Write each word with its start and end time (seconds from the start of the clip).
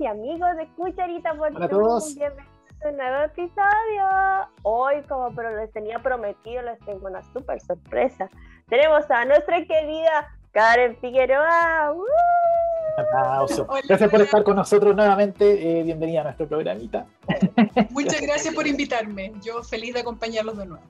Hola 0.00 1.66
a 1.66 1.68
todos. 1.68 2.14
Bienvenidos 2.14 2.48
a 2.82 2.88
un 2.88 2.96
nuevo 2.96 3.22
episodio. 3.24 4.48
Hoy, 4.62 5.02
como 5.06 5.34
pero 5.34 5.54
les 5.54 5.70
tenía 5.72 5.98
prometido, 5.98 6.62
les 6.62 6.78
tengo 6.86 7.06
una 7.06 7.22
súper 7.34 7.60
sorpresa. 7.60 8.30
Tenemos 8.70 9.10
a 9.10 9.26
nuestra 9.26 9.62
querida 9.66 10.34
Karen 10.52 10.96
Figueroa. 11.02 11.92
¡Uh! 11.94 12.02
Gracias 13.86 14.10
por 14.10 14.22
estar 14.22 14.42
con 14.42 14.56
nosotros 14.56 14.96
nuevamente. 14.96 15.80
Eh, 15.80 15.82
bienvenida 15.82 16.22
a 16.22 16.24
nuestro 16.24 16.48
programita. 16.48 17.04
Muchas 17.90 18.22
gracias 18.22 18.54
por 18.54 18.66
invitarme. 18.66 19.34
Yo 19.42 19.62
feliz 19.62 19.92
de 19.92 20.00
acompañarlos 20.00 20.56
de 20.56 20.64
nuevo. 20.64 20.84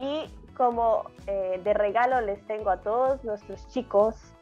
Y 0.00 0.28
como 0.56 1.04
eh, 1.28 1.60
de 1.62 1.72
regalo 1.72 2.20
les 2.20 2.44
tengo 2.48 2.70
a 2.70 2.80
todos 2.80 3.22
nuestros 3.22 3.68
chicos 3.68 4.35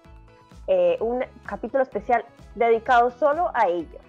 eh, 0.66 0.96
un 1.00 1.24
capítulo 1.46 1.82
especial 1.82 2.24
dedicado 2.54 3.10
solo 3.10 3.50
a 3.54 3.68
ellos 3.68 4.02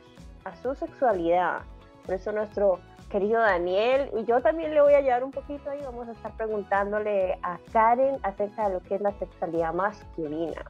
a 0.46 0.56
su 0.56 0.76
sexualidad. 0.76 1.60
Por 2.06 2.16
eso 2.16 2.32
nuestro 2.32 2.80
querido 3.10 3.42
Daniel, 3.42 4.10
y 4.18 4.26
yo 4.26 4.42
también 4.42 4.74
le 4.74 4.82
voy 4.82 4.94
a 4.94 4.98
ayudar 4.98 5.24
un 5.24 5.32
poquito 5.32 5.74
y 5.74 5.84
vamos 5.84 6.08
a 6.08 6.12
estar 6.12 6.32
preguntándole 6.34 7.38
a 7.42 7.58
Karen 7.72 8.18
acerca 8.24 8.68
de 8.68 8.76
lo 8.76 8.82
que 8.82 8.96
es 8.96 9.02
la 9.02 9.12
sexualidad 9.14 9.74
masculina, 9.74 10.66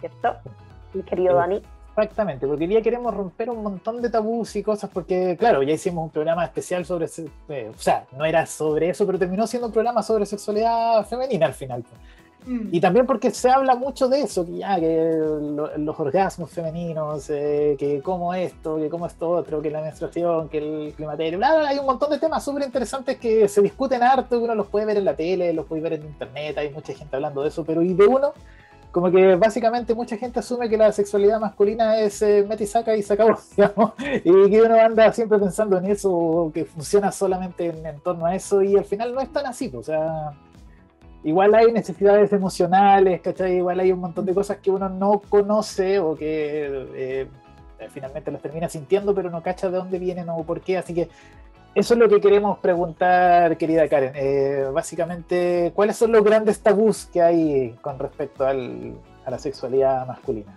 ¿cierto? 0.00 0.36
Mi 0.94 1.02
querido 1.02 1.34
Dani. 1.34 1.62
Exactamente, 1.96 2.46
porque 2.46 2.64
hoy 2.64 2.68
día 2.68 2.82
queremos 2.82 3.14
romper 3.14 3.48
un 3.48 3.62
montón 3.62 4.02
de 4.02 4.10
tabús 4.10 4.54
y 4.56 4.62
cosas, 4.62 4.90
porque 4.92 5.34
claro, 5.38 5.62
ya 5.62 5.72
hicimos 5.72 6.04
un 6.04 6.10
programa 6.10 6.44
especial 6.44 6.84
sobre, 6.84 7.06
eh, 7.48 7.72
o 7.74 7.78
sea, 7.78 8.04
no 8.12 8.26
era 8.26 8.44
sobre 8.44 8.90
eso, 8.90 9.06
pero 9.06 9.18
terminó 9.18 9.46
siendo 9.46 9.68
un 9.68 9.72
programa 9.72 10.02
sobre 10.02 10.26
sexualidad 10.26 11.06
femenina 11.06 11.46
al 11.46 11.54
final. 11.54 11.82
Mm. 12.46 12.68
Y 12.70 12.80
también 12.80 13.06
porque 13.06 13.32
se 13.32 13.50
habla 13.50 13.74
mucho 13.74 14.08
de 14.08 14.20
eso, 14.20 14.46
que 14.46 14.58
ya, 14.58 14.78
que 14.78 15.12
los 15.78 16.00
orgasmos 16.00 16.48
femeninos, 16.50 17.28
eh, 17.28 17.74
que 17.76 18.00
cómo 18.00 18.32
esto, 18.34 18.76
que 18.76 18.88
cómo 18.88 19.06
esto 19.06 19.28
otro, 19.28 19.60
que 19.60 19.70
la 19.70 19.82
menstruación, 19.82 20.48
que 20.48 20.58
el 20.58 20.94
climaterio, 20.94 21.38
bla, 21.38 21.56
bla, 21.56 21.68
hay 21.68 21.78
un 21.78 21.86
montón 21.86 22.10
de 22.10 22.18
temas 22.18 22.44
súper 22.44 22.62
interesantes 22.62 23.18
que 23.18 23.48
se 23.48 23.60
discuten 23.60 24.02
harto, 24.02 24.38
que 24.38 24.44
uno 24.44 24.54
los 24.54 24.68
puede 24.68 24.86
ver 24.86 24.96
en 24.98 25.04
la 25.04 25.16
tele, 25.16 25.52
los 25.52 25.66
puede 25.66 25.82
ver 25.82 25.94
en 25.94 26.04
internet, 26.04 26.56
hay 26.56 26.70
mucha 26.70 26.94
gente 26.94 27.16
hablando 27.16 27.42
de 27.42 27.48
eso, 27.48 27.64
pero 27.64 27.82
y 27.82 27.94
de 27.94 28.06
uno, 28.06 28.32
como 28.92 29.10
que 29.10 29.34
básicamente 29.34 29.92
mucha 29.94 30.16
gente 30.16 30.38
asume 30.38 30.68
que 30.68 30.76
la 30.76 30.92
sexualidad 30.92 31.40
masculina 31.40 31.98
es 31.98 32.22
eh, 32.22 32.46
mete 32.48 32.62
y 32.62 32.66
saca 32.68 32.96
y 32.96 33.02
se 33.02 33.14
acabó, 33.14 33.36
digamos, 33.56 33.92
y 33.98 34.50
que 34.50 34.62
uno 34.62 34.80
anda 34.80 35.12
siempre 35.12 35.38
pensando 35.40 35.78
en 35.78 35.86
eso, 35.86 36.52
que 36.54 36.64
funciona 36.64 37.10
solamente 37.10 37.66
en, 37.66 37.84
en 37.84 37.98
torno 37.98 38.24
a 38.24 38.36
eso, 38.36 38.62
y 38.62 38.76
al 38.76 38.84
final 38.84 39.12
no 39.12 39.20
es 39.20 39.32
tan 39.32 39.46
así, 39.46 39.72
o 39.74 39.82
sea 39.82 40.32
igual 41.26 41.54
hay 41.56 41.72
necesidades 41.72 42.32
emocionales, 42.32 43.20
¿cachai? 43.20 43.56
Igual 43.56 43.80
hay 43.80 43.90
un 43.90 43.98
montón 43.98 44.24
de 44.24 44.32
cosas 44.32 44.58
que 44.58 44.70
uno 44.70 44.88
no 44.88 45.20
conoce 45.28 45.98
o 45.98 46.14
que 46.14 46.86
eh, 46.94 47.28
finalmente 47.90 48.30
las 48.30 48.40
termina 48.40 48.68
sintiendo, 48.68 49.12
pero 49.12 49.28
no 49.28 49.42
cacha 49.42 49.68
de 49.68 49.76
dónde 49.76 49.98
vienen 49.98 50.28
o 50.28 50.44
por 50.44 50.60
qué. 50.60 50.78
Así 50.78 50.94
que 50.94 51.08
eso 51.74 51.94
es 51.94 52.00
lo 52.00 52.08
que 52.08 52.20
queremos 52.20 52.58
preguntar, 52.58 53.56
querida 53.58 53.88
Karen. 53.88 54.12
Eh, 54.14 54.66
básicamente, 54.72 55.72
¿cuáles 55.74 55.96
son 55.96 56.12
los 56.12 56.22
grandes 56.22 56.60
tabús 56.60 57.06
que 57.12 57.20
hay 57.20 57.76
con 57.82 57.98
respecto 57.98 58.46
a 58.46 58.54
la 58.54 59.38
sexualidad 59.38 60.06
masculina? 60.06 60.56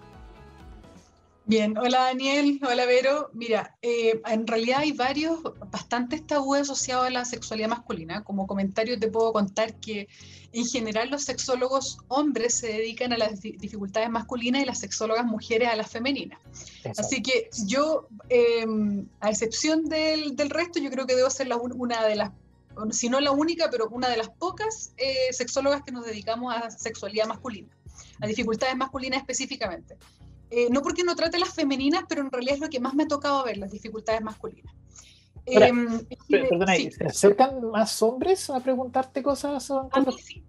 Bien, 1.50 1.76
hola 1.80 2.02
Daniel, 2.02 2.62
hola 2.62 2.86
Vero. 2.86 3.32
Mira, 3.34 3.76
eh, 3.82 4.22
en 4.28 4.46
realidad 4.46 4.82
hay 4.82 4.92
varios, 4.92 5.42
bastantes 5.72 6.28
tabúes 6.28 6.62
asociados 6.62 7.08
a 7.08 7.10
la 7.10 7.26
sexualidad 7.26 7.70
masculina. 7.70 8.24
Como 8.24 8.46
comentario 8.46 9.00
te 9.00 9.08
puedo 9.08 9.34
contar 9.34 9.74
que 9.80 10.08
en 10.52 10.66
general 10.68 11.10
los 11.10 11.24
sexólogos 11.24 11.98
hombres 12.08 12.60
se 12.60 12.68
dedican 12.68 13.14
a 13.14 13.18
las 13.18 13.42
dificultades 13.42 14.12
masculinas 14.12 14.62
y 14.62 14.66
las 14.66 14.78
sexólogas 14.78 15.26
mujeres 15.26 15.70
a 15.70 15.76
las 15.76 15.90
femeninas. 15.90 16.40
Así 16.96 17.24
que 17.24 17.50
yo, 17.66 18.08
em, 18.30 19.08
a 19.20 19.32
excepción 19.32 19.86
del, 19.86 20.36
del, 20.36 20.52
resto, 20.52 20.78
yo 20.78 20.92
creo 20.92 21.08
que 21.08 21.16
debo 21.16 21.32
ser 21.32 21.48
la, 21.48 21.58
una 21.58 22.06
de 22.06 22.16
las, 22.16 22.30
si 22.92 23.10
no 23.10 23.20
la 23.20 23.32
única, 23.32 23.72
pero 23.72 23.90
una 23.90 24.08
de 24.08 24.18
las 24.18 24.30
pocas 24.30 24.94
eh, 24.98 25.34
sexólogas 25.34 25.82
que 25.82 25.92
nos 25.92 26.06
dedicamos 26.06 26.54
a 26.54 26.70
sexualidad 26.70 27.26
masculina, 27.26 27.76
a 28.22 28.28
dificultades 28.28 28.76
masculinas 28.76 29.22
específicamente. 29.22 29.98
Eh, 30.52 30.68
no 30.72 30.82
porque 30.82 31.04
no 31.04 31.16
trate 31.16 31.38
las 31.38 31.54
femeninas, 31.54 32.04
pero 32.10 32.22
en 32.22 32.32
realidad 32.32 32.56
es 32.56 32.62
lo 32.62 32.70
que 32.70 32.80
más 32.80 32.96
me 32.96 33.04
ha 33.04 33.08
tocado 33.08 33.44
ver, 33.44 33.58
las 33.58 33.72
dificultades 33.72 34.22
masculinas. 34.22 34.74
Em, 35.46 36.06
perdona, 36.28 36.76
¿se 36.76 37.06
acercan 37.06 37.70
más 37.72 38.02
hombres 38.02 38.50
a 38.50 38.60
preguntarte 38.60 39.24
cosas? 39.24 39.72
A 39.72 40.02
mí 40.02 40.16
sí. 40.24 40.44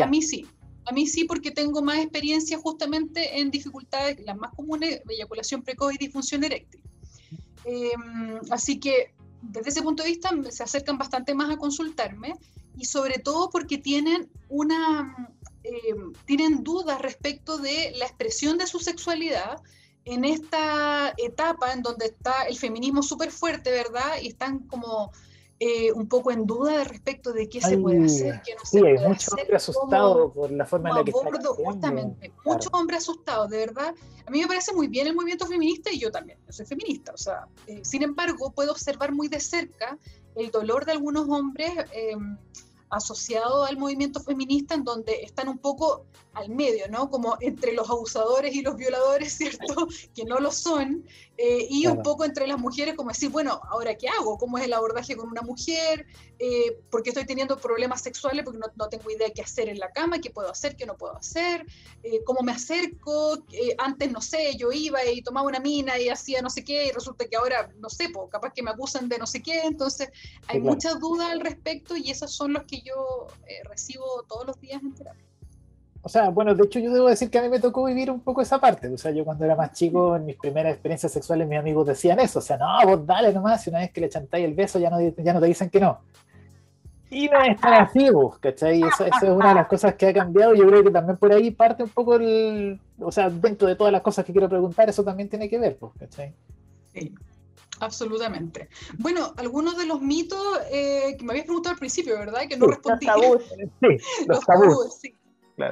A 0.00 0.06
mí 0.06 0.22
sí. 0.22 0.46
A 0.84 0.92
mí 0.92 1.06
sí, 1.06 1.24
porque 1.24 1.50
tengo 1.50 1.82
más 1.82 1.98
experiencia 1.98 2.58
justamente 2.58 3.40
en 3.40 3.50
dificultades, 3.50 4.20
las 4.24 4.36
más 4.36 4.54
comunes, 4.54 5.02
eyaculación 5.08 5.62
precoz 5.62 5.94
y 5.94 5.98
disfunción 5.98 6.44
eréctil. 6.44 6.82
Em, 7.64 8.40
así 8.50 8.80
que 8.80 9.12
desde 9.42 9.70
ese 9.70 9.82
punto 9.82 10.02
de 10.02 10.10
vista 10.10 10.30
se 10.50 10.62
acercan 10.62 10.96
bastante 10.96 11.34
más 11.34 11.50
a 11.50 11.56
consultarme 11.56 12.34
y 12.78 12.84
sobre 12.84 13.18
todo 13.18 13.50
porque 13.50 13.78
tienen 13.78 14.30
una 14.48 15.34
em, 15.64 16.12
tienen 16.24 16.62
dudas 16.62 17.00
respecto 17.00 17.58
de 17.58 17.92
la 17.96 18.06
expresión 18.06 18.56
de 18.56 18.66
su 18.66 18.78
sexualidad 18.78 19.60
en 20.04 20.24
esta 20.24 21.12
etapa 21.18 21.72
en 21.72 21.82
donde 21.82 22.06
está 22.06 22.44
el 22.44 22.56
feminismo 22.56 23.02
súper 23.02 23.30
fuerte, 23.30 23.70
¿verdad? 23.70 24.14
Y 24.22 24.28
están 24.28 24.60
como 24.60 25.12
eh, 25.60 25.92
un 25.92 26.08
poco 26.08 26.30
en 26.30 26.46
duda 26.46 26.84
respecto 26.84 27.32
de 27.32 27.48
qué 27.48 27.60
se 27.60 27.76
puede 27.78 28.04
hacer, 28.04 28.40
qué 28.46 28.54
no 28.54 28.64
se 28.64 28.78
puede 28.78 28.94
hacer. 28.94 28.98
Sí, 28.98 29.02
hay 29.02 29.08
muchos 29.08 29.32
hombres 29.32 29.68
asustados 29.68 30.32
por 30.32 30.50
la 30.52 30.64
forma 30.64 30.90
en 30.90 30.94
la 30.94 31.04
que 31.04 31.10
abordo, 31.10 31.54
Justamente, 31.54 32.32
muchos 32.44 32.72
hombres 32.72 33.00
asustados, 33.00 33.50
de 33.50 33.58
verdad. 33.58 33.92
A 34.24 34.30
mí 34.30 34.40
me 34.40 34.46
parece 34.46 34.72
muy 34.72 34.86
bien 34.86 35.08
el 35.08 35.14
movimiento 35.14 35.46
feminista 35.46 35.90
y 35.92 35.98
yo 35.98 36.12
también, 36.12 36.38
yo 36.46 36.52
soy 36.52 36.64
feminista, 36.64 37.12
o 37.12 37.18
sea, 37.18 37.48
eh, 37.66 37.80
sin 37.82 38.02
embargo, 38.04 38.52
puedo 38.52 38.70
observar 38.70 39.12
muy 39.12 39.26
de 39.28 39.40
cerca 39.40 39.98
el 40.36 40.50
dolor 40.50 40.84
de 40.84 40.92
algunos 40.92 41.28
hombres. 41.28 41.72
Asociado 42.90 43.64
al 43.64 43.76
movimiento 43.76 44.20
feminista 44.20 44.74
en 44.74 44.84
donde 44.84 45.22
están 45.22 45.48
un 45.48 45.58
poco 45.58 46.06
al 46.34 46.50
medio, 46.50 46.88
¿no? 46.88 47.10
Como 47.10 47.36
entre 47.40 47.72
los 47.72 47.90
abusadores 47.90 48.54
y 48.54 48.62
los 48.62 48.76
violadores, 48.76 49.32
¿cierto? 49.38 49.88
que 50.14 50.24
no 50.24 50.38
lo 50.38 50.52
son, 50.52 51.04
eh, 51.36 51.66
y 51.68 51.86
un 51.86 52.02
poco 52.02 52.24
entre 52.24 52.46
las 52.46 52.58
mujeres, 52.58 52.94
como 52.94 53.10
decir, 53.10 53.30
bueno, 53.30 53.60
¿ahora 53.70 53.96
qué 53.96 54.08
hago? 54.08 54.38
¿Cómo 54.38 54.58
es 54.58 54.64
el 54.64 54.72
abordaje 54.72 55.16
con 55.16 55.28
una 55.28 55.42
mujer? 55.42 56.06
Eh, 56.38 56.78
¿Por 56.90 57.02
qué 57.02 57.10
estoy 57.10 57.26
teniendo 57.26 57.58
problemas 57.58 58.00
sexuales? 58.00 58.44
Porque 58.44 58.58
no, 58.58 58.66
no, 58.76 58.88
tengo 58.88 59.10
idea 59.10 59.28
qué 59.34 59.42
hacer 59.42 59.68
en 59.68 59.78
la 59.78 59.90
cama, 59.90 60.20
qué 60.20 60.30
puedo 60.30 60.50
hacer, 60.50 60.76
qué 60.76 60.86
no 60.86 60.96
puedo 60.96 61.16
hacer, 61.16 61.66
eh, 62.02 62.22
cómo 62.24 62.42
me 62.42 62.52
acerco. 62.52 63.44
antes, 63.78 64.12
no 64.12 64.20
sé, 64.20 64.56
yo 64.56 64.70
iba 64.70 65.04
y 65.04 65.22
tomaba 65.22 65.46
una 65.46 65.60
mina 65.60 65.98
y 65.98 66.08
hacía 66.08 66.40
no 66.40 66.50
sé 66.50 66.64
qué, 66.64 66.86
y 66.86 66.90
resulta 66.92 67.26
que 67.26 67.36
ahora, 67.36 67.70
no 67.78 67.90
sé, 67.90 68.08
pues, 68.10 68.30
capaz 68.30 68.52
que 68.52 68.62
me 68.62 68.70
acusan 68.70 69.08
de 69.08 69.18
no 69.18 69.26
sé 69.26 69.42
qué. 69.42 69.62
Entonces, 69.62 70.10
hay 70.46 70.60
muchas 70.60 71.00
dudas 71.00 71.30
al 71.30 71.40
respecto 71.40 71.96
y 71.96 72.10
esos 72.10 72.32
son 72.32 72.52
los 72.52 72.64
que 72.64 72.80
yo 72.82 73.26
eh, 73.46 73.62
recibo 73.64 74.24
todos 74.28 74.46
los 74.46 74.60
días 74.60 74.82
en 74.82 74.94
terapia. 74.94 75.24
O 76.02 76.08
sea, 76.08 76.30
bueno, 76.30 76.54
de 76.54 76.64
hecho 76.64 76.78
yo 76.78 76.92
debo 76.92 77.08
decir 77.08 77.28
que 77.28 77.38
a 77.38 77.42
mí 77.42 77.48
me 77.48 77.58
tocó 77.58 77.84
vivir 77.84 78.10
un 78.10 78.20
poco 78.20 78.40
esa 78.40 78.60
parte. 78.60 78.88
O 78.88 78.96
sea, 78.96 79.10
yo 79.10 79.24
cuando 79.24 79.44
era 79.44 79.56
más 79.56 79.72
chico, 79.72 80.16
en 80.16 80.24
mis 80.24 80.36
primeras 80.36 80.72
experiencias 80.72 81.12
sexuales, 81.12 81.48
mis 81.48 81.58
amigos 81.58 81.86
decían 81.86 82.20
eso. 82.20 82.38
O 82.38 82.42
sea, 82.42 82.56
no, 82.56 82.86
vos 82.86 83.04
dale 83.04 83.32
nomás, 83.32 83.66
y 83.66 83.70
una 83.70 83.80
vez 83.80 83.90
que 83.90 84.00
le 84.00 84.08
chantáis 84.08 84.44
el 84.44 84.54
beso 84.54 84.78
ya 84.78 84.90
no, 84.90 85.00
ya 85.00 85.32
no 85.32 85.40
te 85.40 85.46
dicen 85.46 85.68
que 85.68 85.80
no. 85.80 86.00
Y 87.10 87.28
no 87.28 87.42
es 87.42 87.60
tan 87.60 87.74
así, 87.74 88.10
vos, 88.10 88.38
¿cachai? 88.38 88.82
Eso, 88.82 89.04
eso, 89.04 89.26
es 89.26 89.30
una 89.30 89.48
de 89.50 89.54
las 89.54 89.66
cosas 89.66 89.94
que 89.94 90.08
ha 90.08 90.14
cambiado. 90.14 90.54
Yo 90.54 90.66
creo 90.66 90.84
que 90.84 90.90
también 90.90 91.16
por 91.16 91.32
ahí 91.32 91.50
parte 91.50 91.82
un 91.82 91.88
poco 91.88 92.16
el. 92.16 92.78
O 93.00 93.10
sea, 93.10 93.30
dentro 93.30 93.66
de 93.66 93.76
todas 93.76 93.92
las 93.92 94.02
cosas 94.02 94.24
que 94.24 94.32
quiero 94.32 94.48
preguntar, 94.48 94.88
eso 94.88 95.02
también 95.02 95.28
tiene 95.28 95.48
que 95.48 95.58
ver, 95.58 95.76
pues, 95.78 95.92
¿cachai? 95.98 96.34
Sí. 96.92 97.14
Absolutamente. 97.80 98.68
Bueno, 98.98 99.32
algunos 99.36 99.76
de 99.76 99.86
los 99.86 100.00
mitos 100.02 100.42
eh, 100.70 101.16
que 101.16 101.24
me 101.24 101.32
habías 101.32 101.46
preguntado 101.46 101.74
al 101.74 101.78
principio, 101.78 102.18
¿verdad? 102.18 102.42
Que 102.48 102.56
no 102.56 102.66
respondí. 102.66 103.06
Los 103.06 103.14
tabús. 103.14 103.42
Sí, 103.80 104.24
los, 104.26 104.40
tabús. 104.40 104.94
sí. 105.00 105.14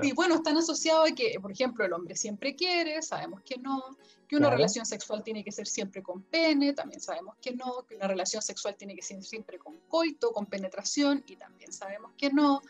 Y 0.02 0.12
bueno, 0.12 0.34
están 0.34 0.56
asociados 0.56 1.10
a 1.10 1.14
que, 1.14 1.38
por 1.40 1.52
ejemplo, 1.52 1.84
el 1.84 1.92
hombre 1.92 2.16
siempre 2.16 2.56
quiere, 2.56 3.00
sabemos 3.02 3.42
que 3.42 3.56
no, 3.58 3.96
que 4.26 4.36
una 4.36 4.50
relación 4.50 4.84
sexual 4.84 5.22
tiene 5.22 5.44
que 5.44 5.52
ser 5.52 5.66
siempre 5.66 6.02
con 6.02 6.22
pene, 6.22 6.72
también 6.72 7.00
sabemos 7.00 7.36
que 7.40 7.54
no, 7.54 7.84
que 7.86 7.94
una 7.94 8.08
relación 8.08 8.42
sexual 8.42 8.76
tiene 8.76 8.96
que 8.96 9.02
ser 9.02 9.22
siempre 9.22 9.58
con 9.58 9.78
coito, 9.88 10.32
con 10.32 10.46
penetración, 10.46 11.22
y 11.28 11.36
también 11.36 11.72
sabemos 11.72 12.12
que 12.18 12.30
no, 12.30 12.62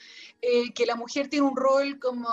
eh, 0.43 0.73
que 0.75 0.85
la 0.85 0.97
mujer 0.97 1.29
tiene 1.29 1.47
un 1.47 1.57
rol 1.57 1.99
como, 1.99 2.29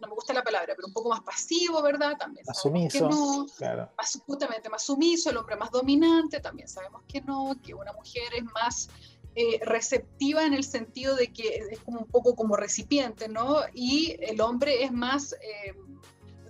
no 0.00 0.08
me 0.08 0.14
gusta 0.14 0.34
la 0.34 0.42
palabra, 0.42 0.74
pero 0.76 0.86
un 0.86 0.92
poco 0.92 1.08
más 1.08 1.22
pasivo, 1.22 1.80
¿verdad? 1.82 2.16
También 2.18 2.44
más 2.46 2.60
sabemos 2.60 2.92
sumiso, 2.92 3.08
que 3.08 3.14
no, 3.14 3.46
claro. 3.56 3.90
más, 3.96 4.22
justamente 4.26 4.68
más 4.68 4.82
sumiso, 4.82 5.30
el 5.30 5.38
hombre 5.38 5.56
más 5.56 5.70
dominante, 5.70 6.40
también 6.40 6.68
sabemos 6.68 7.02
que 7.08 7.22
no, 7.22 7.56
que 7.62 7.72
una 7.72 7.92
mujer 7.92 8.34
es 8.34 8.44
más 8.44 8.88
eh, 9.36 9.60
receptiva 9.64 10.44
en 10.44 10.54
el 10.54 10.62
sentido 10.62 11.16
de 11.16 11.32
que 11.32 11.62
es 11.70 11.80
como 11.80 12.00
un 12.00 12.06
poco 12.06 12.36
como 12.36 12.56
recipiente, 12.56 13.28
¿no? 13.28 13.56
Y 13.72 14.16
el 14.20 14.40
hombre 14.40 14.84
es 14.84 14.92
más 14.92 15.32
eh, 15.32 15.74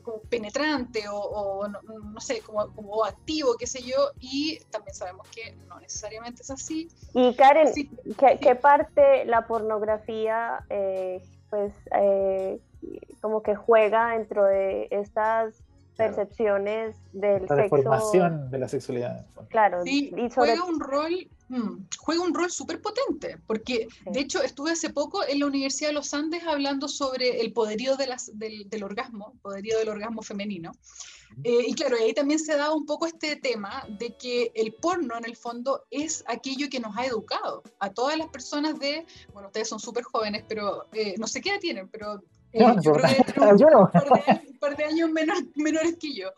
como 0.03 0.19
penetrante 0.21 1.09
o, 1.09 1.17
o 1.17 1.67
no, 1.69 1.81
no, 1.83 2.21
sé, 2.21 2.41
como, 2.41 2.71
como, 2.75 3.05
activo, 3.05 3.55
qué 3.59 3.67
sé 3.67 3.83
yo, 3.83 4.11
y 4.21 4.59
también 4.71 4.95
sabemos 4.95 5.27
que 5.29 5.57
no 5.67 5.81
necesariamente 5.81 6.43
es 6.43 6.51
así. 6.51 6.89
Y 7.15 7.35
Karen, 7.37 7.73
sí, 7.73 7.89
¿qué, 8.19 8.33
sí. 8.33 8.39
¿qué, 8.41 8.55
parte 8.55 9.25
la 9.25 9.47
pornografía, 9.47 10.63
eh, 10.69 11.23
pues, 11.49 11.73
como 13.23 13.43
que 13.43 13.55
juega 13.55 14.11
dentro 14.11 14.45
de 14.45 14.89
estas 14.91 15.55
percepciones 15.97 16.97
del 17.13 17.47
la 17.47 17.57
sexo. 17.57 17.77
deformación 17.77 18.51
de 18.51 18.59
la 18.59 18.69
sexualidad. 18.69 19.27
Claro, 19.49 19.83
sí, 19.85 20.13
y 20.17 20.31
sobre... 20.31 20.57
juega 20.57 20.65
un 20.65 20.81
rol 20.81 21.29
Hmm, 21.49 21.85
juega 21.99 22.23
un 22.23 22.33
rol 22.33 22.51
súper 22.51 22.81
potente, 22.81 23.39
porque 23.47 23.87
sí. 23.91 24.11
de 24.11 24.21
hecho 24.21 24.43
estuve 24.43 24.71
hace 24.73 24.91
poco 24.91 25.23
en 25.27 25.41
la 25.41 25.47
Universidad 25.47 25.91
de 25.91 25.95
los 25.95 26.15
Andes 26.15 26.43
hablando 26.45 26.89
sobre 26.89 27.41
el 27.41 27.53
poderío 27.53 27.97
de 27.97 28.07
las, 28.07 28.31
del, 28.39 28.69
del, 28.71 28.83
orgasmo, 28.83 29.35
poderío 29.43 29.79
del 29.79 29.91
orgasmo 29.91 30.23
femenino. 30.23 30.73
Eh, 31.43 31.65
y 31.69 31.75
claro, 31.75 31.97
ahí 31.97 32.13
también 32.13 32.39
se 32.39 32.57
daba 32.57 32.75
un 32.75 32.87
poco 32.87 33.07
este 33.07 33.37
tema 33.37 33.85
de 33.99 34.17
que 34.17 34.53
el 34.55 34.73
porno 34.75 35.17
en 35.19 35.25
el 35.25 35.37
fondo 35.37 35.85
es 35.91 36.25
aquello 36.29 36.69
que 36.71 36.81
nos 36.81 36.97
ha 36.97 37.07
educado 37.07 37.63
a 37.81 37.91
todas 37.91 38.17
las 38.17 38.29
personas 38.29 38.79
de, 38.79 39.05
bueno, 39.33 39.49
ustedes 39.49 39.69
son 39.69 39.81
súper 39.81 40.05
jóvenes, 40.05 40.45
pero 40.49 40.87
eh, 40.93 41.15
no 41.19 41.27
sé 41.27 41.41
qué 41.41 41.51
edad 41.51 41.61
tienen, 41.61 41.89
pero 41.89 42.23
eh, 42.53 42.61
no, 42.61 42.75
yo 42.83 42.93
no, 42.93 42.99
creo 42.99 43.25
que 43.25 43.41
no, 43.41 43.57
yo 43.57 43.67
no. 43.69 43.81
un, 43.81 43.91
par 43.91 44.05
de, 44.05 44.49
un 44.49 44.59
par 44.59 44.77
de 44.77 44.85
años 44.85 45.11
menor, 45.11 45.37
menores 45.57 45.97
que 45.99 46.15
yo. 46.15 46.29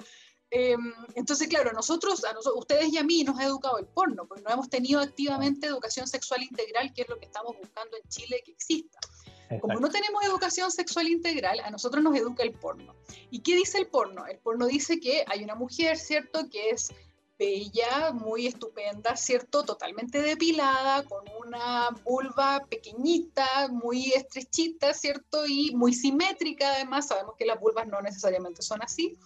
Eh, 0.51 0.77
entonces, 1.15 1.49
claro, 1.49 1.73
nosotros, 1.73 2.25
a 2.25 2.33
nosotros, 2.33 2.61
ustedes 2.61 2.93
y 2.93 2.99
a 2.99 3.03
mí 3.03 3.25
nos 3.25 3.39
ha 3.39 3.45
educado 3.45 3.79
el 3.79 3.87
porno, 3.87 4.27
porque 4.27 4.43
no 4.43 4.51
hemos 4.51 4.69
tenido 4.69 5.01
activamente 5.01 5.67
educación 5.67 6.07
sexual 6.07 6.43
integral, 6.43 6.93
que 6.95 7.03
es 7.03 7.09
lo 7.09 7.19
que 7.19 7.27
estamos 7.27 7.57
buscando 7.59 7.97
en 7.97 8.09
Chile 8.09 8.43
que 8.45 8.53
exista. 8.53 8.99
Exacto. 9.27 9.61
Como 9.61 9.81
no 9.81 9.91
tenemos 9.91 10.25
educación 10.25 10.71
sexual 10.71 11.09
integral, 11.09 11.61
a 11.61 11.71
nosotros 11.71 12.03
nos 12.03 12.17
educa 12.17 12.43
el 12.43 12.53
porno. 12.53 12.95
¿Y 13.31 13.41
qué 13.41 13.57
dice 13.57 13.79
el 13.79 13.89
porno? 13.89 14.27
El 14.27 14.39
porno 14.39 14.67
dice 14.67 14.99
que 15.01 15.25
hay 15.27 15.43
una 15.43 15.55
mujer, 15.55 15.99
¿cierto?, 15.99 16.49
que 16.49 16.71
es 16.71 16.93
bella, 17.39 18.13
muy 18.13 18.47
estupenda, 18.47 19.17
¿cierto? 19.17 19.65
Totalmente 19.65 20.23
depilada, 20.23 21.05
con 21.05 21.25
una 21.45 21.91
vulva 22.05 22.65
pequeñita, 22.69 23.69
muy 23.69 24.13
estrechita, 24.13 24.95
¿cierto? 24.95 25.47
Y 25.47 25.75
muy 25.75 25.93
simétrica, 25.93 26.73
además, 26.73 27.09
sabemos 27.09 27.35
que 27.37 27.47
las 27.47 27.61
vulvas 27.61 27.87
no 27.87 28.01
necesariamente 28.01 28.63
son 28.63 28.83
así. 28.83 29.19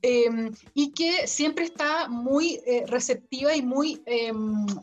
Eh, 0.00 0.52
y 0.74 0.92
que 0.92 1.26
siempre 1.26 1.64
está 1.64 2.08
muy 2.08 2.60
eh, 2.66 2.84
receptiva 2.86 3.56
y 3.56 3.62
muy 3.62 4.00
eh, 4.06 4.32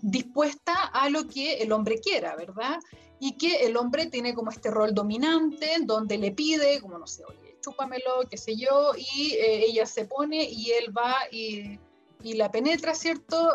dispuesta 0.02 0.74
a 0.74 1.10
lo 1.10 1.28
que 1.28 1.56
el 1.56 1.72
hombre 1.72 2.00
quiera, 2.00 2.36
¿verdad? 2.36 2.80
Y 3.20 3.38
que 3.38 3.66
el 3.66 3.78
hombre 3.78 4.08
tiene 4.08 4.34
como 4.34 4.52
este 4.52 4.72
rol 4.72 4.94
dominante, 4.94 5.78
donde 5.84 6.18
le 6.18 6.32
pide, 6.32 6.82
como 6.82 6.98
no 6.98 7.08
sé, 7.08 7.24
oye, 7.24 7.58
chúpamelo, 7.62 8.28
qué 8.30 8.36
sé 8.36 8.58
yo, 8.58 8.92
y 8.98 9.38
ella 9.40 9.86
se 9.86 10.06
pone 10.06 10.44
y 10.44 10.72
él 10.72 10.96
va 10.96 11.16
y, 11.32 11.80
y 12.22 12.34
la 12.34 12.52
penetra, 12.52 12.94
¿cierto? 12.94 13.52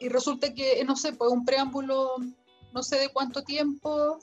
y 0.00 0.08
resulta 0.08 0.54
que, 0.54 0.82
no 0.84 0.96
sé, 0.96 1.12
pues 1.12 1.30
un 1.30 1.44
preámbulo, 1.44 2.16
no 2.72 2.82
sé 2.82 2.96
de 2.98 3.10
cuánto 3.10 3.42
tiempo, 3.42 4.18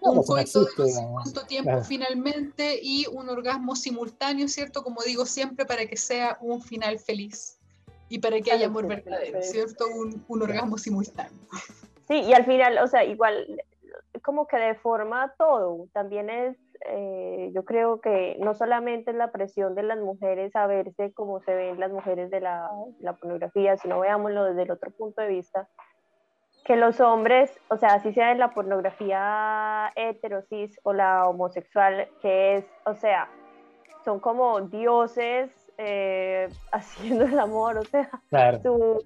un 0.00 0.22
coito 0.22 0.64
de 0.64 0.70
no 0.76 0.86
sé 0.86 1.06
cuánto 1.12 1.46
tiempo 1.46 1.70
claro. 1.70 1.84
finalmente 1.84 2.78
y 2.82 3.06
un 3.12 3.28
orgasmo 3.28 3.76
simultáneo, 3.76 4.48
¿cierto? 4.48 4.82
Como 4.82 5.02
digo 5.02 5.26
siempre, 5.26 5.66
para 5.66 5.86
que 5.86 5.96
sea 5.96 6.38
un 6.40 6.62
final 6.62 6.98
feliz 6.98 7.58
y 8.08 8.18
para 8.18 8.36
que 8.36 8.42
claro, 8.42 8.58
haya 8.58 8.66
amor 8.66 8.86
verdadero, 8.86 9.42
¿cierto? 9.42 9.86
Un, 9.88 10.24
un 10.26 10.42
orgasmo 10.42 10.78
simultáneo. 10.78 11.38
Sí, 12.08 12.20
y 12.22 12.32
al 12.32 12.44
final, 12.44 12.78
o 12.78 12.86
sea, 12.86 13.04
igual 13.04 13.46
como 14.22 14.46
que 14.46 14.56
deforma 14.56 15.32
todo, 15.38 15.86
también 15.92 16.28
es, 16.28 16.56
eh, 16.86 17.50
yo 17.54 17.64
creo 17.64 18.00
que 18.00 18.36
no 18.40 18.54
solamente 18.54 19.10
es 19.10 19.16
la 19.16 19.30
presión 19.30 19.74
de 19.74 19.82
las 19.82 19.98
mujeres 19.98 20.54
a 20.56 20.66
verse 20.66 21.12
como 21.12 21.40
se 21.40 21.54
ven 21.54 21.78
las 21.78 21.90
mujeres 21.90 22.30
de 22.30 22.40
la, 22.40 22.68
la 23.00 23.14
pornografía, 23.14 23.76
sino 23.76 24.00
veámoslo 24.00 24.44
desde 24.44 24.62
el 24.62 24.70
otro 24.70 24.90
punto 24.90 25.22
de 25.22 25.28
vista, 25.28 25.68
que 26.70 26.76
los 26.76 27.00
hombres, 27.00 27.50
o 27.66 27.76
sea, 27.76 27.94
así 27.94 28.12
sea 28.12 28.30
en 28.30 28.38
la 28.38 28.54
pornografía 28.54 29.90
heterosis 29.96 30.78
o 30.84 30.92
la 30.92 31.26
homosexual, 31.26 32.06
que 32.22 32.58
es, 32.58 32.64
o 32.86 32.94
sea, 32.94 33.28
son 34.04 34.20
como 34.20 34.60
dioses 34.60 35.50
eh, 35.78 36.48
haciendo 36.72 37.24
el 37.24 37.40
amor, 37.40 37.78
o 37.78 37.82
sea, 37.82 38.08
claro. 38.28 38.62
su, 38.62 39.04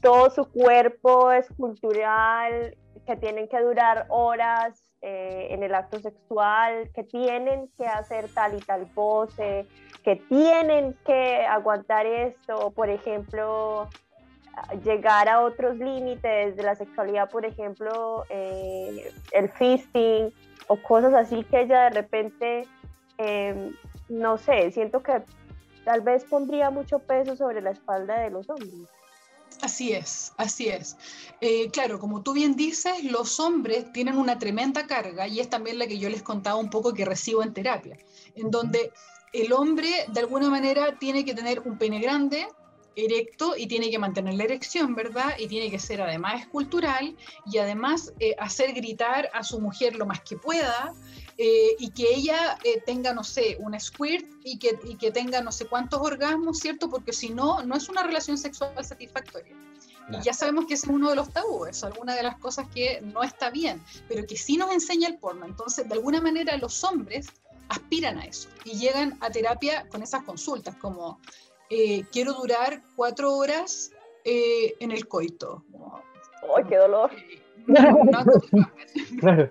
todo 0.00 0.30
su 0.30 0.50
cuerpo 0.50 1.30
es 1.32 1.50
cultural, 1.52 2.74
que 3.06 3.16
tienen 3.16 3.46
que 3.46 3.60
durar 3.60 4.06
horas 4.08 4.82
eh, 5.02 5.48
en 5.50 5.62
el 5.62 5.74
acto 5.74 5.98
sexual, 5.98 6.90
que 6.94 7.04
tienen 7.04 7.68
que 7.76 7.86
hacer 7.86 8.32
tal 8.32 8.56
y 8.56 8.60
tal 8.60 8.86
pose, 8.94 9.66
que 10.02 10.16
tienen 10.16 10.96
que 11.04 11.44
aguantar 11.44 12.06
esto, 12.06 12.70
por 12.70 12.88
ejemplo, 12.88 13.86
llegar 14.84 15.28
a 15.28 15.40
otros 15.40 15.76
límites 15.76 16.56
de 16.56 16.62
la 16.62 16.74
sexualidad, 16.74 17.30
por 17.30 17.44
ejemplo, 17.44 18.24
eh, 18.28 19.12
el 19.32 19.48
fisting 19.48 20.32
o 20.68 20.76
cosas 20.76 21.14
así 21.14 21.44
que 21.44 21.62
ella 21.62 21.84
de 21.84 21.90
repente, 21.90 22.68
eh, 23.18 23.72
no 24.08 24.38
sé, 24.38 24.70
siento 24.70 25.02
que 25.02 25.22
tal 25.84 26.00
vez 26.02 26.24
pondría 26.24 26.70
mucho 26.70 26.98
peso 27.00 27.36
sobre 27.36 27.60
la 27.60 27.70
espalda 27.70 28.20
de 28.20 28.30
los 28.30 28.48
hombres. 28.48 28.88
Así 29.62 29.92
es, 29.92 30.32
así 30.38 30.68
es. 30.68 30.96
Eh, 31.40 31.70
claro, 31.70 31.98
como 31.98 32.22
tú 32.22 32.32
bien 32.32 32.56
dices, 32.56 33.04
los 33.04 33.38
hombres 33.40 33.92
tienen 33.92 34.16
una 34.16 34.38
tremenda 34.38 34.86
carga 34.86 35.26
y 35.28 35.40
es 35.40 35.50
también 35.50 35.78
la 35.78 35.86
que 35.86 35.98
yo 35.98 36.08
les 36.08 36.22
contaba 36.22 36.56
un 36.56 36.70
poco 36.70 36.94
que 36.94 37.04
recibo 37.04 37.42
en 37.42 37.52
terapia, 37.52 37.98
en 38.36 38.50
donde 38.50 38.92
el 39.32 39.52
hombre 39.52 39.88
de 40.08 40.20
alguna 40.20 40.48
manera 40.48 40.96
tiene 40.98 41.24
que 41.24 41.34
tener 41.34 41.60
un 41.60 41.76
pene 41.76 42.00
grande, 42.00 42.48
erecto 42.96 43.56
y 43.56 43.66
tiene 43.66 43.90
que 43.90 43.98
mantener 43.98 44.34
la 44.34 44.44
erección, 44.44 44.94
¿verdad? 44.94 45.34
Y 45.38 45.48
tiene 45.48 45.70
que 45.70 45.78
ser 45.78 46.02
además 46.02 46.40
escultural 46.40 47.16
y 47.46 47.58
además 47.58 48.12
eh, 48.18 48.34
hacer 48.38 48.72
gritar 48.72 49.30
a 49.32 49.42
su 49.42 49.60
mujer 49.60 49.96
lo 49.96 50.06
más 50.06 50.20
que 50.20 50.36
pueda 50.36 50.92
eh, 51.38 51.76
y 51.78 51.90
que 51.90 52.12
ella 52.14 52.58
eh, 52.64 52.82
tenga, 52.84 53.14
no 53.14 53.24
sé, 53.24 53.56
un 53.60 53.78
squirt 53.78 54.26
y 54.44 54.58
que, 54.58 54.78
y 54.84 54.96
que 54.96 55.10
tenga 55.10 55.40
no 55.40 55.52
sé 55.52 55.66
cuántos 55.66 56.00
orgasmos, 56.00 56.58
¿cierto? 56.58 56.90
Porque 56.90 57.12
si 57.12 57.30
no, 57.30 57.62
no 57.62 57.76
es 57.76 57.88
una 57.88 58.02
relación 58.02 58.36
sexual 58.36 58.84
satisfactoria. 58.84 59.54
Y 60.12 60.22
ya 60.22 60.32
sabemos 60.32 60.66
que 60.66 60.74
ese 60.74 60.86
es 60.86 60.92
uno 60.92 61.08
de 61.10 61.14
los 61.16 61.30
tabúes, 61.32 61.76
es 61.76 61.84
alguna 61.84 62.16
de 62.16 62.24
las 62.24 62.36
cosas 62.38 62.66
que 62.74 63.00
no 63.00 63.22
está 63.22 63.48
bien, 63.50 63.80
pero 64.08 64.26
que 64.26 64.36
sí 64.36 64.56
nos 64.56 64.72
enseña 64.72 65.06
el 65.06 65.18
porno. 65.18 65.46
Entonces, 65.46 65.88
de 65.88 65.94
alguna 65.94 66.20
manera, 66.20 66.56
los 66.56 66.82
hombres 66.82 67.28
aspiran 67.68 68.18
a 68.18 68.24
eso 68.24 68.48
y 68.64 68.76
llegan 68.76 69.16
a 69.20 69.30
terapia 69.30 69.88
con 69.88 70.02
esas 70.02 70.24
consultas, 70.24 70.74
como 70.76 71.20
eh, 71.70 72.04
quiero 72.12 72.34
durar 72.34 72.82
cuatro 72.96 73.32
horas 73.34 73.90
eh, 74.24 74.74
en 74.80 74.90
el 74.90 75.06
coito. 75.08 75.64
¡Ay, 76.56 76.64
qué 76.68 76.76
dolor! 76.76 77.10
claro. 79.20 79.50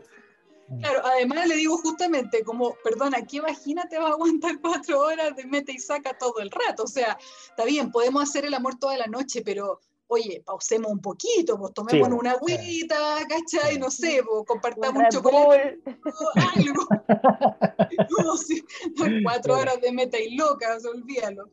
Claro, 0.81 1.01
además 1.03 1.47
le 1.47 1.55
digo 1.55 1.77
justamente 1.77 2.43
como, 2.43 2.75
perdona, 2.83 3.25
¿qué 3.25 3.41
vagina 3.41 3.88
te 3.89 3.97
va 3.97 4.09
a 4.09 4.11
aguantar 4.11 4.59
cuatro 4.61 4.99
horas 4.99 5.35
de 5.35 5.45
mete 5.45 5.71
y 5.71 5.79
saca 5.79 6.15
todo 6.15 6.39
el 6.39 6.51
rato? 6.51 6.83
O 6.83 6.88
sea, 6.88 7.17
está 7.49 7.65
bien, 7.65 7.91
podemos 7.91 8.21
hacer 8.21 8.45
el 8.45 8.53
amor 8.53 8.77
toda 8.77 8.95
la 8.95 9.07
noche, 9.07 9.41
pero 9.43 9.79
oye, 10.09 10.43
pausemos 10.45 10.91
un 10.91 10.99
poquito, 10.99 11.57
pues 11.57 11.73
tomemos 11.73 12.09
una 12.09 12.31
agüita, 12.31 12.97
¿cachai? 13.27 13.79
No 13.79 13.89
sé, 13.89 14.21
pues, 14.27 14.45
compartamos 14.45 15.03
un, 15.03 15.09
chocolate, 15.09 15.79
algo. 16.55 16.88
no, 18.23 18.38
sí, 18.38 18.63
cuatro 19.23 19.57
horas 19.57 19.79
de 19.81 19.91
meta 19.91 20.19
y 20.19 20.35
locas, 20.35 20.85
olvídalo. 20.85 21.49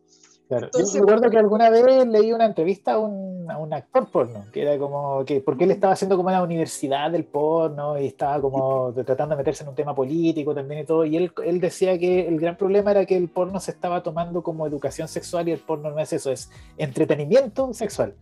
Claro. 0.48 0.68
Yo 0.72 1.00
recuerdo 1.00 1.28
que 1.28 1.38
alguna 1.38 1.70
vez 1.70 2.06
leí 2.06 2.32
una 2.32 2.46
entrevista 2.46 2.92
a 2.92 2.98
un, 3.00 3.50
a 3.50 3.58
un, 3.58 3.72
actor 3.74 4.08
porno, 4.10 4.44
que 4.52 4.62
era 4.62 4.78
como 4.78 5.24
que, 5.24 5.40
porque 5.40 5.64
él 5.64 5.72
estaba 5.72 5.94
haciendo 5.94 6.16
como 6.16 6.28
una 6.28 6.42
universidad 6.42 7.10
del 7.10 7.24
porno 7.24 7.98
y 7.98 8.06
estaba 8.06 8.40
como 8.40 8.92
tratando 8.92 9.34
de 9.34 9.38
meterse 9.38 9.64
en 9.64 9.70
un 9.70 9.74
tema 9.74 9.92
político 9.92 10.54
también 10.54 10.82
y 10.82 10.84
todo, 10.84 11.04
y 11.04 11.16
él, 11.16 11.32
él 11.44 11.60
decía 11.60 11.98
que 11.98 12.28
el 12.28 12.38
gran 12.38 12.56
problema 12.56 12.92
era 12.92 13.04
que 13.06 13.16
el 13.16 13.28
porno 13.28 13.58
se 13.58 13.72
estaba 13.72 14.04
tomando 14.04 14.42
como 14.42 14.66
educación 14.68 15.08
sexual 15.08 15.48
y 15.48 15.52
el 15.52 15.58
porno 15.58 15.90
no 15.90 15.98
es 15.98 16.12
eso, 16.12 16.30
es 16.30 16.48
entretenimiento 16.78 17.72
sexual. 17.74 18.14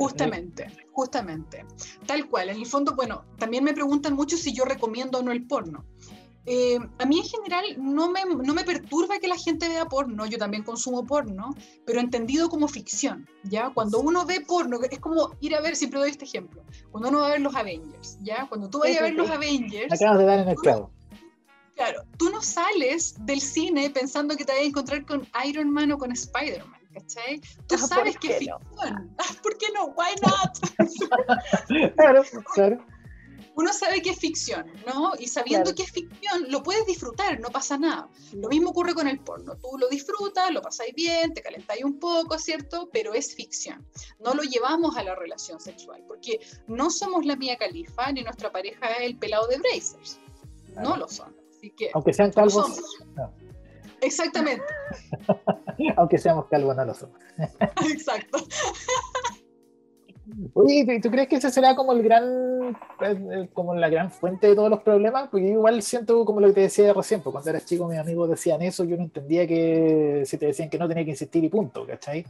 Justamente, 0.00 0.66
justamente. 0.92 1.66
Tal 2.06 2.26
cual. 2.26 2.48
En 2.48 2.56
el 2.56 2.64
fondo, 2.64 2.94
bueno, 2.94 3.24
también 3.38 3.62
me 3.62 3.74
preguntan 3.74 4.14
mucho 4.14 4.38
si 4.38 4.54
yo 4.54 4.64
recomiendo 4.64 5.18
o 5.18 5.22
no 5.22 5.30
el 5.30 5.46
porno. 5.46 5.84
Eh, 6.46 6.78
a 6.98 7.04
mí 7.04 7.18
en 7.18 7.24
general 7.24 7.64
no 7.78 8.10
me, 8.10 8.24
no 8.24 8.54
me, 8.54 8.64
perturba 8.64 9.18
que 9.18 9.28
la 9.28 9.36
gente 9.36 9.68
vea 9.68 9.84
porno, 9.84 10.24
yo 10.26 10.38
también 10.38 10.62
consumo 10.62 11.06
porno, 11.06 11.54
pero 11.84 12.00
entendido 12.00 12.48
como 12.48 12.66
ficción, 12.66 13.28
¿ya? 13.44 13.70
Cuando 13.74 14.00
uno 14.00 14.24
ve 14.24 14.40
porno, 14.40 14.78
es 14.82 14.98
como 15.00 15.36
ir 15.40 15.54
a 15.54 15.60
ver, 15.60 15.76
siempre 15.76 16.00
doy 16.00 16.10
este 16.10 16.24
ejemplo, 16.24 16.62
cuando 16.90 17.10
uno 17.10 17.20
va 17.20 17.26
a 17.26 17.30
ver 17.30 17.40
los 17.42 17.54
Avengers, 17.54 18.18
¿ya? 18.22 18.46
Cuando 18.48 18.70
tú 18.70 18.78
vayas 18.80 19.00
a 19.00 19.04
ver 19.04 19.14
los 19.14 19.30
Avengers... 19.30 19.92
Acabas 19.92 20.18
de 20.18 20.24
dar 20.24 20.38
en 20.38 20.48
el 20.48 20.56
clavo. 20.56 20.90
Claro, 21.74 22.02
tú 22.18 22.30
no 22.30 22.42
sales 22.42 23.14
del 23.24 23.40
cine 23.40 23.90
pensando 23.90 24.36
que 24.36 24.44
te 24.44 24.52
vas 24.52 24.60
a 24.60 24.64
encontrar 24.64 25.04
con 25.06 25.26
Iron 25.46 25.70
Man 25.70 25.92
o 25.92 25.98
con 25.98 26.12
Spider-Man. 26.12 26.80
¿cachai? 26.92 27.40
Tú 27.66 27.76
ah, 27.76 27.78
sabes 27.78 28.16
que 28.18 28.28
es 28.28 28.38
ficción. 28.38 28.58
Ah, 28.78 28.96
¿Por 29.42 29.56
qué 29.58 29.66
no? 29.74 29.86
¿Why 29.86 30.14
not? 30.22 31.94
claro, 31.96 32.22
claro. 32.54 32.84
Uno 33.60 33.74
sabe 33.74 34.00
que 34.00 34.08
es 34.08 34.18
ficción, 34.18 34.64
¿no? 34.86 35.12
Y 35.18 35.28
sabiendo 35.28 35.74
que 35.74 35.82
es 35.82 35.90
ficción, 35.90 36.46
lo 36.48 36.62
puedes 36.62 36.86
disfrutar, 36.86 37.38
no 37.40 37.50
pasa 37.50 37.76
nada. 37.76 38.08
Lo 38.32 38.48
mismo 38.48 38.70
ocurre 38.70 38.94
con 38.94 39.06
el 39.06 39.20
porno. 39.20 39.54
Tú 39.56 39.76
lo 39.76 39.86
disfrutas, 39.90 40.50
lo 40.50 40.62
pasáis 40.62 40.94
bien, 40.94 41.34
te 41.34 41.42
calentáis 41.42 41.84
un 41.84 41.98
poco, 41.98 42.38
¿cierto? 42.38 42.88
Pero 42.90 43.12
es 43.12 43.34
ficción. 43.34 43.86
No 44.18 44.32
lo 44.32 44.44
llevamos 44.44 44.96
a 44.96 45.02
la 45.02 45.14
relación 45.14 45.60
sexual, 45.60 46.02
porque 46.08 46.40
no 46.68 46.88
somos 46.88 47.26
la 47.26 47.36
mía 47.36 47.58
califa, 47.58 48.10
ni 48.12 48.22
nuestra 48.22 48.50
pareja 48.50 48.92
es 48.92 49.02
el 49.02 49.18
pelado 49.18 49.46
de 49.48 49.58
Brazers. 49.58 50.18
No 50.76 50.96
lo 50.96 51.06
son. 51.06 51.36
Así 51.50 51.70
que, 51.72 51.90
Aunque 51.92 52.14
sean 52.14 52.32
calvos. 52.32 52.82
Exactamente. 54.00 54.64
Aunque 55.98 56.16
seamos 56.16 56.46
calvos, 56.46 56.74
no 56.76 56.86
lo 56.86 56.94
somos. 56.94 57.20
Exacto. 57.92 58.38
Oye, 60.54 61.00
¿tú 61.02 61.10
crees 61.10 61.28
que 61.28 61.36
ese 61.36 61.50
será 61.50 61.74
como 61.74 61.92
el 61.92 62.02
gran, 62.02 62.76
como 63.52 63.74
la 63.74 63.88
gran 63.88 64.10
fuente 64.10 64.48
de 64.48 64.54
todos 64.54 64.70
los 64.70 64.80
problemas? 64.80 65.28
Porque 65.28 65.48
igual 65.48 65.82
siento 65.82 66.24
como 66.24 66.40
lo 66.40 66.48
que 66.48 66.54
te 66.54 66.60
decía 66.62 66.92
recién, 66.92 67.20
porque 67.20 67.34
cuando 67.34 67.50
eras 67.50 67.66
chico 67.66 67.88
mis 67.88 67.98
amigos 67.98 68.30
decían 68.30 68.62
eso, 68.62 68.84
yo 68.84 68.96
no 68.96 69.04
entendía 69.04 69.46
que 69.46 70.22
si 70.26 70.38
te 70.38 70.46
decían 70.46 70.70
que 70.70 70.78
no 70.78 70.88
tenía 70.88 71.04
que 71.04 71.10
insistir 71.10 71.44
y 71.44 71.48
punto, 71.48 71.86
¿cachai? 71.86 72.24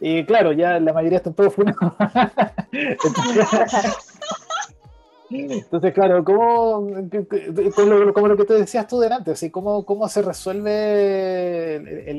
Y 0.00 0.24
claro, 0.24 0.52
ya 0.52 0.78
la 0.80 0.92
mayoría 0.92 1.18
están 1.18 1.34
todos 1.34 1.54
funados. 1.54 1.94
Entonces, 5.30 5.94
claro, 5.94 6.22
¿cómo, 6.24 6.86
como 8.12 8.28
lo 8.28 8.36
que 8.36 8.44
tú 8.44 8.52
decías 8.52 8.86
tú 8.86 9.00
delante, 9.00 9.32
¿cómo, 9.50 9.84
cómo 9.84 10.08
se 10.08 10.22
resuelve 10.22 11.76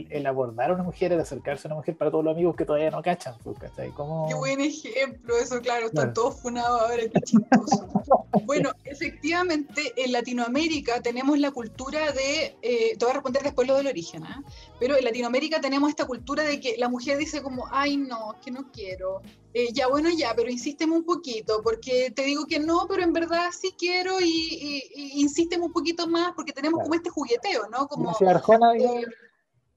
el, 0.10 0.26
abordar 0.26 0.72
a 0.72 0.74
una 0.74 0.84
mujer, 0.84 1.14
el 1.14 1.20
acercarse 1.20 1.68
a 1.68 1.70
una 1.70 1.76
mujer 1.76 1.96
para 1.96 2.10
todos 2.10 2.24
los 2.24 2.34
amigos 2.34 2.56
que 2.56 2.66
todavía 2.66 2.90
no 2.90 3.02
cachan? 3.02 3.36
Pues, 3.44 3.58
Qué 3.76 4.36
buen 4.36 4.60
ejemplo, 4.62 5.38
eso, 5.38 5.62
claro, 5.62 5.88
están 5.88 6.14
todos 6.14 6.42
funados 6.42 6.82
ahora, 6.82 7.04
qué 7.14 7.22
chistoso. 7.22 7.88
bueno, 8.46 8.72
efectivamente, 8.84 9.94
en 9.96 10.12
Latinoamérica 10.12 11.02
tenemos 11.02 11.38
la 11.40 11.52
cultura 11.52 12.12
de, 12.12 12.58
eh, 12.62 12.98
te 12.98 13.06
voy 13.06 13.12
a 13.12 13.14
responder 13.14 13.44
después 13.44 13.68
lo 13.68 13.76
del 13.76 13.88
origen, 13.88 14.24
¿eh? 14.24 14.44
pero 14.80 14.98
en 14.98 15.06
Latinoamérica 15.06 15.62
tenemos 15.62 15.90
esta 15.90 16.06
cultura 16.06 16.44
de 16.44 16.60
que 16.60 16.76
la 16.78 16.90
mujer 16.90 17.18
dice 17.18 17.42
como, 17.42 17.68
ay, 17.72 17.98
no, 17.98 18.36
que 18.44 18.52
no 18.52 18.72
quiero, 18.72 19.22
eh, 19.58 19.72
ya 19.72 19.88
bueno, 19.88 20.10
ya, 20.10 20.34
pero 20.36 20.50
insísteme 20.50 20.94
un 20.98 21.06
poquito, 21.06 21.62
porque 21.64 22.12
te 22.14 22.24
digo 22.24 22.46
que 22.46 22.60
no, 22.60 22.88
pero 22.90 23.04
en 23.04 23.14
verdad 23.14 23.52
sí 23.58 23.74
quiero 23.78 24.20
y, 24.20 24.84
insísteme 25.14 25.64
un 25.64 25.72
poquito 25.72 26.08
más, 26.08 26.34
porque 26.34 26.52
tenemos 26.52 26.84
como 26.84 26.94
este 26.94 27.10
jugueteo, 27.10 27.70
¿no? 27.70 27.88
Como, 27.88 28.10
Arjona, 28.28 28.76
eh, 28.76 29.06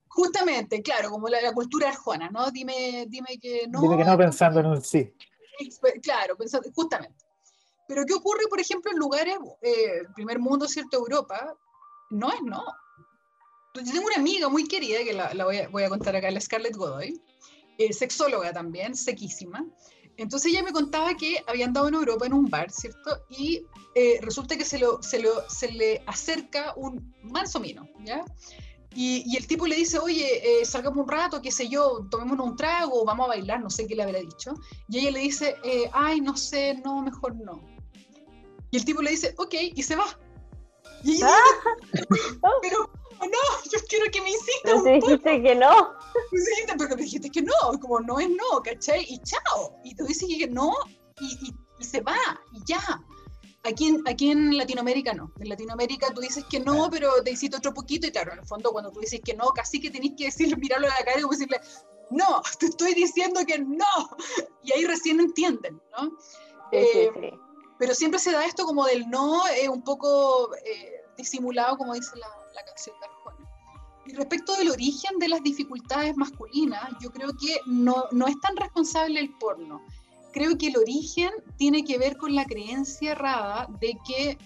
justamente, 0.09 0.81
claro, 0.81 1.09
como 1.09 1.29
la, 1.29 1.53
cultura 1.53 1.87
arjona, 1.87 2.29
¿no? 2.29 2.51
Dime, 2.51 3.05
dime 3.07 3.39
que 3.41 3.69
no. 3.69 3.79
Dime 3.79 3.95
que 3.95 4.03
no 4.03 4.17
pensando 4.17 4.59
en 4.59 4.65
un 4.65 4.81
sí. 4.81 5.13
Claro, 6.03 6.35
pensando, 6.35 6.69
justamente. 6.75 7.25
Pero 7.87 8.03
¿qué 8.05 8.15
ocurre, 8.15 8.47
por 8.49 8.59
ejemplo, 8.59 8.91
en 8.91 8.97
lugares, 8.97 9.37
eh, 9.61 10.03
primer 10.13 10.39
mundo, 10.39 10.67
¿cierto? 10.67 10.97
Europa, 10.97 11.55
no 12.09 12.33
es 12.33 12.41
no. 12.43 12.65
Yo 13.75 13.93
tengo 13.93 14.07
una 14.07 14.17
amiga 14.17 14.49
muy 14.49 14.67
querida, 14.67 15.05
que 15.05 15.13
la, 15.13 15.45
voy, 15.45 15.59
a, 15.59 15.69
voy, 15.69 15.83
a, 15.83 15.89
contar 15.89 16.17
acá, 16.17 16.29
la 16.29 16.41
Scarlett 16.41 16.75
Godoy, 16.75 17.21
eh, 17.79 17.91
sexóloga 17.93 18.53
también, 18.53 18.95
sequísima. 18.95 19.65
Entonces 20.17 20.51
ella 20.51 20.63
me 20.63 20.73
contaba 20.73 21.15
que 21.15 21.41
habían 21.47 21.71
dado 21.71 21.87
en 21.87 21.93
Europa 21.93 22.25
en 22.25 22.33
un 22.33 22.49
bar, 22.49 22.69
¿cierto? 22.69 23.23
Y 23.29 23.65
eh, 23.95 24.19
resulta 24.21 24.57
que 24.57 24.65
se, 24.65 24.77
lo, 24.77 25.01
se, 25.01 25.19
lo, 25.19 25.49
se 25.49 25.71
le 25.71 26.03
acerca 26.07 26.73
un 26.75 27.15
manso 27.23 27.59
mino, 27.59 27.87
¿ya? 28.03 28.25
Y, 28.95 29.23
y, 29.25 29.37
el 29.37 29.47
tipo 29.47 29.65
le 29.65 29.77
dice, 29.77 29.97
oye, 29.97 30.61
eh, 30.61 30.65
salgamos 30.65 31.05
un 31.05 31.09
rato, 31.09 31.41
qué 31.41 31.51
sé 31.51 31.69
yo, 31.69 32.05
tomémonos 32.09 32.47
un 32.47 32.55
trago, 32.57 33.05
vamos 33.05 33.25
a 33.25 33.29
bailar, 33.29 33.61
no 33.61 33.69
sé 33.69 33.87
qué 33.87 33.95
le 33.95 34.03
habrá 34.03 34.19
dicho. 34.19 34.55
Y 34.89 34.99
ella 34.99 35.11
le 35.11 35.19
dice, 35.19 35.55
eh, 35.63 35.89
ay, 35.93 36.19
no 36.19 36.35
sé, 36.35 36.73
no, 36.83 37.01
mejor 37.01 37.35
no. 37.35 37.63
Y 38.71 38.77
el 38.77 38.83
tipo 38.83 39.01
le 39.01 39.11
dice, 39.11 39.35
ok, 39.37 39.55
y 39.73 39.83
se 39.83 39.95
va. 39.95 40.05
Y 41.03 41.13
ella 41.13 41.27
dice, 41.27 42.39
pero 42.61 42.91
no, 43.27 43.69
yo 43.71 43.79
quiero 43.87 44.05
que 44.11 44.21
me 44.21 44.31
insista 44.31 44.75
un 44.75 44.83
dijiste 44.85 45.41
que 45.41 45.55
no. 45.55 45.93
Sí, 46.31 46.63
pero 46.77 46.95
me 46.95 47.01
dijiste 47.01 47.29
que 47.29 47.41
no, 47.41 47.53
como 47.81 47.99
no 47.99 48.19
es 48.19 48.29
no, 48.29 48.61
¿cachai? 48.63 49.05
Y 49.09 49.19
chao. 49.21 49.79
Y 49.83 49.95
tú 49.95 50.05
dices 50.05 50.27
que 50.37 50.47
no, 50.47 50.73
y, 51.19 51.53
y, 51.79 51.83
se 51.83 52.01
va, 52.01 52.17
y 52.53 52.63
ya. 52.65 52.79
Aquí 53.63 53.87
en, 53.87 54.07
aquí 54.07 54.31
en 54.31 54.57
Latinoamérica 54.57 55.13
no. 55.13 55.31
En 55.39 55.49
Latinoamérica 55.49 56.13
tú 56.13 56.21
dices 56.21 56.45
que 56.49 56.59
no, 56.61 56.89
pero 56.89 57.21
te 57.23 57.31
incito 57.31 57.57
otro 57.57 57.73
poquito, 57.73 58.07
y 58.07 58.11
claro, 58.11 58.31
en 58.31 58.39
el 58.39 58.45
fondo 58.45 58.71
cuando 58.71 58.91
tú 58.91 59.01
dices 59.01 59.19
que 59.23 59.33
no, 59.33 59.49
casi 59.49 59.81
que 59.81 59.91
tenés 59.91 60.11
que 60.17 60.25
decirle, 60.25 60.55
mirarlo 60.57 60.87
a 60.87 60.91
la 60.91 61.05
cara 61.05 61.19
y 61.19 61.29
decirle, 61.29 61.59
no, 62.09 62.41
te 62.59 62.67
estoy 62.67 62.93
diciendo 62.93 63.41
que 63.45 63.59
no. 63.59 63.85
Y 64.63 64.73
ahí 64.73 64.85
recién 64.85 65.19
entienden, 65.19 65.81
¿no? 65.97 66.17
Eh, 66.71 67.09
pero 67.79 67.95
siempre 67.95 68.19
se 68.19 68.31
da 68.31 68.45
esto 68.45 68.65
como 68.65 68.85
del 68.85 69.09
no, 69.09 69.47
es 69.47 69.67
un 69.67 69.83
poco 69.83 70.53
eh, 70.65 71.01
disimulado, 71.17 71.77
como 71.77 71.93
dice 71.93 72.15
la, 72.17 72.27
la 72.59 72.65
canción 72.65 72.95
de 72.99 73.07
Arjona. 73.07 73.49
Y 74.05 74.13
respecto 74.13 74.55
del 74.55 74.71
origen 74.71 75.19
de 75.19 75.27
las 75.27 75.43
dificultades 75.43 76.15
masculinas, 76.17 76.89
yo 76.99 77.11
creo 77.11 77.29
que 77.29 77.57
no, 77.67 78.05
no 78.11 78.27
es 78.27 78.39
tan 78.39 78.55
responsable 78.57 79.19
el 79.19 79.29
porno. 79.37 79.81
Creo 80.31 80.57
que 80.57 80.67
el 80.67 80.77
origen 80.77 81.29
tiene 81.57 81.83
que 81.83 81.97
ver 81.97 82.17
con 82.17 82.33
la 82.33 82.45
creencia 82.45 83.11
errada 83.11 83.67
de 83.79 83.97
que 84.07 84.37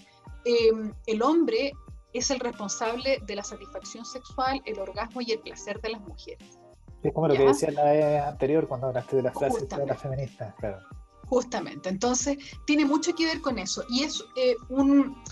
em, 0.44 0.92
el 1.06 1.22
hombre 1.22 1.72
es 2.12 2.30
el 2.30 2.40
responsable 2.40 3.20
de 3.26 3.36
la 3.36 3.42
satisfacción 3.42 4.04
sexual, 4.04 4.62
el 4.64 4.78
orgasmo 4.78 5.20
y 5.20 5.32
el 5.32 5.40
placer 5.40 5.80
de 5.80 5.90
las 5.90 6.00
mujeres. 6.00 6.58
Es 7.02 7.12
como 7.12 7.28
lo 7.28 7.34
que 7.34 7.44
decía 7.44 7.70
la 7.70 7.84
vez 7.84 8.22
anterior 8.22 8.66
cuando 8.66 8.86
hablaste 8.86 9.16
de 9.16 9.22
las 9.22 9.34
frases 9.34 9.68
de 9.68 9.86
las 9.86 10.00
feministas, 10.00 10.54
claro. 10.54 10.78
Justamente, 11.26 11.88
entonces 11.88 12.38
tiene 12.66 12.84
mucho 12.84 13.14
que 13.14 13.26
ver 13.26 13.40
con 13.40 13.58
eso. 13.58 13.84
Y 13.88 14.04
es 14.04 14.24
eh, 14.36 14.54
un, 14.68 15.22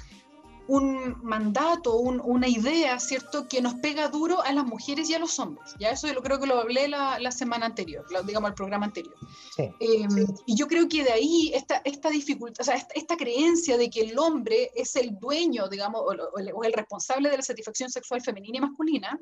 un 0.73 1.23
mandato, 1.23 1.97
una 1.97 2.49
idea, 2.49 2.99
¿cierto?, 2.99 3.47
que 3.47 3.61
nos 3.61 3.75
pega 3.75 4.09
duro 4.09 4.41
a 4.41 4.53
las 4.55 4.65
mujeres 4.65 5.11
y 5.11 5.15
a 5.15 5.19
los 5.19 5.39
hombres. 5.39 5.75
Ya 5.79 5.91
eso 5.91 6.11
yo 6.11 6.23
creo 6.23 6.41
que 6.41 6.47
lo 6.47 6.59
hablé 6.59 6.89
la, 6.89 7.19
la 7.19 7.31
semana 7.31 7.67
anterior, 7.67 8.07
digamos, 8.25 8.49
el 8.49 8.55
programa 8.55 8.87
anterior. 8.87 9.15
Em, 9.59 10.27
y 10.47 10.57
yo 10.57 10.67
creo 10.69 10.89
que 10.89 11.05
de 11.05 11.13
ahí 11.13 11.53
esta, 11.55 11.83
esta 11.85 12.09
dificultad, 12.09 12.63
o 12.63 12.65
sea, 12.65 12.77
esta, 12.95 13.19
creencia 13.19 13.77
de 13.77 13.91
que 13.91 14.01
el 14.01 14.19
hombre 14.19 14.71
es 14.75 14.97
el 14.97 15.19
dueño, 15.19 15.69
digamos, 15.69 16.01
o, 16.01 16.39
el, 16.65 16.73
responsable 16.73 17.29
de 17.29 17.37
la 17.37 17.43
satisfacción 17.43 17.91
sexual 17.91 18.23
femenina 18.23 18.57
y 18.57 18.61
masculina, 18.63 19.21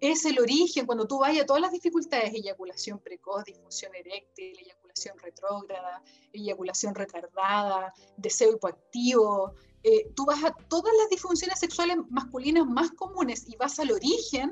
es 0.00 0.24
el 0.24 0.40
origen, 0.40 0.86
cuando 0.86 1.06
tú 1.06 1.20
vayas 1.20 1.44
a 1.44 1.46
todas 1.46 1.62
las 1.62 1.70
dificultades, 1.70 2.34
eyaculación 2.34 2.98
precoz, 2.98 3.44
disfunción 3.44 3.94
eréctil, 3.94 4.58
eyaculación 4.58 5.16
retrógrada, 5.18 6.02
eyaculación 6.32 6.96
retardada, 6.96 7.94
deseo 8.16 8.56
hipoactivo, 8.56 9.54
eh, 9.84 10.10
tú 10.16 10.24
vas 10.24 10.42
a 10.42 10.50
todas 10.68 10.92
las 10.98 11.10
disfunciones 11.10 11.58
sexuales 11.58 11.98
masculinas 12.08 12.66
más 12.66 12.90
comunes 12.92 13.46
y 13.46 13.56
vas 13.56 13.78
al 13.78 13.92
origen, 13.92 14.50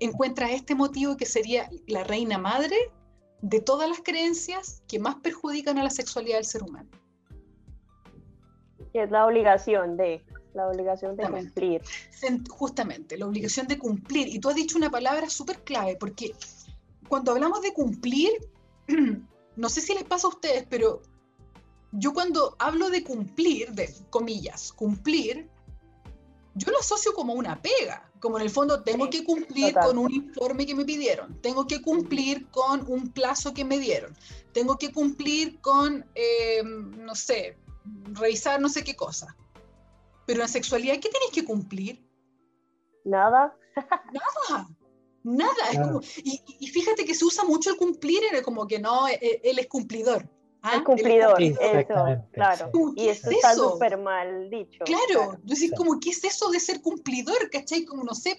encuentras 0.00 0.50
este 0.50 0.74
motivo 0.74 1.16
que 1.16 1.24
sería 1.24 1.70
la 1.86 2.02
reina 2.02 2.36
madre 2.36 2.76
de 3.42 3.60
todas 3.60 3.88
las 3.88 4.00
creencias 4.00 4.82
que 4.88 4.98
más 4.98 5.14
perjudican 5.16 5.78
a 5.78 5.84
la 5.84 5.90
sexualidad 5.90 6.38
del 6.38 6.44
ser 6.44 6.64
humano. 6.64 6.88
Que 8.92 9.04
es 9.04 9.10
la 9.12 9.24
obligación 9.24 9.96
de, 9.96 10.24
la 10.52 10.66
obligación 10.66 11.16
de 11.16 11.22
cumplir. 11.24 11.82
Justamente, 12.48 13.16
la 13.16 13.26
obligación 13.26 13.68
de 13.68 13.78
cumplir. 13.78 14.26
Y 14.26 14.40
tú 14.40 14.48
has 14.48 14.56
dicho 14.56 14.76
una 14.76 14.90
palabra 14.90 15.30
súper 15.30 15.62
clave, 15.62 15.96
porque 15.98 16.34
cuando 17.08 17.30
hablamos 17.30 17.62
de 17.62 17.72
cumplir, 17.72 18.30
no 19.56 19.68
sé 19.68 19.80
si 19.80 19.94
les 19.94 20.02
pasa 20.02 20.26
a 20.26 20.30
ustedes, 20.30 20.66
pero 20.68 21.02
yo 21.92 22.12
cuando 22.12 22.56
hablo 22.58 22.90
de 22.90 23.02
cumplir, 23.02 23.72
de 23.72 23.92
comillas, 24.10 24.72
cumplir, 24.72 25.48
yo 26.54 26.72
lo 26.72 26.78
asocio 26.78 27.12
como 27.14 27.34
una 27.34 27.60
pega, 27.60 28.10
como 28.20 28.36
en 28.36 28.42
el 28.42 28.50
fondo 28.50 28.82
tengo 28.82 29.08
que 29.08 29.24
cumplir 29.24 29.74
con 29.74 29.96
un 29.96 30.12
informe 30.12 30.66
que 30.66 30.74
me 30.74 30.84
pidieron, 30.84 31.40
tengo 31.40 31.66
que 31.66 31.80
cumplir 31.80 32.48
con 32.50 32.84
un 32.90 33.12
plazo 33.12 33.54
que 33.54 33.64
me 33.64 33.78
dieron, 33.78 34.16
tengo 34.52 34.76
que 34.76 34.92
cumplir 34.92 35.60
con, 35.60 36.04
eh, 36.14 36.62
no 36.64 37.14
sé, 37.14 37.56
revisar 38.12 38.60
no 38.60 38.68
sé 38.68 38.82
qué 38.84 38.96
cosa. 38.96 39.36
Pero 40.26 40.42
en 40.42 40.48
sexualidad, 40.48 40.94
¿qué 40.94 41.08
tenéis 41.08 41.32
que 41.32 41.44
cumplir? 41.44 42.04
Nada. 43.04 43.56
Nada. 44.12 44.68
Nada. 45.24 46.00
y, 46.22 46.66
fíjate 46.68 47.04
que 47.04 47.14
se 47.14 47.24
usa 47.24 47.44
mucho 47.44 47.70
el 47.70 47.76
cumplir, 47.76 48.22
era 48.24 48.42
como 48.42 48.66
que 48.66 48.78
no, 48.78 49.08
e, 49.08 49.14
e, 49.14 49.40
él, 49.44 49.58
es 49.58 49.66
cumplidor. 49.66 50.28
¿Ah? 50.62 50.76
El 50.76 50.84
cumplidor, 50.84 51.42
eso, 51.42 51.60
claro. 52.32 52.70
Y 52.96 53.08
eso 53.08 53.30
está 53.30 53.54
súper 53.54 53.98
mal 53.98 54.50
dicho. 54.50 54.84
Claro, 54.84 55.38
claro. 55.46 55.76
como, 55.76 56.00
¿qué 56.00 56.10
es 56.10 56.22
eso 56.24 56.50
de 56.50 56.60
ser 56.60 56.80
cumplidor? 56.80 57.50
¿Cachai? 57.50 57.84
Como, 57.84 58.04
no 58.04 58.14
sé, 58.14 58.38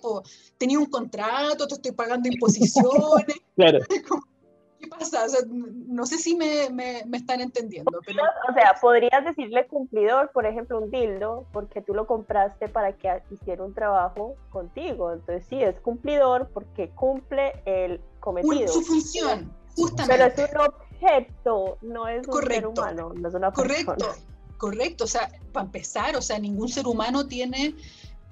tenía 0.58 0.80
un 0.80 0.88
contrato, 0.88 1.68
te 1.68 1.76
estoy 1.76 1.92
pagando 1.92 2.30
imposiciones. 2.30 3.36
claro. 3.56 3.80
¿Qué 4.80 4.88
pasa? 4.88 5.26
no 5.50 6.06
sé 6.06 6.18
si 6.18 6.38
me, 6.38 6.70
me, 6.70 7.04
están 7.18 7.42
entendiendo. 7.42 8.00
Pero... 8.06 8.24
O 8.50 8.54
sea, 8.54 8.78
podrías 8.80 9.26
decirle 9.26 9.68
cumplidor, 9.68 10.32
por 10.32 10.46
ejemplo, 10.46 10.80
un 10.80 10.90
dildo, 10.90 11.46
porque 11.52 11.82
tú 11.82 11.94
lo 11.94 12.08
compraste 12.08 12.70
para 12.70 12.94
que 12.94 13.22
hiciera 13.30 13.64
un 13.64 13.74
trabajo 13.74 14.36
contigo. 14.52 15.12
Entonces, 15.12 15.46
sí, 15.50 15.62
es 15.62 15.78
cumplidor 15.82 16.50
porque 16.54 16.92
cumple 16.92 17.62
el 17.66 18.00
cometido. 18.22 18.70
Su 18.70 18.82
función, 18.82 19.54
justamente. 19.76 20.48
Pero 20.50 20.64
es 20.64 20.70
un 20.70 20.89
objeto, 21.02 21.78
no 21.82 22.08
es 22.08 22.28
un 22.28 22.42
ser 22.48 22.68
humano, 22.68 23.14
no 23.16 23.28
es 23.28 23.34
una 23.34 23.52
Correcto, 23.52 24.16
correcto. 24.58 25.04
O 25.06 25.08
sea, 25.08 25.32
para 25.52 25.66
empezar, 25.66 26.16
o 26.16 26.22
sea, 26.22 26.40
ningún 26.40 26.70
ser 26.70 26.88
humano 26.88 27.28
tiene 27.28 27.76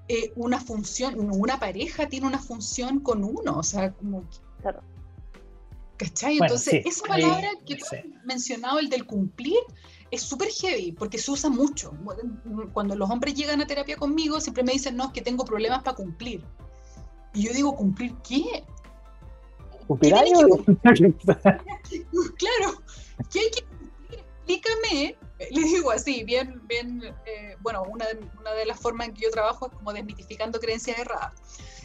eh, 0.08 0.32
una 0.36 0.60
función, 0.60 1.16
una 1.32 1.60
pareja 1.60 2.08
tiene 2.08 2.28
una 2.28 2.40
función 2.40 3.00
con 3.00 3.24
uno. 3.24 3.58
O 3.58 3.64
sea, 3.64 3.92
como. 3.94 4.24
Claro 4.62 4.82
¿Cachai? 5.98 6.38
Entonces, 6.38 6.86
esa 6.86 7.06
palabra 7.06 7.50
que 7.66 7.74
he 7.74 8.04
mencionado, 8.24 8.80
el 8.80 8.90
del 8.90 9.06
cumplir, 9.06 9.58
es 10.12 10.22
súper 10.22 10.50
heavy 10.50 10.92
porque 10.92 11.18
se 11.18 11.32
usa 11.32 11.50
mucho. 11.50 11.92
Cuando 12.72 12.96
los 12.96 13.10
hombres 13.10 13.34
llegan 13.34 13.62
a 13.62 13.68
terapia 13.68 13.98
conmigo, 13.98 14.40
siempre 14.40 14.64
me 14.64 14.74
dicen, 14.74 14.96
no, 14.96 15.06
es 15.06 15.12
que 15.12 15.22
tengo 15.22 15.44
problemas 15.44 15.84
para 15.84 15.98
cumplir. 15.98 16.44
Y 17.34 17.44
yo 17.48 17.54
digo, 17.54 17.76
¿cumplir 17.76 18.14
qué? 18.28 18.64
¿Cumplir 19.88 20.14
años? 20.16 20.42
claro, 20.84 22.82
¿qué 23.32 23.40
hay 23.40 23.52
que 23.52 23.64
cumplir? 23.64 24.20
Explícame. 24.48 25.18
Le 25.52 25.62
digo 25.62 25.92
así, 25.92 26.24
bien, 26.24 26.62
bien, 26.68 27.02
eh, 27.26 27.56
bueno, 27.62 27.84
una 27.84 28.06
una 28.40 28.54
de 28.54 28.66
las 28.66 28.80
formas 28.80 29.08
en 29.08 29.14
que 29.14 29.22
yo 29.26 29.32
trabajo 29.32 29.68
es 29.68 29.74
como 29.74 29.94
desmitificando 29.94 30.60
creencias 30.60 30.98
erradas 30.98 31.34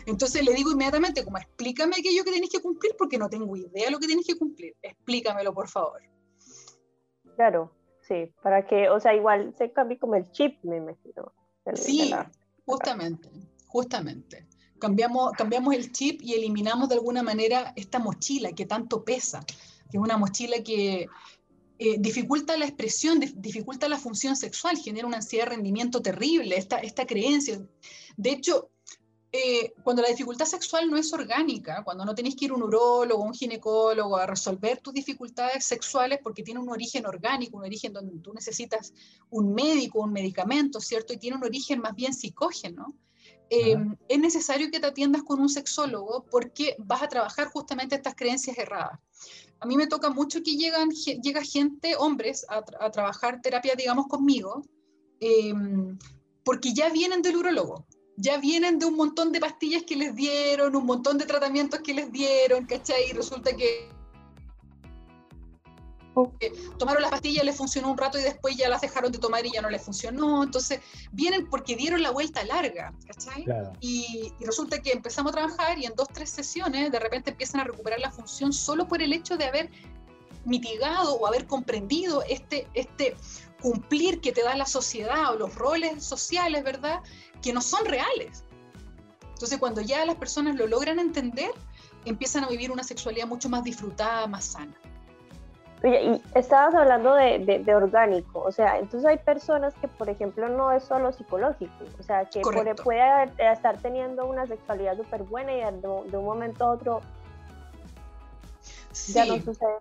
entonces 0.06 0.44
le 0.44 0.52
digo 0.54 0.72
inmediatamente, 0.72 1.24
como 1.24 1.38
explícame 1.38 1.96
aquello 1.98 2.24
que 2.24 2.32
tenés 2.32 2.50
que 2.50 2.60
cumplir 2.60 2.94
porque 2.98 3.18
no 3.18 3.28
tengo 3.28 3.56
idea 3.56 3.86
de 3.86 3.90
lo 3.90 3.98
que 3.98 4.06
tienes 4.06 4.26
que 4.26 4.36
cumplir. 4.36 4.74
Explícamelo, 4.82 5.54
por 5.54 5.68
favor. 5.68 6.00
Claro, 7.36 7.72
sí, 8.02 8.32
para 8.42 8.66
que, 8.66 8.88
o 8.88 9.00
sea, 9.00 9.14
igual 9.14 9.54
se 9.56 9.72
cambie 9.72 9.98
como 9.98 10.14
el 10.16 10.30
chip, 10.32 10.62
me 10.64 10.76
imagino. 10.76 11.32
sí, 11.74 12.12
justamente, 12.64 13.30
justamente. 13.66 14.46
Cambiamos, 14.82 15.74
el 15.74 15.92
chip 15.92 16.20
y 16.22 16.34
eliminamos 16.34 16.88
de 16.88 16.96
alguna 16.96 17.22
manera 17.22 17.72
esta 17.76 18.00
mochila 18.00 18.50
que 18.50 18.66
tanto 18.66 19.04
pesa, 19.04 19.44
que 19.46 19.96
es 19.96 20.02
una 20.02 20.16
mochila 20.16 20.60
que, 20.64 21.06
eh, 21.78 21.96
dificulta 22.00 22.56
la 22.56 22.66
expresión, 22.66 23.20
dificulta 23.36 23.88
la 23.88 23.96
función 23.96 24.34
sexual, 24.34 24.76
genera 24.76 25.06
una 25.06 25.18
ansiedad 25.18 25.44
de 25.44 25.50
rendimiento 25.50 26.02
terrible, 26.02 26.56
esta, 26.56 26.78
esta 26.78 27.06
creencia. 27.06 27.60
De 28.16 28.30
hecho, 28.30 28.70
eh, 29.30 29.72
cuando 29.84 30.02
la 30.02 30.08
dificultad 30.08 30.46
sexual 30.46 30.90
no 30.90 30.96
es 30.96 31.12
orgánica, 31.12 31.82
cuando 31.84 32.04
no 32.04 32.14
tenés 32.14 32.34
que 32.34 32.46
ir 32.46 32.50
a 32.50 32.54
un 32.54 32.64
urólogo, 32.64 33.22
un 33.22 33.32
ginecólogo 33.32 34.16
a 34.16 34.26
resolver 34.26 34.80
tus 34.80 34.92
dificultades 34.92 35.64
sexuales 35.64 36.18
porque 36.22 36.42
tiene 36.42 36.60
un 36.60 36.68
origen 36.68 37.06
orgánico, 37.06 37.56
un 37.56 37.64
origen 37.64 37.92
donde 37.92 38.18
tú 38.18 38.34
necesitas 38.34 38.92
un 39.30 39.54
médico, 39.54 40.00
un 40.00 40.12
medicamento, 40.12 40.80
¿cierto? 40.80 41.14
Y 41.14 41.18
tiene 41.18 41.36
un 41.36 41.44
origen 41.44 41.80
más 41.80 41.94
bien 41.94 42.12
psicógeno. 42.12 42.94
Eh, 43.54 43.76
es 44.08 44.18
necesario 44.18 44.70
que 44.70 44.80
te 44.80 44.86
atiendas 44.86 45.24
con 45.24 45.38
un 45.38 45.50
sexólogo 45.50 46.24
porque 46.30 46.74
vas 46.78 47.02
a 47.02 47.08
trabajar 47.08 47.48
justamente 47.48 47.94
estas 47.94 48.14
creencias 48.14 48.56
erradas. 48.56 48.98
A 49.60 49.66
mí 49.66 49.76
me 49.76 49.86
toca 49.86 50.08
mucho 50.08 50.42
que 50.42 50.56
llegan, 50.56 50.88
llega 50.88 51.42
gente, 51.42 51.94
hombres, 51.96 52.46
a, 52.48 52.62
trabajar 52.90 53.42
terapia, 53.42 53.74
digamos, 53.76 54.06
conmigo, 54.06 54.62
eh, 55.20 55.52
porque 56.42 56.72
ya 56.72 56.88
vienen 56.88 57.20
del 57.20 57.36
urólogo 57.36 57.86
ya 58.16 58.38
vienen 58.38 58.78
de 58.78 58.86
un 58.86 58.94
montón 58.94 59.32
de 59.32 59.40
pastillas 59.40 59.82
que 59.84 59.96
les 59.96 60.14
dieron, 60.14 60.76
un 60.76 60.86
montón 60.86 61.18
de 61.18 61.24
tratamientos 61.24 61.80
que 61.80 61.94
les 61.94 62.12
dieron, 62.12 62.66
¿cachai? 62.66 63.10
Y 63.10 63.12
resulta 63.12 63.56
que 63.56 63.88
tomaron 66.78 67.02
las 67.02 67.10
pastillas, 67.10 67.44
les 67.44 67.56
funcionó 67.56 67.90
un 67.90 67.98
rato 67.98 68.18
y 68.18 68.22
después 68.22 68.56
ya 68.56 68.68
las 68.68 68.80
dejaron 68.80 69.10
de 69.12 69.18
tomar 69.18 69.44
y 69.46 69.52
ya 69.52 69.62
no 69.62 69.70
les 69.70 69.82
funcionó. 69.82 70.42
Entonces, 70.42 70.80
vienen 71.10 71.48
porque 71.48 71.76
dieron 71.76 72.02
la 72.02 72.10
vuelta 72.10 72.44
larga, 72.44 72.92
¿cachai? 73.06 73.44
Y, 73.80 74.32
y, 74.38 74.44
resulta 74.44 74.80
que 74.80 74.92
empezamos 74.92 75.32
a 75.32 75.36
trabajar 75.36 75.78
y 75.78 75.86
en 75.86 75.94
dos, 75.94 76.08
tres 76.12 76.30
sesiones 76.30 76.92
de 76.92 76.98
repente 76.98 77.30
empiezan 77.30 77.60
a 77.60 77.64
recuperar 77.64 78.00
la 78.00 78.10
función 78.10 78.52
solo 78.52 78.86
por 78.88 79.02
el 79.02 79.12
hecho 79.12 79.36
de 79.36 79.44
haber 79.44 79.70
mitigado 80.44 81.14
o 81.14 81.26
haber 81.26 81.46
comprendido 81.46 82.22
este, 82.28 82.66
este 82.74 83.16
cumplir 83.60 84.20
que 84.20 84.32
te 84.32 84.42
da 84.42 84.56
la 84.56 84.66
sociedad 84.66 85.32
o 85.32 85.36
los 85.36 85.54
roles 85.54 86.04
sociales, 86.04 86.64
¿verdad? 86.64 87.00
Que 87.40 87.52
no 87.52 87.60
son 87.60 87.84
reales. 87.84 88.44
Entonces, 89.34 89.58
cuando 89.58 89.80
ya 89.80 90.04
las 90.04 90.16
personas 90.16 90.56
lo 90.56 90.66
logran 90.66 90.98
entender, 90.98 91.52
empiezan 92.04 92.44
a 92.44 92.48
vivir 92.48 92.70
una 92.70 92.82
sexualidad 92.82 93.26
mucho 93.26 93.48
más 93.48 93.64
disfrutada, 93.64 94.26
más 94.26 94.44
sana. 94.44 94.74
Oye, 95.84 96.04
y 96.04 96.38
estabas 96.38 96.74
hablando 96.74 97.14
de, 97.14 97.62
de, 97.64 97.74
orgánico, 97.74 98.40
o 98.40 98.52
sea, 98.52 98.78
entonces 98.78 99.08
hay 99.08 99.18
personas 99.18 99.74
que, 99.74 99.88
por 99.88 100.08
ejemplo, 100.08 100.48
no 100.48 100.70
es 100.70 100.84
solo 100.84 101.12
psicológico, 101.12 101.72
o 101.98 102.02
sea, 102.02 102.24
que 102.26 102.40
puede 102.40 103.32
estar 103.38 103.78
teniendo 103.78 104.26
una 104.26 104.46
sexualidad 104.46 104.96
súper 104.96 105.24
buena 105.24 105.52
y 105.52 105.60
de, 105.60 105.72
de, 106.10 106.16
un 106.16 106.24
momento 106.24 106.64
a 106.64 106.70
otro 106.72 107.00
ya 109.08 109.24
no 109.26 109.36
sucede. 109.40 109.78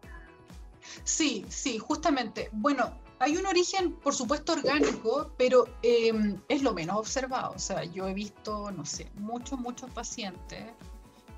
Sí, 1.04 1.46
sí, 1.50 1.78
justamente. 1.78 2.50
Bueno, 2.52 2.92
hay 3.20 3.38
un 3.38 3.46
origen, 3.46 3.94
por 3.94 4.16
supuesto, 4.16 4.54
orgánico, 4.54 5.32
pero 5.38 5.66
em, 5.84 6.40
es 6.48 6.64
lo 6.64 6.74
menos 6.74 6.98
observado. 6.98 7.54
O 7.56 7.60
sea, 7.60 7.84
yo 7.84 8.08
he 8.08 8.14
visto, 8.14 8.72
no 8.72 8.86
sé, 8.86 9.12
muchos, 9.16 9.60
muchos 9.60 9.90
pacientes 9.92 10.66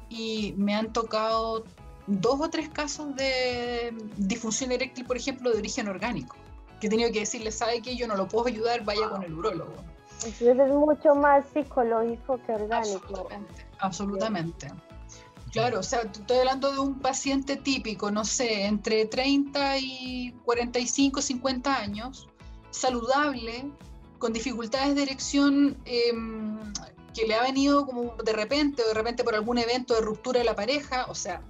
y 0.09 0.53
me 0.57 0.75
han 0.75 0.93
tocado 0.93 1.65
dos 2.07 2.39
o 2.39 2.49
tres 2.49 2.69
casos 2.69 3.15
de 3.15 3.93
disfunción 4.17 4.71
eréctil, 4.71 5.05
por 5.05 5.17
ejemplo, 5.17 5.51
de 5.51 5.57
origen 5.57 5.87
orgánico, 5.87 6.35
que 6.79 6.87
he 6.87 6.89
tenido 6.89 7.11
que 7.11 7.19
decirle, 7.19 7.51
sabe 7.51 7.81
que 7.81 7.95
yo 7.95 8.07
no 8.07 8.15
lo 8.15 8.27
puedo 8.27 8.47
ayudar, 8.47 8.83
vaya 8.83 9.09
con 9.09 9.23
el 9.23 9.33
urólogo. 9.33 9.73
Entonces 10.25 10.57
es 10.59 10.73
mucho 10.73 11.15
más 11.15 11.45
psicológico 11.53 12.39
que 12.45 12.53
orgánico. 12.53 13.01
Absolutamente. 13.03 13.65
absolutamente. 13.79 14.67
Claro, 15.51 15.81
o 15.81 15.83
sea, 15.83 16.01
estoy 16.01 16.37
hablando 16.37 16.71
de 16.71 16.79
un 16.79 16.99
paciente 16.99 17.57
típico, 17.57 18.09
no 18.09 18.25
sé, 18.25 18.65
entre 18.65 19.05
30 19.05 19.77
y 19.77 20.31
45, 20.45 21.21
50 21.21 21.77
años, 21.77 22.27
saludable, 22.71 23.65
con 24.17 24.33
dificultades 24.33 24.95
de 24.95 25.03
erección 25.03 25.77
em, 25.85 26.57
que 27.13 27.27
le 27.27 27.35
ha 27.35 27.43
venido 27.43 27.85
como 27.85 28.15
de 28.23 28.33
repente 28.33 28.81
o 28.81 28.87
de 28.87 28.93
repente 28.95 29.23
por 29.23 29.35
algún 29.35 29.59
evento 29.59 29.93
de 29.93 30.01
ruptura 30.01 30.39
de 30.39 30.45
la 30.45 30.55
pareja, 30.55 31.05
o 31.07 31.13
sea, 31.13 31.43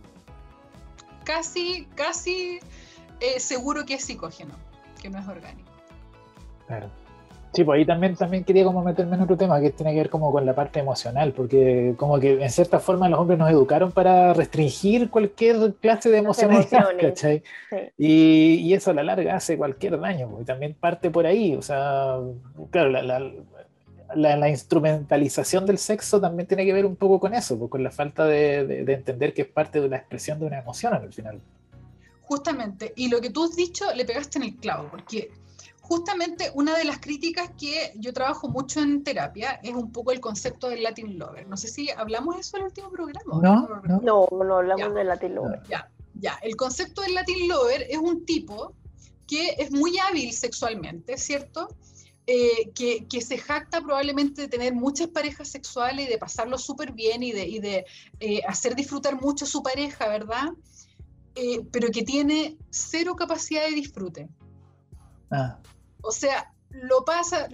casi, 1.24 1.88
casi 1.96 2.60
eh, 3.20 3.40
seguro 3.40 3.86
que 3.86 3.96
es 3.96 4.06
psicógeno, 4.06 4.56
que 5.02 5.10
no 5.10 5.20
es 5.20 5.28
orgánico. 5.28 5.70
Claro. 6.68 6.90
Sí, 7.54 7.64
pues 7.64 7.78
ahí 7.78 7.86
también, 7.86 8.16
también 8.16 8.44
quería 8.44 8.64
como 8.64 8.84
meterme 8.84 9.16
en 9.16 9.22
otro 9.22 9.38
tema 9.38 9.62
que 9.62 9.70
tiene 9.70 9.92
que 9.92 10.00
ver 10.00 10.10
como 10.10 10.32
con 10.32 10.44
la 10.44 10.56
parte 10.56 10.80
emocional, 10.80 11.34
porque 11.34 11.94
como 11.98 12.20
que 12.20 12.42
en 12.44 12.50
cierta 12.50 12.80
forma 12.80 13.08
los 13.08 13.20
hombres 13.20 13.38
nos 13.38 13.52
educaron 13.52 13.92
para 13.92 14.34
restringir 14.34 15.12
cualquier 15.12 15.76
clase 15.76 16.10
de 16.10 16.18
emocionalidad, 16.18 16.88
¿cachai? 17.00 17.44
Y, 17.96 18.56
y, 18.56 18.74
eso 18.74 18.90
a 18.90 18.96
la 18.96 19.04
larga 19.04 19.36
hace 19.36 19.56
cualquier 19.56 20.00
daño, 20.00 20.36
y 20.42 20.46
también 20.46 20.74
parte 20.74 21.12
por 21.12 21.28
ahí, 21.28 21.56
o 21.56 21.62
sea, 21.62 22.18
claro, 22.72 22.90
la, 22.90 23.04
la, 23.04 23.32
la, 24.16 24.50
instrumentalización 24.50 25.66
del 25.66 25.78
sexo 25.78 26.20
también 26.20 26.48
tiene 26.48 26.66
que 26.66 26.74
ver 26.74 26.86
un 26.86 26.96
poco 26.96 27.20
con 27.20 27.34
eso, 27.34 27.58
pues, 27.58 27.72
con 27.72 27.84
la 27.84 27.92
falta 27.92 28.26
de, 28.26 28.66
de, 28.66 28.86
de 28.86 28.94
entender 28.94 29.34
que 29.34 29.44
es 29.44 29.48
parte 29.48 29.80
de 29.82 29.90
la 29.90 29.98
expresión 29.98 30.40
de 30.40 30.46
una 30.46 30.60
emoción 30.60 30.94
al 30.94 31.12
final. 31.12 31.42
Justamente, 32.22 32.94
y 32.96 33.10
lo 33.10 33.22
que 33.22 33.30
tú 33.30 33.44
has 33.44 33.56
dicho 33.56 33.86
le 33.94 34.06
pegaste 34.06 34.40
en 34.40 34.46
el 34.46 34.56
clavo, 34.56 34.88
porque 34.90 35.32
justamente 35.84 36.50
una 36.56 36.78
de 36.78 36.86
las 36.86 37.00
críticas 37.00 37.52
que 37.60 37.92
yo 37.98 38.14
trabajo 38.14 38.48
mucho 38.48 38.80
en 38.80 39.04
terapia 39.04 39.60
es 39.62 39.74
un 39.74 39.92
poco 39.92 40.12
el 40.12 40.22
concepto 40.22 40.70
del 40.70 40.82
Latin 40.82 41.20
Lover. 41.20 41.46
No 41.48 41.58
sé 41.58 41.68
si 41.68 41.92
hablamos 41.92 42.36
de 42.36 42.42
eso 42.42 42.56
en 42.56 42.64
el 42.64 42.68
último 42.68 42.90
programa. 42.90 43.42
No, 43.42 43.82
no, 44.02 44.28
no, 44.32 44.56
hablamos 44.56 44.96
del 44.96 45.08
Latin 45.08 45.36
Lover. 45.36 45.62
Ya, 45.70 45.90
Ya, 46.16 46.40
el 46.42 46.56
concepto 46.56 47.02
del 47.02 47.14
Latin 47.14 47.50
Lover 47.50 47.86
es 47.90 47.98
un 47.98 48.26
tipo 48.26 48.74
que 49.28 49.56
es 49.58 49.72
muy 49.72 50.00
hábil 50.00 50.32
sexualmente, 50.32 51.18
¿cierto? 51.18 51.68
Eh, 52.26 52.72
que, 52.74 53.06
que, 53.08 53.20
se 53.20 53.38
jacta 53.38 53.82
probablemente 53.82 54.44
de 54.44 54.48
tener 54.48 54.74
muchas 54.74 55.10
parejas 55.10 55.50
sexuales 55.50 56.08
y 56.08 56.10
de 56.10 56.18
pasarlo 56.18 56.58
súper 56.58 56.94
bien 56.94 57.22
y 57.22 57.34
de, 57.34 57.46
y 57.46 57.60
de 57.60 57.86
eh, 58.22 58.42
hacer 58.48 58.76
disfrutar 58.76 59.20
mucho 59.20 59.44
a 59.44 59.48
su 59.48 59.62
pareja, 59.62 60.08
¿verdad? 60.08 60.54
Eh, 61.36 61.66
pero 61.70 61.90
que 61.90 62.04
tiene 62.04 62.58
cero 62.70 63.18
capacidad 63.18 63.66
de 63.66 63.72
disfrute. 63.72 64.30
Ah. 65.32 65.60
O 66.02 66.14
sea, 66.14 66.54
lo 66.70 67.06
pasa, 67.06 67.48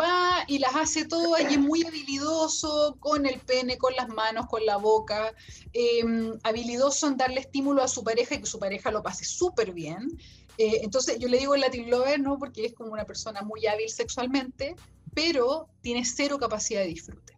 va 0.00 0.44
y 0.46 0.58
las 0.58 0.74
hace 0.74 1.04
todas 1.04 1.42
y 1.42 1.54
es 1.54 1.58
muy 1.58 1.84
habilidoso 1.84 2.96
con 3.00 3.26
el 3.26 3.40
pene, 3.40 3.76
con 3.76 3.94
las 3.94 4.08
manos, 4.08 4.46
con 4.46 4.64
la 4.64 4.76
boca, 4.76 5.34
em, 5.72 6.38
habilidoso 6.42 7.06
en 7.08 7.16
darle 7.16 7.40
estímulo 7.40 7.82
a 7.82 7.88
su 7.88 8.02
pareja 8.02 8.34
y 8.34 8.40
que 8.40 8.46
su 8.46 8.58
pareja 8.58 8.90
lo 8.90 9.02
pase 9.02 9.24
súper 9.24 9.72
bien. 9.72 10.18
Eh, 10.58 10.80
entonces 10.82 11.18
yo 11.18 11.28
le 11.28 11.38
digo 11.38 11.56
Latin 11.56 11.90
Lover, 11.90 12.20
¿no? 12.20 12.38
Porque 12.38 12.66
es 12.66 12.74
como 12.74 12.92
una 12.92 13.04
persona 13.04 13.42
muy 13.42 13.66
hábil 13.66 13.88
sexualmente, 13.88 14.76
pero 15.14 15.68
tiene 15.80 16.04
cero 16.04 16.38
capacidad 16.38 16.80
de 16.80 16.88
disfrute. 16.88 17.36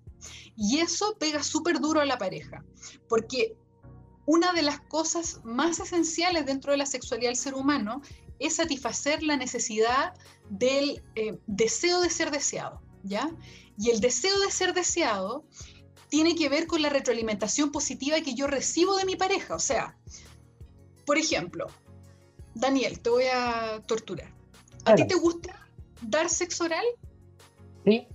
Y 0.57 0.79
eso 0.79 1.17
pega 1.19 1.43
súper 1.43 1.81
duro 1.81 2.01
a 2.01 2.07
la 2.07 2.19
pareja, 2.19 2.65
porque 3.09 3.57
una 4.27 4.53
de 4.53 4.63
las 4.63 4.81
cosas 4.81 5.41
más 5.45 5.81
esenciales 5.81 6.47
dentro 6.47 6.73
de 6.73 6.79
la 6.79 6.87
sexualidad 6.87 7.31
del 7.31 7.37
ser 7.37 7.55
humano 7.55 8.01
es 8.39 8.57
satisfacer 8.57 9.23
la 9.23 9.37
necesidad 9.37 10.15
del 10.49 11.03
eh, 11.15 11.39
deseo 11.47 12.01
de 12.01 12.11
ser 12.11 12.31
deseado, 12.31 12.81
¿ya? 13.03 13.31
Y 13.79 13.91
el 13.91 14.01
deseo 14.01 14.39
de 14.41 14.51
ser 14.51 14.73
deseado 14.73 15.45
tiene 16.09 16.35
que 16.35 16.49
ver 16.49 16.67
con 16.67 16.81
la 16.81 16.91
retroalimentación 16.91 17.71
positiva 17.71 18.21
que 18.21 18.35
yo 18.35 18.47
recibo 18.47 18.97
de 18.97 19.05
mi 19.05 19.17
pareja. 19.17 19.55
O 19.55 19.59
sea, 19.59 19.99
por 21.05 21.19
ejemplo, 21.19 21.67
Daniel, 22.55 23.01
te 23.01 23.11
voy 23.11 23.25
a 23.25 23.81
torturar. 23.87 24.29
¿A 24.85 24.95
ti 24.95 25.07
te 25.07 25.15
gusta 25.15 25.55
dar 26.03 26.29
sexo 26.29 26.65
oral? 26.65 26.85
Sí. 27.85 28.07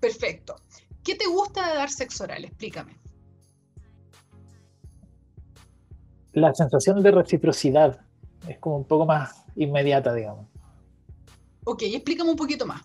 Perfecto. 0.00 0.56
¿Qué 1.02 1.14
te 1.14 1.26
gusta 1.26 1.68
de 1.68 1.76
dar 1.76 1.90
sexo 1.90 2.24
oral? 2.24 2.44
Explícame. 2.44 2.96
La 6.32 6.52
sensación 6.54 7.02
de 7.02 7.10
reciprocidad 7.12 8.00
es 8.46 8.58
como 8.58 8.76
un 8.76 8.84
poco 8.84 9.06
más 9.06 9.44
inmediata, 9.56 10.12
digamos. 10.12 10.46
Ok, 11.64 11.82
explícame 11.82 12.30
un 12.30 12.36
poquito 12.36 12.66
más. 12.66 12.82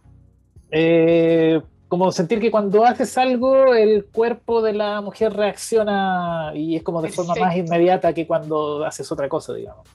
Eh, 0.71 1.61
como 1.87 2.11
sentir 2.11 2.39
que 2.39 2.49
cuando 2.49 2.85
haces 2.85 3.17
algo, 3.17 3.73
el 3.73 4.05
cuerpo 4.05 4.61
de 4.61 4.73
la 4.73 5.01
mujer 5.01 5.33
reacciona 5.33 6.53
y 6.55 6.77
es 6.77 6.83
como 6.83 7.01
de 7.01 7.09
forma 7.09 7.35
más 7.35 7.55
inmediata 7.57 8.13
que 8.13 8.25
cuando 8.25 8.85
haces 8.85 9.11
otra 9.11 9.27
cosa, 9.27 9.53
digamos. 9.53 9.85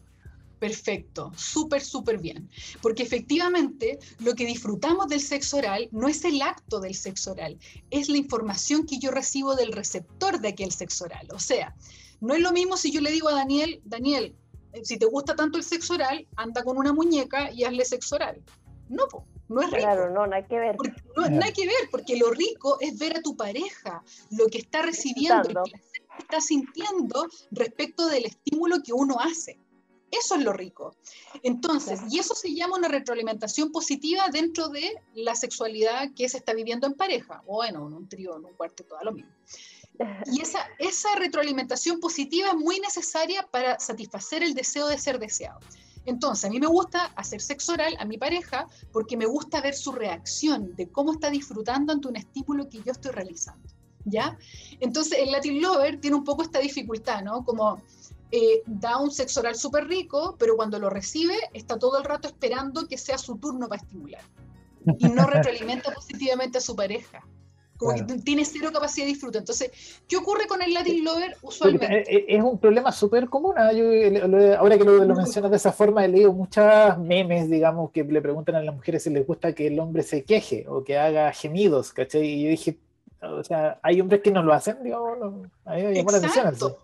Perfecto, 0.59 1.33
súper, 1.37 1.83
súper 1.83 2.19
bien. 2.19 2.49
Porque 2.81 3.03
efectivamente 3.03 3.99
lo 4.21 4.35
que 4.35 4.47
disfrutamos 4.47 5.09
del 5.09 5.21
sexo 5.21 5.59
oral 5.59 5.89
no 5.93 6.09
es 6.09 6.25
el 6.25 6.41
acto 6.41 6.81
del 6.81 6.95
sexo 6.95 7.33
oral, 7.33 7.59
es 7.91 8.09
la 8.09 8.17
información 8.17 8.87
que 8.87 8.99
yo 8.99 9.11
recibo 9.11 9.55
del 9.55 9.73
receptor 9.73 10.41
de 10.41 10.49
aquel 10.49 10.73
sexo 10.73 11.05
oral. 11.05 11.29
O 11.33 11.39
sea, 11.39 11.75
no 12.21 12.35
es 12.35 12.41
lo 12.41 12.53
mismo 12.53 12.77
si 12.77 12.91
yo 12.91 13.01
le 13.01 13.13
digo 13.13 13.29
a 13.29 13.35
Daniel, 13.35 13.81
Daniel, 13.85 14.35
eh, 14.73 14.85
si 14.85 14.99
te 14.99 15.07
gusta 15.07 15.37
tanto 15.37 15.59
el 15.59 15.65
sexo 15.65 15.95
oral, 15.95 16.27
anda 16.37 16.65
con 16.65 16.79
una 16.79 16.93
muñeca 16.93 17.53
y 17.53 17.65
hazle 17.65 17.85
sexo 17.85 18.17
oral. 18.17 18.43
No, 18.89 19.05
no 19.49 19.61
es 19.61 19.71
rico. 19.71 19.83
Claro, 19.83 20.11
no, 20.11 20.27
nada 20.27 20.47
que 20.47 20.59
ver. 20.59 20.77
no, 21.17 21.29
nada 21.29 21.53
que 21.53 21.67
ver, 21.67 21.89
porque 21.91 22.17
lo 22.17 22.31
rico 22.31 22.79
es 22.81 22.99
ver 22.99 23.19
a 23.19 23.21
tu 23.23 23.37
pareja, 23.37 24.03
lo 24.31 24.47
que 24.47 24.59
está 24.59 24.83
recibiendo, 24.83 25.51
lo 25.51 25.65
que 25.65 25.81
está 26.19 26.41
sintiendo 26.41 27.27
respecto 27.51 28.07
del 28.07 28.25
estímulo 28.25 28.83
que 28.83 28.93
uno 28.93 29.17
hace. 29.21 29.59
Eso 30.11 30.37
es 30.37 30.45
lo 30.45 30.53
rico. 30.53 30.97
Entonces, 31.43 32.01
y 32.11 32.19
eso 32.19 32.35
se 32.35 32.55
llama 32.55 32.77
una 32.77 32.89
retroalimentación 32.89 33.73
positiva 33.73 34.29
dentro 34.31 34.69
de 34.69 34.95
la 35.15 35.35
sexualidad 35.35 36.11
que 36.15 36.29
se 36.29 36.39
está 36.39 36.55
viviendo 36.55 36.87
en 36.87 36.95
pareja, 36.95 37.43
o 37.47 37.57
bueno, 37.57 37.87
en 37.87 37.93
un 37.93 38.09
trío, 38.09 38.37
en 38.37 38.45
un 38.45 38.55
cuarto, 38.55 38.85
todo 38.85 39.01
lo 39.03 39.13
mismo. 39.13 39.31
Y 40.31 40.43
esa, 40.43 40.59
esa 40.79 41.15
retroalimentación 41.15 42.01
positiva 42.01 42.49
es 42.49 42.55
muy 42.55 42.79
necesaria 42.81 43.49
para 43.51 43.79
satisfacer 43.79 44.43
el 44.43 44.53
deseo 44.53 44.89
de 44.89 44.99
ser 44.99 45.19
deseado. 45.19 45.59
Entonces, 46.07 46.45
a 46.45 46.51
mí 46.51 46.61
me 46.61 46.67
gusta 46.69 47.07
hacer 47.17 47.41
sexo 47.41 47.73
oral 47.73 47.97
a 47.99 48.05
mi 48.05 48.17
pareja 48.17 48.69
porque 48.93 49.17
me 49.17 49.27
gusta 49.27 49.61
ver 49.61 49.75
su 49.75 49.93
reacción 49.93 50.75
de 50.77 50.89
cómo 50.89 51.13
está 51.13 51.31
disfrutando 51.31 51.93
ante 51.93 52.09
un 52.09 52.17
estímulo 52.17 52.69
que 52.69 52.83
yo 52.83 52.93
estoy 52.93 53.11
realizando. 53.13 53.69
¿Ya? 54.05 54.39
Entonces, 54.79 55.19
el 55.19 55.33
Latin 55.33 55.61
Lover 55.61 56.01
tiene 56.01 56.17
un 56.17 56.23
poco 56.23 56.43
esta 56.43 56.61
dificultad, 56.61 57.23
¿no? 57.23 57.45
Como 57.45 57.83
eh, 58.33 58.63
da 58.67 58.99
un 58.99 59.11
sexo 59.11 59.41
oral 59.41 59.55
súper 59.55 59.87
rico, 59.87 60.37
pero 60.39 60.57
cuando 60.57 60.79
lo 60.79 60.91
recibe 60.91 61.37
está 61.53 61.79
todo 61.79 61.99
el 61.99 62.05
rato 62.05 62.29
esperando 62.29 62.89
que 62.89 62.99
sea 62.99 63.19
su 63.19 63.37
turno 63.37 63.69
para 63.69 63.83
estimular. 63.83 64.23
Y 64.99 65.09
no 65.09 65.27
retroalimenta 65.27 65.93
positivamente 65.93 66.59
a 66.59 66.61
su 66.61 66.75
pareja. 66.75 67.25
Como 67.77 67.95
que 67.95 68.03
tiene 68.25 68.45
cero 68.45 68.71
capacidad 68.73 69.07
de 69.07 69.13
disfrute. 69.13 69.39
Entonces, 69.39 69.71
¿qué 70.09 70.17
ocurre 70.17 70.47
con 70.47 70.63
el 70.63 70.73
Latin 70.73 71.05
Lover 71.05 71.37
usualmente? 71.43 71.87
Eh, 71.87 72.05
eh, 72.09 72.25
es 72.29 72.43
un 72.43 72.59
problema 72.59 72.91
súper 72.91 73.29
común. 73.29 73.55
¿ah? 73.59 73.69
ahora 74.59 74.79
que 74.79 74.85
lo, 74.85 75.05
lo, 75.05 75.15
mencionas 75.15 75.51
de 75.51 75.59
esa 75.59 75.73
forma, 75.73 76.05
he 76.05 76.09
leído 76.09 76.33
muchas 76.33 76.99
memes, 76.99 77.51
digamos, 77.51 77.91
que 77.91 78.03
le 78.03 78.23
preguntan 78.23 78.55
a 78.55 78.63
las 78.63 78.75
mujeres 78.75 79.03
si 79.03 79.11
les 79.11 79.27
gusta 79.27 79.53
que 79.53 79.67
el 79.67 79.79
hombre 79.79 80.03
se 80.03 80.25
queje 80.25 80.65
o 80.69 80.85
que 80.85 80.97
haga 80.97 81.31
gemidos, 81.33 81.93
¿cachai? 81.93 82.25
Y 82.25 82.45
yo 82.45 82.49
dije, 82.49 82.79
o 83.21 83.45
sea, 83.45 83.79
hay 83.83 84.01
hombres 84.01 84.23
que 84.23 84.31
no 84.31 84.43
lo 84.43 84.55
hacen, 84.55 84.83
digamos, 84.83 85.19
a 85.67 85.75
mí 85.75 85.83
me 85.83 85.95
llamó 85.95 86.11
la 86.13 86.19
atención. 86.19 86.77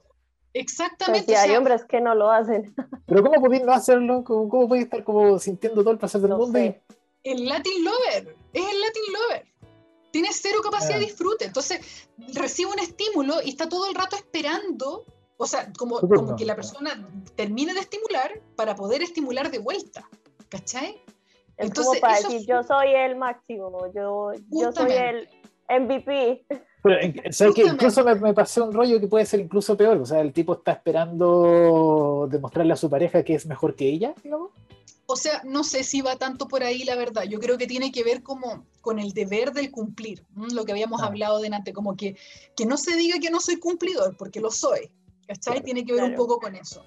Exactamente. 0.55 1.37
hay 1.37 1.57
hombres 1.57 1.85
que 1.85 2.01
no 2.01 2.15
lo 2.15 2.31
hacen. 2.31 2.75
Pero 3.07 3.23
¿cómo 3.23 3.41
podéis 3.41 3.65
no 3.65 3.73
hacerlo? 3.73 4.25
¿Cómo, 4.25 4.49
cómo 4.49 4.75
estar 4.75 5.03
como 5.05 5.39
sintiendo 5.39 5.83
todo 5.83 5.93
el 5.93 5.99
placer 5.99 6.21
del 6.21 6.37
mundo? 6.37 6.59
El 6.59 7.49
Latin 7.49 7.85
Lover, 7.85 8.37
es 8.53 8.63
el 8.63 8.81
Latin 8.81 9.03
Lover. 9.13 9.47
Tiene 10.11 10.29
cero 10.33 10.59
capacidad 10.63 10.99
de 10.99 11.05
ah. 11.05 11.09
disfrute. 11.09 11.47
Entonces, 11.47 12.09
recibe 12.35 12.71
un 12.71 12.79
estímulo 12.79 13.41
y 13.43 13.51
está 13.51 13.69
todo 13.69 13.89
el 13.89 13.95
rato 13.95 14.17
esperando, 14.17 15.07
o 15.39 15.47
sea, 15.47 15.73
como, 15.79 16.01
como 16.01 16.37
que 16.37 16.45
la 16.45 16.55
persona 16.55 17.09
termine 17.35 17.73
de 17.73 17.81
estimular 17.81 18.41
para 18.57 18.75
poder 18.75 19.03
estimular 19.03 19.51
de 19.51 19.59
vuelta. 19.59 20.09
¿Cachai? 20.51 21.03
Entonces, 21.57 21.87
como 21.87 22.01
para 22.01 22.17
decir, 22.17 22.47
yo 22.47 22.63
soy 22.63 22.89
el 22.95 23.17
máximo, 23.17 23.91
yo, 23.95 24.33
yo 24.51 24.73
soy 24.73 24.93
el 24.93 25.29
MVP. 25.69 26.45
Pero, 26.83 27.55
que 27.55 27.63
incluso 27.63 28.05
me, 28.05 28.35
pasó 28.35 28.65
un 28.65 28.73
rollo 28.73 28.99
que 28.99 29.07
puede 29.07 29.25
ser 29.25 29.39
incluso 29.39 29.77
peor. 29.77 29.99
O 29.99 30.07
sea, 30.07 30.21
el 30.21 30.33
tipo 30.33 30.55
está 30.55 30.73
esperando 30.73 32.27
demostrarle 32.31 32.73
a 32.73 32.77
su 32.77 32.91
pareja 32.91 33.23
que 33.23 33.35
es 33.35 33.47
mejor 33.47 33.77
que 33.77 33.89
ella, 33.89 34.15
O 35.07 35.17
sea, 35.17 35.43
no 35.45 35.63
sé 35.63 35.85
si 35.85 36.01
va 36.01 36.17
tanto 36.17 36.49
por 36.49 36.65
ahí, 36.65 36.83
la 36.83 36.97
verdad. 36.97 37.23
Yo 37.23 37.39
creo 37.39 37.57
que 37.57 37.69
tiene 37.69 37.93
que 37.93 38.03
ver 38.03 38.23
como 38.25 38.67
con 38.81 38.99
el 38.99 39.13
deber 39.13 39.53
del 39.53 39.71
cumplir, 39.71 40.25
lo 40.35 40.65
que 40.65 40.73
habíamos 40.73 41.03
ah. 41.03 41.07
hablado 41.07 41.41
delante, 41.41 41.73
como 41.73 41.97
que, 41.97 42.17
que 42.57 42.67
no 42.67 42.77
se 42.77 42.97
diga 42.97 43.21
que 43.21 43.31
no 43.31 43.41
soy 43.41 43.59
cumplidor, 43.59 44.17
porque 44.17 44.41
lo 44.41 44.51
soy. 44.51 44.91
¿Cachai? 45.29 45.63
tiene 45.63 45.85
que 45.85 45.93
ver 45.93 46.03
un 46.03 46.17
poco 46.17 46.39
con 46.39 46.57
eso. 46.57 46.85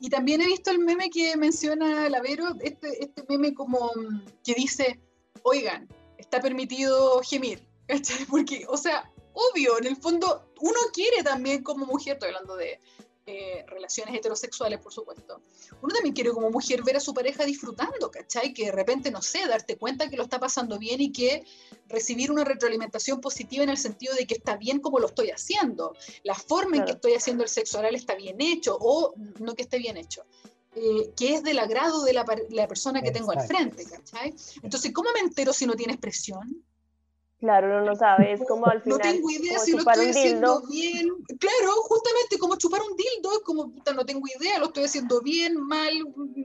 Y 0.00 0.10
también 0.10 0.40
he 0.40 0.46
visto 0.46 0.70
el 0.70 0.80
meme 0.80 1.08
que 1.08 1.36
menciona 1.36 2.08
Lavero, 2.10 2.48
este, 2.60 3.02
este 3.02 3.24
meme 3.28 3.54
como 3.54 3.92
mm, 3.94 4.24
que 4.44 4.54
dice, 4.54 5.00
oigan, 5.44 5.88
está 6.18 6.40
permitido 6.40 7.20
gemir. 7.22 7.62
¿Cachai? 7.86 8.26
Porque, 8.26 8.66
o 8.68 8.76
sea, 8.76 9.08
obvio, 9.36 9.78
en 9.78 9.86
el 9.86 9.96
fondo 9.96 10.52
uno 10.60 10.78
quiere 10.92 11.22
también 11.22 11.62
como 11.62 11.86
mujer, 11.86 12.14
estoy 12.14 12.28
hablando 12.28 12.56
de 12.56 12.80
eh, 13.28 13.64
relaciones 13.66 14.14
heterosexuales, 14.14 14.78
por 14.78 14.92
supuesto, 14.92 15.42
uno 15.82 15.92
también 15.92 16.14
quiere 16.14 16.30
como 16.30 16.48
mujer 16.48 16.82
ver 16.84 16.96
a 16.96 17.00
su 17.00 17.12
pareja 17.12 17.44
disfrutando, 17.44 18.10
¿cachai? 18.10 18.54
Que 18.54 18.66
de 18.66 18.72
repente, 18.72 19.10
no 19.10 19.20
sé, 19.20 19.46
darte 19.46 19.76
cuenta 19.76 20.08
que 20.08 20.16
lo 20.16 20.22
está 20.22 20.38
pasando 20.38 20.78
bien 20.78 21.00
y 21.00 21.12
que 21.12 21.44
recibir 21.88 22.30
una 22.30 22.44
retroalimentación 22.44 23.20
positiva 23.20 23.64
en 23.64 23.70
el 23.70 23.78
sentido 23.78 24.14
de 24.14 24.26
que 24.26 24.34
está 24.34 24.56
bien 24.56 24.80
como 24.80 25.00
lo 25.00 25.08
estoy 25.08 25.30
haciendo, 25.30 25.96
la 26.22 26.34
forma 26.34 26.76
en 26.76 26.84
que 26.84 26.92
estoy 26.92 27.14
haciendo 27.14 27.42
el 27.42 27.48
sexo 27.48 27.80
oral 27.80 27.96
está 27.96 28.14
bien 28.14 28.40
hecho 28.40 28.78
o 28.80 29.12
no 29.40 29.54
que 29.54 29.62
esté 29.62 29.78
bien 29.78 29.96
hecho. 29.96 30.22
Eh, 30.76 31.10
que 31.16 31.34
es 31.34 31.42
del 31.42 31.58
agrado 31.58 32.04
de 32.04 32.12
la, 32.12 32.24
la 32.50 32.68
persona 32.68 33.00
que 33.00 33.10
tengo 33.10 33.32
al 33.32 33.46
frente, 33.46 33.86
¿cachai? 33.86 34.34
Entonces, 34.62 34.92
¿cómo 34.92 35.10
me 35.12 35.20
entero 35.20 35.52
si 35.52 35.66
no 35.66 35.74
tienes 35.74 35.96
presión? 35.96 36.62
Claro, 37.38 37.66
uno 37.66 37.82
no 37.82 37.94
sabe, 37.94 38.32
es 38.32 38.40
como 38.48 38.66
al 38.66 38.80
final. 38.82 38.98
No 38.98 39.04
tengo 39.04 39.30
idea 39.30 39.58
si 39.58 39.72
lo 39.72 39.78
estoy 39.78 40.08
haciendo 40.08 40.62
bien. 40.68 41.08
Claro, 41.38 41.72
justamente 41.82 42.38
como 42.38 42.56
chupar 42.56 42.80
un 42.80 42.96
dildo, 42.96 43.32
es 43.32 43.40
como, 43.44 43.70
puta, 43.70 43.92
no 43.92 44.06
tengo 44.06 44.26
idea, 44.40 44.58
lo 44.58 44.66
estoy 44.66 44.84
haciendo 44.84 45.20
bien, 45.20 45.54
mal, 45.60 45.92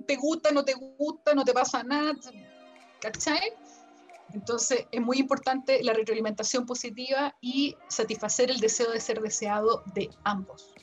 te 0.06 0.17
gusta, 0.17 0.51
no 0.51 0.65
te 0.65 0.73
gusta, 0.73 1.34
no 1.34 1.45
te 1.45 1.54
pasa 1.54 1.84
nada. 1.84 2.13
¿Cachai? 2.99 3.54
Entonces 4.34 4.86
es 4.91 5.01
muy 5.01 5.17
importante 5.17 5.82
la 5.84 5.93
retroalimentación 5.93 6.65
positiva 6.65 7.36
y 7.41 7.75
satisfacer 7.88 8.49
el 8.49 8.60
deseo 8.60 8.91
de 8.91 8.99
ser 8.99 9.21
deseado 9.21 9.84
de 9.93 10.10
ambos. 10.23 10.73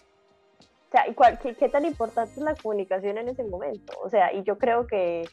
O 0.88 0.90
sea, 0.90 1.06
¿y 1.06 1.14
qué, 1.42 1.54
qué 1.54 1.68
tan 1.68 1.84
importante 1.84 2.32
es 2.32 2.42
la 2.42 2.54
comunicación 2.54 3.18
en 3.18 3.28
ese 3.28 3.44
momento? 3.44 3.92
O 4.02 4.08
sea, 4.08 4.32
y 4.32 4.42
yo 4.42 4.56
creo 4.56 4.86
que 4.86 5.28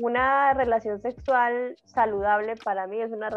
una 0.00 0.52
relación 0.54 1.00
sexual 1.00 1.76
saludable 1.84 2.56
para 2.56 2.86
mí 2.86 3.00
es 3.00 3.12
una 3.12 3.30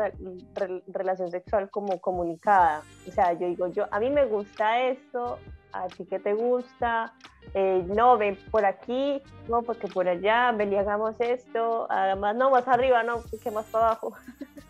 relación 0.88 1.30
sexual 1.30 1.70
como 1.70 2.00
comunicada. 2.00 2.82
O 3.08 3.12
sea, 3.12 3.34
yo 3.34 3.48
digo, 3.48 3.68
yo 3.68 3.86
a 3.92 4.00
mí 4.00 4.10
me 4.10 4.26
gusta 4.26 4.82
esto, 4.82 5.38
a 5.72 5.88
ti 5.88 6.06
que 6.06 6.20
te 6.20 6.34
gusta, 6.34 7.14
eh, 7.54 7.84
no, 7.88 8.18
ven 8.18 8.38
por 8.50 8.66
aquí, 8.66 9.22
no, 9.48 9.62
porque 9.62 9.88
por 9.88 10.08
allá, 10.08 10.52
ven 10.52 10.74
y 10.74 10.78
hagamos 10.78 11.16
esto, 11.20 11.88
además, 11.90 12.36
no, 12.36 12.50
más 12.50 12.68
arriba, 12.68 13.04
no, 13.04 13.22
que 13.44 13.52
más 13.52 13.66
para 13.66 13.88
abajo. 13.88 14.14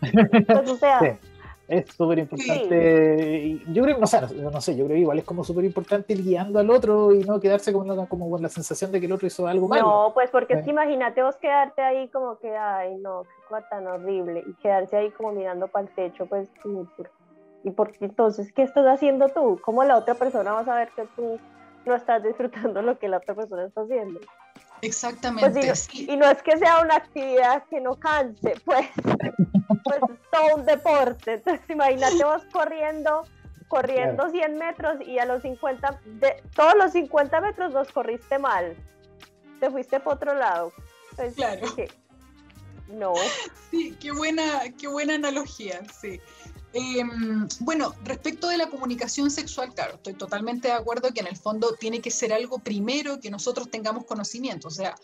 pues, 0.00 0.70
o 0.70 0.76
sea, 0.76 1.18
es 1.68 1.92
súper 1.92 2.18
importante. 2.18 3.60
Yo 3.70 3.82
creo, 3.82 3.98
no, 3.98 4.06
sé, 4.06 4.20
no 4.34 4.60
sé, 4.60 4.74
yo 4.74 4.86
creo 4.86 4.96
que 4.96 5.02
igual 5.02 5.18
es 5.18 5.24
como 5.24 5.44
súper 5.44 5.64
importante 5.64 6.14
ir 6.14 6.24
guiando 6.24 6.58
al 6.58 6.70
otro 6.70 7.12
y 7.12 7.22
no 7.24 7.38
quedarse 7.38 7.72
como, 7.72 8.08
como 8.08 8.30
con 8.30 8.42
la 8.42 8.48
sensación 8.48 8.90
de 8.90 9.00
que 9.00 9.06
el 9.06 9.12
otro 9.12 9.26
hizo 9.26 9.46
algo 9.46 9.68
malo. 9.68 9.82
No, 9.82 10.14
pues 10.14 10.30
porque 10.30 10.54
es 10.54 10.64
que 10.64 10.70
imagínate 10.70 11.22
vos 11.22 11.36
quedarte 11.36 11.82
ahí 11.82 12.08
como 12.08 12.38
que, 12.38 12.56
ay, 12.56 12.96
no, 12.96 13.22
qué 13.22 13.48
cosa 13.48 13.68
tan 13.68 13.86
horrible, 13.86 14.44
y 14.46 14.54
quedarse 14.54 14.96
ahí 14.96 15.10
como 15.10 15.32
mirando 15.32 15.68
para 15.68 15.86
el 15.86 15.94
techo, 15.94 16.24
pues, 16.26 16.48
y 17.64 17.70
porque 17.70 18.04
entonces, 18.04 18.52
¿qué 18.52 18.62
estás 18.62 18.86
haciendo 18.86 19.28
tú? 19.28 19.60
¿Cómo 19.62 19.84
la 19.84 19.98
otra 19.98 20.14
persona 20.14 20.52
va 20.52 20.60
a 20.60 20.64
saber 20.64 20.88
que 20.96 21.02
tú 21.16 21.38
no 21.84 21.94
estás 21.94 22.22
disfrutando 22.22 22.80
lo 22.80 22.98
que 22.98 23.08
la 23.08 23.18
otra 23.18 23.34
persona 23.34 23.66
está 23.66 23.82
haciendo? 23.82 24.20
Exactamente. 24.82 25.50
Pues 25.50 25.88
y, 25.92 26.16
no, 26.16 26.30
es 26.30 26.42
que 26.42 26.56
sea 26.56 26.80
una 26.80 26.96
actividad 26.96 27.64
que 27.68 27.80
no 27.80 27.94
canse, 27.94 28.54
pues, 28.64 28.88
pues 29.84 29.96
es 29.96 30.30
todo 30.30 30.56
un 30.56 30.66
deporte. 30.66 31.34
Entonces 31.34 31.68
imagínate 31.68 32.24
vos 32.24 32.42
corriendo, 32.52 33.24
corriendo 33.68 34.28
100 34.30 34.56
metros 34.56 34.96
y 35.06 35.18
a 35.18 35.26
los 35.26 35.42
50, 35.42 36.00
de, 36.04 36.42
todos 36.54 36.74
los 36.76 36.92
50 36.92 37.40
metros 37.40 37.72
los 37.72 37.90
corriste 37.92 38.38
mal. 38.38 38.76
Te 39.60 39.70
fuiste 39.70 40.00
por 40.00 40.14
otro 40.14 40.34
lado. 40.34 40.72
Pues, 41.16 41.34
claro. 41.34 41.66
no. 42.88 43.14
Sí, 43.70 43.96
qué 44.00 44.12
buena, 44.12 44.62
qué 44.78 44.88
buena 44.88 45.14
analogía, 45.14 45.82
sí. 46.00 46.20
Em, 46.74 47.48
bueno, 47.60 47.94
respecto 48.04 48.48
de 48.48 48.58
la 48.58 48.68
comunicación 48.68 49.30
sexual, 49.30 49.72
claro, 49.72 49.94
estoy 49.94 50.14
totalmente 50.14 50.68
de 50.68 50.74
acuerdo 50.74 51.12
que 51.14 51.20
en 51.20 51.26
el 51.26 51.36
fondo 51.36 51.74
tiene 51.74 52.02
que 52.02 52.10
ser 52.10 52.32
algo 52.32 52.58
primero 52.58 53.20
que 53.20 53.30
nosotros 53.30 53.70
tengamos 53.70 54.04
conocimiento. 54.04 54.68
O 54.68 54.70
sea, 54.70 54.94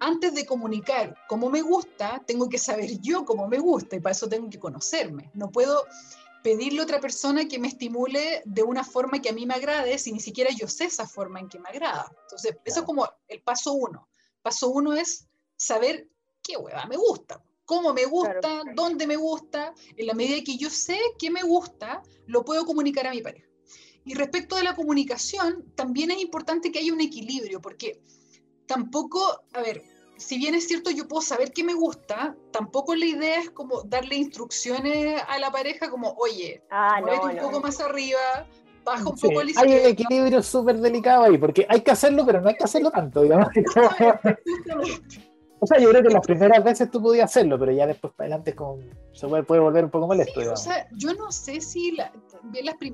antes 0.00 0.34
de 0.34 0.44
comunicar 0.44 1.16
cómo 1.28 1.48
me 1.48 1.62
gusta, 1.62 2.22
tengo 2.26 2.48
que 2.48 2.58
saber 2.58 2.90
yo 3.00 3.24
cómo 3.24 3.48
me 3.48 3.58
gusta 3.58 3.96
y 3.96 4.00
para 4.00 4.12
eso 4.12 4.28
tengo 4.28 4.50
que 4.50 4.58
conocerme. 4.58 5.30
No 5.34 5.50
puedo 5.50 5.84
pedirle 6.42 6.80
a 6.80 6.84
otra 6.84 7.00
persona 7.00 7.48
que 7.48 7.58
me 7.58 7.68
estimule 7.68 8.42
de 8.44 8.62
una 8.62 8.84
forma 8.84 9.22
que 9.22 9.30
a 9.30 9.32
mí 9.32 9.46
me 9.46 9.54
agrade 9.54 9.98
si 9.98 10.12
ni 10.12 10.20
siquiera 10.20 10.50
yo 10.50 10.68
sé 10.68 10.84
esa 10.84 11.06
forma 11.06 11.40
en 11.40 11.48
que 11.48 11.58
me 11.58 11.70
agrada. 11.70 12.12
Entonces, 12.24 12.58
eso 12.66 12.80
es 12.80 12.86
como 12.86 13.08
el 13.28 13.40
paso 13.40 13.72
uno. 13.72 14.08
Paso 14.42 14.68
uno 14.68 14.92
es 14.92 15.26
saber 15.56 16.06
qué 16.42 16.58
hueva 16.58 16.84
me 16.84 16.98
gusta 16.98 17.42
cómo 17.64 17.92
me 17.94 18.04
gusta, 18.04 18.62
dónde 18.74 19.06
me 19.06 19.16
gusta, 19.16 19.74
en 19.96 20.06
la 20.06 20.14
medida 20.14 20.42
que 20.44 20.56
yo 20.56 20.70
sé 20.70 20.98
qué 21.18 21.30
me 21.30 21.42
gusta, 21.42 22.02
lo 22.26 22.44
puedo 22.44 22.64
comunicar 22.64 23.06
a 23.06 23.10
mi 23.10 23.22
pareja. 23.22 23.46
Y 24.04 24.14
respecto 24.14 24.56
de 24.56 24.64
la 24.64 24.74
comunicación, 24.74 25.64
también 25.74 26.10
es 26.10 26.20
importante 26.20 26.70
que 26.70 26.78
haya 26.78 26.92
un 26.92 27.00
equilibrio, 27.00 27.60
porque 27.60 28.00
tampoco, 28.66 29.44
a 29.52 29.62
ver, 29.62 29.82
si 30.16 30.36
bien 30.36 30.54
es 30.54 30.68
cierto 30.68 30.90
yo 30.90 31.08
puedo 31.08 31.22
saber 31.22 31.52
qué 31.52 31.64
me 31.64 31.74
gusta, 31.74 32.36
tampoco 32.52 32.94
la 32.94 33.06
idea 33.06 33.40
es 33.40 33.50
como 33.50 33.82
darle 33.82 34.16
instrucciones 34.16 35.22
a 35.26 35.38
la 35.38 35.50
pareja 35.50 35.90
como, 35.90 36.10
oye, 36.18 36.62
ah, 36.70 37.00
un 37.02 37.38
poco 37.38 37.60
más 37.60 37.80
arriba, 37.80 38.46
baja 38.84 39.08
un 39.08 39.16
poco 39.16 39.42
izquierda. 39.42 39.60
Hay 39.62 39.80
un 39.80 39.86
equilibrio 39.86 40.42
súper 40.42 40.76
delicado 40.76 41.24
ahí, 41.24 41.38
porque 41.38 41.66
hay 41.68 41.80
que 41.80 41.90
hacerlo, 41.90 42.26
pero 42.26 42.42
no 42.42 42.48
hay 42.48 42.56
que 42.56 42.64
hacerlo 42.64 42.90
tanto, 42.90 43.22
digamos. 43.22 43.48
O 45.64 45.66
sea, 45.66 45.78
yo 45.78 45.88
creo 45.88 46.02
que 46.02 46.10
las 46.10 46.26
primeras 46.26 46.62
veces 46.62 46.90
tú 46.90 47.00
podías 47.00 47.24
hacerlo, 47.30 47.58
pero 47.58 47.72
ya 47.72 47.86
después 47.86 48.12
para 48.12 48.26
adelante 48.26 48.54
con, 48.54 48.84
se 49.14 49.26
puede, 49.26 49.60
volver 49.60 49.84
un 49.84 49.90
poco 49.90 50.06
molesto. 50.06 50.42
Sí, 50.42 50.46
o 50.46 50.56
sea, 50.56 50.86
yo 50.92 51.14
no 51.14 51.32
sé 51.32 51.62
si, 51.62 51.92
la, 51.92 52.12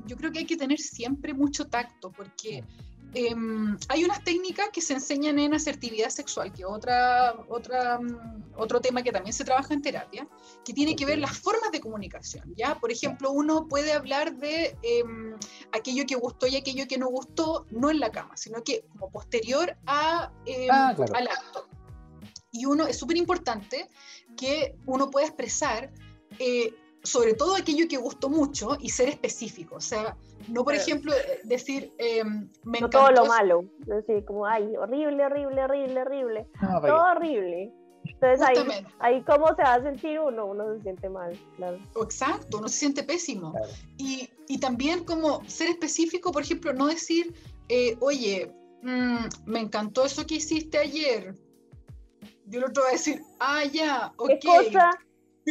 yo 0.07 0.17
creo 0.17 0.31
que 0.31 0.39
hay 0.39 0.47
que 0.47 0.57
tener 0.57 0.79
siempre 0.79 1.35
mucho 1.35 1.67
tacto, 1.67 2.13
porque 2.13 2.63
em, 3.15 3.77
hay 3.89 4.05
unas 4.05 4.23
técnicas 4.23 4.69
que 4.73 4.81
se 4.81 4.93
enseñan 4.93 5.41
en 5.41 5.53
asertividad 5.53 6.11
sexual, 6.11 6.53
que 6.53 6.65
otra, 6.65 7.35
otra, 7.49 7.99
mm, 7.99 8.53
otro 8.57 8.81
tema 8.81 9.03
que 9.03 9.11
también 9.11 9.33
se 9.33 9.43
trabaja 9.43 9.75
en 9.75 9.83
terapia, 9.83 10.29
que 10.65 10.73
tiene 10.73 10.95
que 10.95 11.07
ver 11.07 11.19
las 11.19 11.37
formas 11.37 11.73
de 11.73 11.81
comunicación. 11.81 12.55
¿ya? 12.57 12.77
Por 12.77 12.93
ejemplo, 12.93 13.33
uno 13.33 13.67
puede 13.67 13.95
hablar 13.95 14.37
de 14.37 14.79
em, 14.83 15.35
aquello 15.73 16.05
que 16.07 16.15
gustó 16.15 16.47
y 16.47 16.55
aquello 16.55 16.87
que 16.87 16.99
no 16.99 17.09
gustó, 17.09 17.67
no 17.73 17.91
en 17.91 17.99
la 17.99 18.13
cama, 18.13 18.37
sino 18.37 18.63
que 18.63 18.85
como 18.93 19.11
posterior 19.11 19.77
a, 19.87 20.31
ah, 20.71 20.95
al 21.15 21.27
acto 21.27 21.67
y 22.53 22.67
uno 22.67 22.87
es 22.87 22.97
súper 22.97 23.17
importante 23.17 23.89
que 24.37 24.77
uno 24.87 25.11
pueda 25.11 25.27
expresar 25.27 25.91
eh, 26.39 26.75
sobre 27.03 27.35
todo 27.35 27.57
aquello 27.57 27.89
que 27.89 27.97
gustó 27.97 28.29
mucho 28.29 28.77
y 28.81 28.91
ser 28.91 29.09
específico. 29.09 29.77
O 29.77 29.81
sea, 29.81 30.17
no 30.49 30.65
por 30.65 30.75
ejemplo 30.75 31.13
decir, 31.45 31.93
eh, 31.99 32.23
me 32.65 32.81
no 32.81 32.91
todo 32.91 33.11
lo 33.11 33.27
malo, 33.27 33.65
decir 33.79 34.25
como, 34.25 34.47
ay, 34.47 34.77
horrible, 34.77 35.25
horrible, 35.25 35.65
horrible, 35.65 36.01
horrible, 36.01 36.47
todo 36.61 37.05
horrible. 37.13 37.73
Entonces 38.05 38.41
ahí, 38.41 38.87
ahí 38.99 39.23
cómo 39.25 39.49
se 39.55 39.63
va 39.63 39.75
a 39.75 39.83
sentir 39.83 40.19
uno, 40.21 40.47
uno 40.47 40.75
se 40.75 40.83
siente 40.83 41.09
mal, 41.09 41.39
claro. 41.57 41.79
Exacto, 42.03 42.59
uno 42.59 42.69
se 42.69 42.79
siente 42.79 43.03
pésimo. 43.03 43.55
Y, 43.99 44.29
y, 44.49 44.59
también 44.59 45.05
como 45.05 45.45
ser 45.49 45.69
específico, 45.69 46.33
por 46.33 46.43
ejemplo, 46.43 46.73
no 46.73 46.87
decir, 46.87 47.35
eh, 47.69 47.97
oye, 48.01 48.53
mm, 48.83 49.25
me 49.47 49.61
encantó 49.61 50.05
eso 50.05 50.27
que 50.27 50.37
hiciste 50.37 50.79
ayer, 50.79 51.35
yo 52.51 52.59
el 52.59 52.65
otro 52.67 52.83
va 52.83 52.91
a 52.91 52.93
decir, 52.93 53.23
ah, 53.39 53.65
ya, 53.65 54.13
ok. 54.17 54.31
¿Qué 54.41 54.47
cosa? 54.47 54.91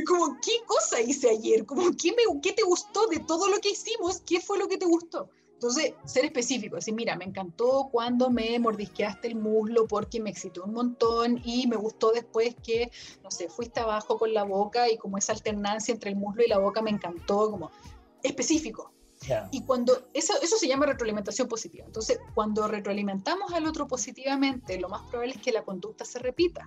Como, 0.05 0.37
¿qué 0.41 0.51
cosa 0.65 1.01
hice 1.01 1.29
ayer? 1.29 1.65
Como, 1.65 1.91
¿qué, 1.97 2.11
me, 2.11 2.41
¿qué 2.41 2.53
te 2.53 2.63
gustó 2.63 3.07
de 3.07 3.19
todo 3.19 3.49
lo 3.49 3.59
que 3.59 3.71
hicimos? 3.71 4.21
¿Qué 4.21 4.39
fue 4.39 4.59
lo 4.59 4.67
que 4.67 4.77
te 4.77 4.85
gustó? 4.85 5.29
Entonces, 5.53 5.93
ser 6.05 6.23
específico, 6.23 6.77
decir, 6.77 6.93
mira, 6.93 7.17
me 7.17 7.25
encantó 7.25 7.89
cuando 7.91 8.29
me 8.29 8.57
mordisqueaste 8.59 9.27
el 9.27 9.35
muslo 9.35 9.87
porque 9.87 10.21
me 10.21 10.29
excitó 10.29 10.63
un 10.63 10.73
montón 10.73 11.41
y 11.43 11.67
me 11.67 11.75
gustó 11.75 12.11
después 12.11 12.55
que, 12.63 12.89
no 13.23 13.31
sé, 13.31 13.49
fuiste 13.49 13.81
abajo 13.81 14.17
con 14.17 14.33
la 14.33 14.43
boca 14.43 14.89
y 14.89 14.97
como 14.97 15.17
esa 15.17 15.33
alternancia 15.33 15.93
entre 15.93 16.11
el 16.11 16.15
muslo 16.15 16.43
y 16.45 16.47
la 16.47 16.59
boca 16.59 16.81
me 16.81 16.91
encantó, 16.91 17.51
como 17.51 17.71
específico. 18.23 18.93
Y 19.51 19.63
cuando 19.63 20.09
eso, 20.13 20.33
eso 20.41 20.57
se 20.57 20.67
llama 20.67 20.85
retroalimentación 20.85 21.47
positiva. 21.47 21.85
Entonces, 21.85 22.19
cuando 22.33 22.67
retroalimentamos 22.67 23.51
al 23.53 23.67
otro 23.67 23.87
positivamente, 23.87 24.79
lo 24.79 24.89
más 24.89 25.01
probable 25.09 25.33
es 25.35 25.41
que 25.41 25.51
la 25.51 25.63
conducta 25.63 26.05
se 26.05 26.19
repita. 26.19 26.65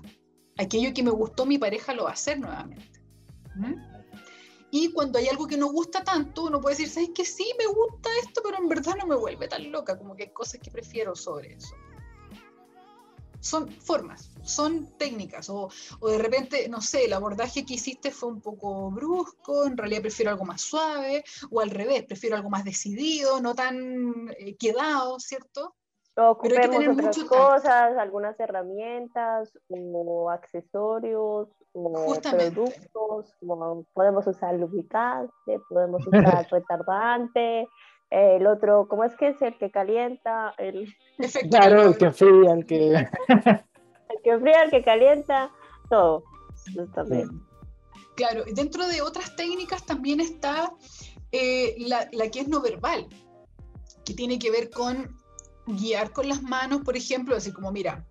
Aquello 0.58 0.92
que 0.92 1.02
me 1.02 1.10
gustó 1.10 1.46
mi 1.46 1.58
pareja 1.58 1.94
lo 1.94 2.04
va 2.04 2.10
a 2.10 2.14
hacer 2.14 2.38
nuevamente. 2.38 3.00
¿Mm? 3.56 3.74
Y 4.70 4.92
cuando 4.92 5.18
hay 5.18 5.28
algo 5.28 5.46
que 5.46 5.56
no 5.56 5.70
gusta 5.70 6.04
tanto, 6.04 6.44
uno 6.44 6.60
puede 6.60 6.76
decir, 6.76 6.90
¿sabes 6.90 7.10
que 7.14 7.24
sí 7.24 7.52
me 7.58 7.66
gusta 7.66 8.08
esto, 8.22 8.40
pero 8.44 8.58
en 8.58 8.68
verdad 8.68 8.94
no 8.98 9.06
me 9.06 9.16
vuelve 9.16 9.48
tan 9.48 9.70
loca, 9.70 9.98
como 9.98 10.14
que 10.16 10.24
hay 10.24 10.30
cosas 10.30 10.60
que 10.60 10.70
prefiero 10.70 11.14
sobre 11.14 11.54
eso 11.54 11.74
son 13.42 13.68
formas, 13.68 14.30
son 14.44 14.96
técnicas, 14.96 15.50
o, 15.50 15.68
de 16.00 16.18
repente, 16.18 16.68
no 16.68 16.80
sé, 16.80 17.06
el 17.06 17.12
abordaje 17.12 17.66
que 17.66 17.74
hiciste 17.74 18.12
fue 18.12 18.28
un 18.30 18.40
poco 18.40 18.90
brusco, 18.90 19.66
en 19.66 19.76
realidad 19.76 20.02
prefiero 20.02 20.30
algo 20.30 20.44
más 20.44 20.62
suave, 20.62 21.24
o 21.50 21.60
al 21.60 21.70
revés, 21.70 22.04
prefiero 22.04 22.36
algo 22.36 22.50
más 22.50 22.64
decidido, 22.64 23.40
no 23.40 23.54
tan 23.54 24.30
eh, 24.38 24.56
quedado, 24.56 25.18
¿cierto? 25.18 25.74
O 26.16 26.30
ocupemos 26.30 26.86
otras 26.86 27.18
cosas, 27.24 27.96
algunas 27.96 28.38
herramientas, 28.38 29.50
o 29.68 30.30
accesorios, 30.30 31.48
o 31.72 32.20
productos, 32.20 33.34
podemos 33.94 34.26
usar 34.26 34.54
lubricante, 34.54 35.58
podemos 35.68 36.06
usar 36.06 36.46
retardante, 36.50 37.66
el 38.12 38.46
otro, 38.46 38.86
¿cómo 38.88 39.04
es 39.04 39.16
que 39.16 39.28
es 39.28 39.40
el 39.40 39.56
que 39.56 39.70
calienta? 39.70 40.54
El... 40.58 40.94
Claro, 41.50 41.82
el 41.88 41.96
que 41.96 42.10
fría, 42.10 42.52
el 42.52 42.66
que... 42.66 42.88
el 43.28 44.22
que 44.22 44.38
fría, 44.38 44.62
el 44.64 44.70
que 44.70 44.82
calienta, 44.82 45.50
todo. 45.88 46.22
También. 46.94 47.28
Claro, 48.14 48.44
dentro 48.54 48.86
de 48.86 49.00
otras 49.00 49.34
técnicas 49.34 49.86
también 49.86 50.20
está 50.20 50.72
eh, 51.32 51.74
la, 51.78 52.08
la 52.12 52.30
que 52.30 52.40
es 52.40 52.48
no 52.48 52.60
verbal, 52.60 53.08
que 54.04 54.12
tiene 54.12 54.38
que 54.38 54.50
ver 54.50 54.68
con 54.68 55.16
guiar 55.66 56.12
con 56.12 56.28
las 56.28 56.42
manos, 56.42 56.82
por 56.82 56.96
ejemplo, 56.96 57.34
decir 57.34 57.54
como, 57.54 57.72
mira, 57.72 58.04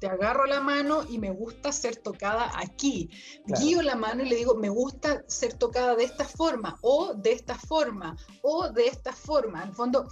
te 0.00 0.08
agarro 0.08 0.46
la 0.46 0.60
mano 0.60 1.04
y 1.08 1.18
me 1.18 1.30
gusta 1.30 1.70
ser 1.72 1.96
tocada 1.96 2.50
aquí. 2.58 3.10
Guío 3.46 3.82
la 3.82 3.94
mano 3.94 4.24
y 4.24 4.30
le 4.30 4.36
digo, 4.36 4.54
me 4.54 4.70
gusta 4.70 5.22
ser 5.28 5.52
tocada 5.54 5.94
de 5.94 6.04
esta 6.04 6.24
forma, 6.24 6.78
o 6.80 7.14
de 7.14 7.32
esta 7.32 7.54
forma, 7.54 8.16
o 8.42 8.70
de 8.70 8.86
esta 8.86 9.12
forma. 9.12 9.62
En 9.62 9.68
el 9.68 9.74
fondo, 9.74 10.08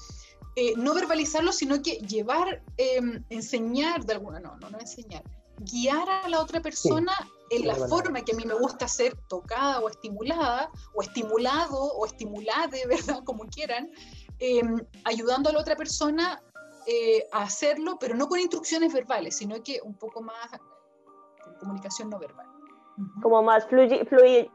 eh, 0.57 0.75
no 0.77 0.93
verbalizarlo, 0.93 1.53
sino 1.53 1.83
que 1.83 1.97
llevar, 2.01 2.63
em, 2.77 3.25
enseñar 3.31 4.05
de 4.05 4.13
alguna, 4.13 4.41
no, 4.41 4.57
no, 4.59 4.69
no 4.69 4.79
enseñar, 4.79 5.23
guiar 5.61 6.09
a 6.09 6.29
la 6.29 6.41
otra 6.41 6.61
persona 6.61 7.13
en 7.51 7.67
la 7.67 7.75
forma 7.75 8.21
que 8.21 8.33
a 8.33 8.37
mí 8.37 8.45
me 8.45 8.55
gusta 8.55 8.87
ser 8.87 9.17
tocada 9.29 9.81
o 9.81 9.89
estimulada, 9.89 10.71
o 10.95 11.03
estimulado 11.03 11.79
o 11.79 12.05
estimulade, 12.05 12.87
¿verdad? 13.17 13.25
Como 13.25 13.45
quieran, 13.45 13.91
em, 14.39 14.85
ayudando 15.05 15.49
a 15.49 15.53
la 15.55 15.61
otra 15.61 15.77
persona 15.77 16.43
eh, 16.91 17.29
hacerlo, 17.33 17.99
pero 18.01 18.15
no 18.15 18.29
con 18.29 18.41
instrucciones 18.41 18.95
verbales, 18.95 19.37
sino 19.37 19.63
que 19.63 19.79
un 19.85 19.95
poco 19.95 20.23
más 20.23 20.49
comunicación 21.61 22.09
no 22.09 22.19
verbal. 22.19 22.47
Como 23.23 23.43
más 23.43 23.67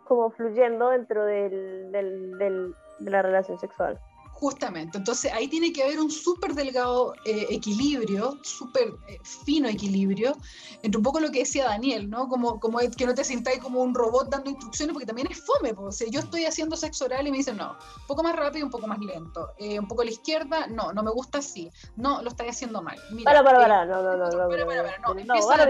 como 0.05 0.31
fluyendo 0.31 0.89
dentro 0.89 1.25
del, 1.25 1.91
del, 1.91 2.75
de 2.99 3.11
la 3.11 3.21
relación 3.21 3.59
sexual. 3.59 3.99
Justamente, 4.43 4.97
entonces 4.97 5.31
ahí 5.31 5.47
tiene 5.47 5.71
que 5.71 5.83
haber 5.83 6.01
un 6.01 6.11
súper 6.11 6.53
delgado 6.53 7.13
eh, 7.23 7.47
equilibrio, 7.49 8.37
súper 8.41 8.93
eh, 9.07 9.17
fino 9.45 9.69
equilibrio, 9.69 10.35
entre 10.81 10.97
un 10.97 11.03
poco 11.03 11.21
lo 11.21 11.31
que 11.31 11.39
decía 11.39 11.63
Daniel, 11.63 12.09
¿no? 12.09 12.27
Como, 12.27 12.59
como 12.59 12.79
que 12.79 13.05
no 13.05 13.13
te 13.13 13.23
sintáis 13.23 13.59
como 13.59 13.79
un 13.79 13.95
robot 13.95 14.27
dando 14.29 14.49
instrucciones, 14.49 14.91
porque 14.91 15.05
también 15.05 15.29
es 15.31 15.41
fome, 15.45 15.73
o 15.77 15.93
sea, 15.93 16.09
yo 16.09 16.19
estoy 16.19 16.43
haciendo 16.43 16.75
sexo 16.75 17.05
oral 17.05 17.25
y 17.25 17.31
me 17.31 17.37
dicen, 17.37 17.55
no, 17.55 17.71
un 17.71 18.05
poco 18.05 18.21
más 18.21 18.35
rápido, 18.35 18.65
un 18.65 18.71
poco 18.71 18.85
más 18.85 18.99
lento, 18.99 19.51
eh, 19.59 19.79
un 19.79 19.87
poco 19.87 20.01
a 20.01 20.05
la 20.05 20.11
izquierda, 20.11 20.67
no, 20.67 20.91
no 20.91 21.03
me 21.03 21.11
gusta 21.11 21.37
así, 21.37 21.71
no, 21.95 22.21
lo 22.21 22.27
estáis 22.27 22.51
haciendo 22.51 22.81
mal. 22.81 22.99
Mira, 23.11 23.31
para, 23.31 23.45
para, 23.45 23.59
para, 23.59 23.85
no, 23.85 24.03
no, 24.03 24.17
no, 24.17 24.25
no, 24.25 24.29
para, 24.29 24.65
para, 24.65 24.83
para, 24.83 24.97
no, 24.97 25.13
no, 25.13 25.47
para, 25.47 25.63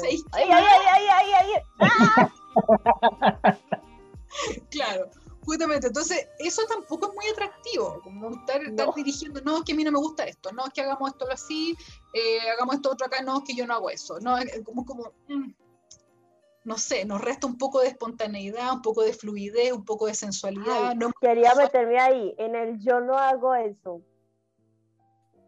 ahí, 0.00 0.24
ahí, 0.32 0.50
ahí, 0.50 1.06
ahí, 1.08 1.32
ahí, 1.34 2.28
Claro. 4.72 5.08
Justamente, 5.44 5.88
entonces 5.88 6.28
eso 6.38 6.62
tampoco 6.68 7.08
es 7.08 7.14
muy 7.14 7.26
atractivo, 7.28 8.00
como 8.02 8.30
estar, 8.30 8.94
dirigiendo, 8.94 9.40
no, 9.42 9.58
es 9.58 9.64
que 9.64 9.72
a 9.72 9.76
mí 9.76 9.84
no 9.84 9.92
me 9.92 9.98
gusta 9.98 10.24
esto, 10.24 10.52
no, 10.52 10.66
es 10.66 10.72
que 10.72 10.80
hagamos 10.80 11.10
esto 11.10 11.26
así, 11.30 11.76
eh, 12.14 12.50
hagamos 12.54 12.76
esto 12.76 12.90
otro 12.90 13.06
acá, 13.06 13.22
no, 13.22 13.38
es 13.38 13.44
que 13.44 13.54
yo 13.54 13.66
no 13.66 13.74
hago 13.74 13.90
eso, 13.90 14.18
no, 14.20 14.36
como, 14.64 14.84
como 14.86 15.12
mm, 15.28 15.52
no 16.64 16.78
sé, 16.78 17.04
nos 17.04 17.20
resta 17.20 17.46
un 17.46 17.58
poco 17.58 17.80
de 17.80 17.88
espontaneidad, 17.88 18.72
un 18.72 18.82
poco 18.82 19.02
de 19.02 19.12
fluidez, 19.12 19.72
un 19.72 19.84
poco 19.84 20.06
de 20.06 20.14
sensualidad. 20.14 20.94
no 20.94 21.10
quería 21.20 21.54
meterme 21.54 22.00
ahí, 22.00 22.34
en 22.38 22.54
el 22.54 22.78
yo 22.80 23.00
no 23.00 23.18
hago 23.18 23.54
eso. 23.54 24.00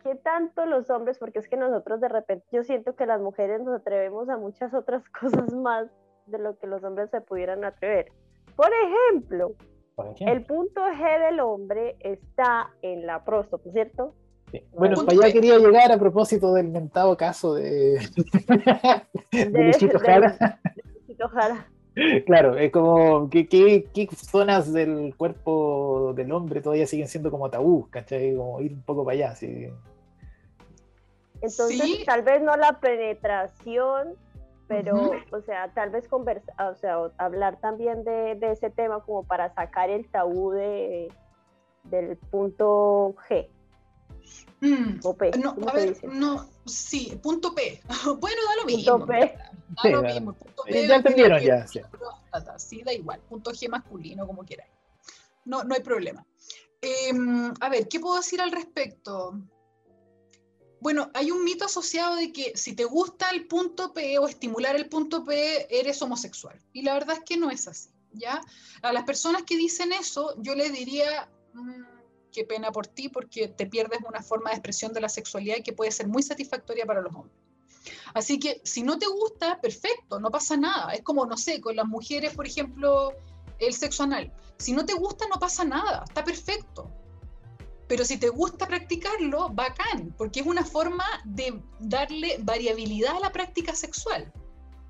¿Qué 0.02 0.14
tanto 0.14 0.66
los 0.66 0.88
hombres, 0.90 1.18
porque 1.18 1.40
es 1.40 1.48
que 1.48 1.56
nosotros 1.56 2.00
de 2.00 2.08
repente, 2.08 2.46
yo 2.52 2.62
siento 2.62 2.94
que 2.94 3.06
las 3.06 3.20
mujeres 3.20 3.60
nos 3.62 3.80
atrevemos 3.80 4.28
a 4.28 4.36
muchas 4.36 4.72
otras 4.74 5.02
cosas 5.20 5.52
más 5.52 5.88
de 6.26 6.38
lo 6.38 6.58
que 6.58 6.66
los 6.66 6.84
hombres 6.84 7.10
se 7.10 7.20
pudieran 7.22 7.64
atrever? 7.64 8.12
Por 8.54 8.70
ejemplo, 8.72 9.54
el 10.20 10.42
punto 10.44 10.82
G 10.82 11.26
del 11.26 11.40
hombre 11.40 11.96
está 12.00 12.70
en 12.82 13.06
la 13.06 13.24
próstata, 13.24 13.70
¿cierto? 13.72 14.14
Bueno, 14.72 15.04
para 15.04 15.18
allá 15.18 15.32
quería 15.32 15.58
llegar 15.58 15.90
a 15.90 15.98
propósito 15.98 16.52
del 16.52 16.68
mentado 16.68 17.16
caso 17.16 17.54
de, 17.54 17.98
de, 19.32 19.98
Jara. 19.98 21.68
Claro, 22.26 22.56
es 22.56 22.70
como 22.70 23.30
¿qué, 23.30 23.48
qué, 23.48 24.08
zonas 24.14 24.72
del 24.72 25.14
cuerpo 25.16 26.12
del 26.14 26.30
hombre 26.30 26.60
todavía 26.60 26.86
siguen 26.86 27.08
siendo 27.08 27.30
como 27.30 27.50
tabú, 27.50 27.88
¿cachai? 27.90 28.36
Como 28.36 28.60
ir 28.60 28.74
un 28.74 28.82
poco 28.82 29.04
para 29.04 29.14
allá, 29.14 29.34
sí. 29.34 29.68
Entonces, 31.40 32.04
tal 32.04 32.22
vez 32.22 32.42
no 32.42 32.56
la 32.56 32.78
penetración 32.80 34.14
pero, 34.68 35.12
o 35.30 35.40
sea, 35.42 35.72
tal 35.74 35.90
vez 35.90 36.08
conversar, 36.08 36.54
o 36.72 36.74
sea, 36.76 36.96
hablar 37.18 37.60
también 37.60 38.04
de, 38.04 38.34
de, 38.34 38.52
ese 38.52 38.70
tema 38.70 39.00
como 39.00 39.22
para 39.22 39.54
sacar 39.54 39.90
el 39.90 40.08
tabú 40.10 40.50
de, 40.50 41.12
del 41.84 42.16
punto 42.16 43.14
G. 43.28 43.48
Mm, 44.60 45.00
o 45.04 45.14
P. 45.14 45.30
No, 45.38 45.56
a 45.68 45.72
ver, 45.72 45.96
no, 46.04 46.48
sí, 46.64 47.18
punto 47.22 47.54
P. 47.54 47.80
bueno, 48.18 48.36
da 48.48 48.56
lo 48.60 48.64
mismo. 48.66 48.98
Punto 48.98 49.06
P. 49.06 49.38
Da 49.82 49.90
lo 49.90 50.02
mismo. 50.02 50.32
Punto 50.32 50.62
P, 50.64 50.86
ya 50.86 50.96
entendieron 50.96 51.40
ya. 51.40 51.66
Sí. 51.66 51.80
sí, 52.56 52.82
da 52.82 52.92
igual. 52.92 53.20
Punto 53.28 53.52
G 53.52 53.68
masculino, 53.68 54.26
como 54.26 54.44
quieras. 54.44 54.68
No, 55.44 55.62
no 55.62 55.74
hay 55.74 55.82
problema. 55.82 56.26
Eh, 56.82 57.12
a 57.60 57.68
ver, 57.68 57.86
¿qué 57.88 58.00
puedo 58.00 58.16
decir 58.16 58.40
al 58.40 58.50
respecto? 58.50 59.40
Bueno, 60.86 61.10
hay 61.14 61.32
un 61.32 61.42
mito 61.42 61.64
asociado 61.64 62.14
de 62.14 62.32
que 62.32 62.52
si 62.54 62.72
te 62.72 62.84
gusta 62.84 63.30
el 63.30 63.48
punto 63.48 63.92
P 63.92 64.20
o 64.20 64.28
estimular 64.28 64.76
el 64.76 64.88
punto 64.88 65.24
P, 65.24 65.66
eres 65.68 66.00
homosexual. 66.00 66.62
Y 66.72 66.82
la 66.82 66.94
verdad 66.94 67.16
es 67.16 67.24
que 67.24 67.36
no 67.36 67.50
es 67.50 67.66
así, 67.66 67.90
¿ya? 68.12 68.40
A 68.82 68.92
las 68.92 69.02
personas 69.02 69.42
que 69.42 69.56
dicen 69.56 69.92
eso, 69.92 70.40
yo 70.40 70.54
les 70.54 70.72
diría, 70.72 71.28
mm, 71.54 71.82
qué 72.30 72.44
pena 72.44 72.70
por 72.70 72.86
ti, 72.86 73.08
porque 73.08 73.48
te 73.48 73.66
pierdes 73.66 73.98
una 74.08 74.22
forma 74.22 74.50
de 74.50 74.58
expresión 74.58 74.92
de 74.92 75.00
la 75.00 75.08
sexualidad 75.08 75.56
que 75.64 75.72
puede 75.72 75.90
ser 75.90 76.06
muy 76.06 76.22
satisfactoria 76.22 76.86
para 76.86 77.00
los 77.00 77.12
hombres. 77.12 77.36
Así 78.14 78.38
que 78.38 78.60
si 78.62 78.84
no 78.84 78.96
te 78.96 79.08
gusta, 79.08 79.60
perfecto, 79.60 80.20
no 80.20 80.30
pasa 80.30 80.56
nada. 80.56 80.92
Es 80.92 81.02
como, 81.02 81.26
no 81.26 81.36
sé, 81.36 81.60
con 81.60 81.74
las 81.74 81.86
mujeres, 81.86 82.32
por 82.32 82.46
ejemplo, 82.46 83.12
el 83.58 83.74
sexo 83.74 84.04
anal. 84.04 84.32
Si 84.58 84.72
no 84.72 84.86
te 84.86 84.94
gusta, 84.94 85.26
no 85.26 85.40
pasa 85.40 85.64
nada, 85.64 86.04
está 86.06 86.22
perfecto. 86.22 86.92
Pero 87.88 88.04
si 88.04 88.18
te 88.18 88.28
gusta 88.28 88.66
practicarlo, 88.66 89.50
bacán, 89.50 90.14
porque 90.18 90.40
es 90.40 90.46
una 90.46 90.64
forma 90.64 91.04
de 91.24 91.60
darle 91.78 92.38
variabilidad 92.42 93.16
a 93.16 93.20
la 93.20 93.32
práctica 93.32 93.74
sexual. 93.74 94.32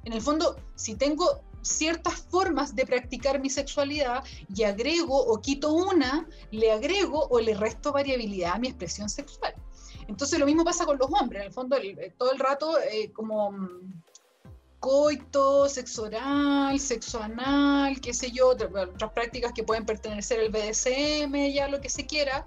En 0.04 0.12
el 0.12 0.22
fondo, 0.22 0.56
si 0.76 0.94
tengo 0.94 1.42
ciertas 1.62 2.14
formas 2.30 2.74
de 2.74 2.86
practicar 2.86 3.40
mi 3.40 3.50
sexualidad 3.50 4.24
y 4.54 4.62
agrego 4.62 5.16
o 5.16 5.40
quito 5.40 5.72
una, 5.72 6.28
le 6.50 6.70
agrego 6.72 7.26
o 7.28 7.40
le 7.40 7.54
resto 7.54 7.92
variabilidad 7.92 8.54
a 8.54 8.58
mi 8.58 8.68
expresión 8.68 9.08
sexual. 9.08 9.54
Entonces 10.08 10.38
lo 10.38 10.46
mismo 10.46 10.64
pasa 10.64 10.86
con 10.86 10.98
los 10.98 11.08
hombres, 11.10 11.40
en 11.40 11.46
el 11.48 11.52
fondo 11.52 11.76
todo 12.16 12.32
el 12.32 12.38
rato 12.38 12.78
eh, 12.78 13.10
como 13.12 13.50
mm, 13.50 14.02
coito, 14.78 15.68
sexo 15.68 16.04
oral, 16.04 16.78
sexo 16.78 17.20
anal, 17.20 18.00
qué 18.00 18.14
sé 18.14 18.30
yo, 18.30 18.50
otras 18.50 19.12
prácticas 19.12 19.52
que 19.52 19.64
pueden 19.64 19.84
pertenecer 19.84 20.38
al 20.40 20.50
BDSM, 20.50 21.52
ya 21.52 21.66
lo 21.66 21.80
que 21.80 21.88
se 21.88 22.06
quiera, 22.06 22.46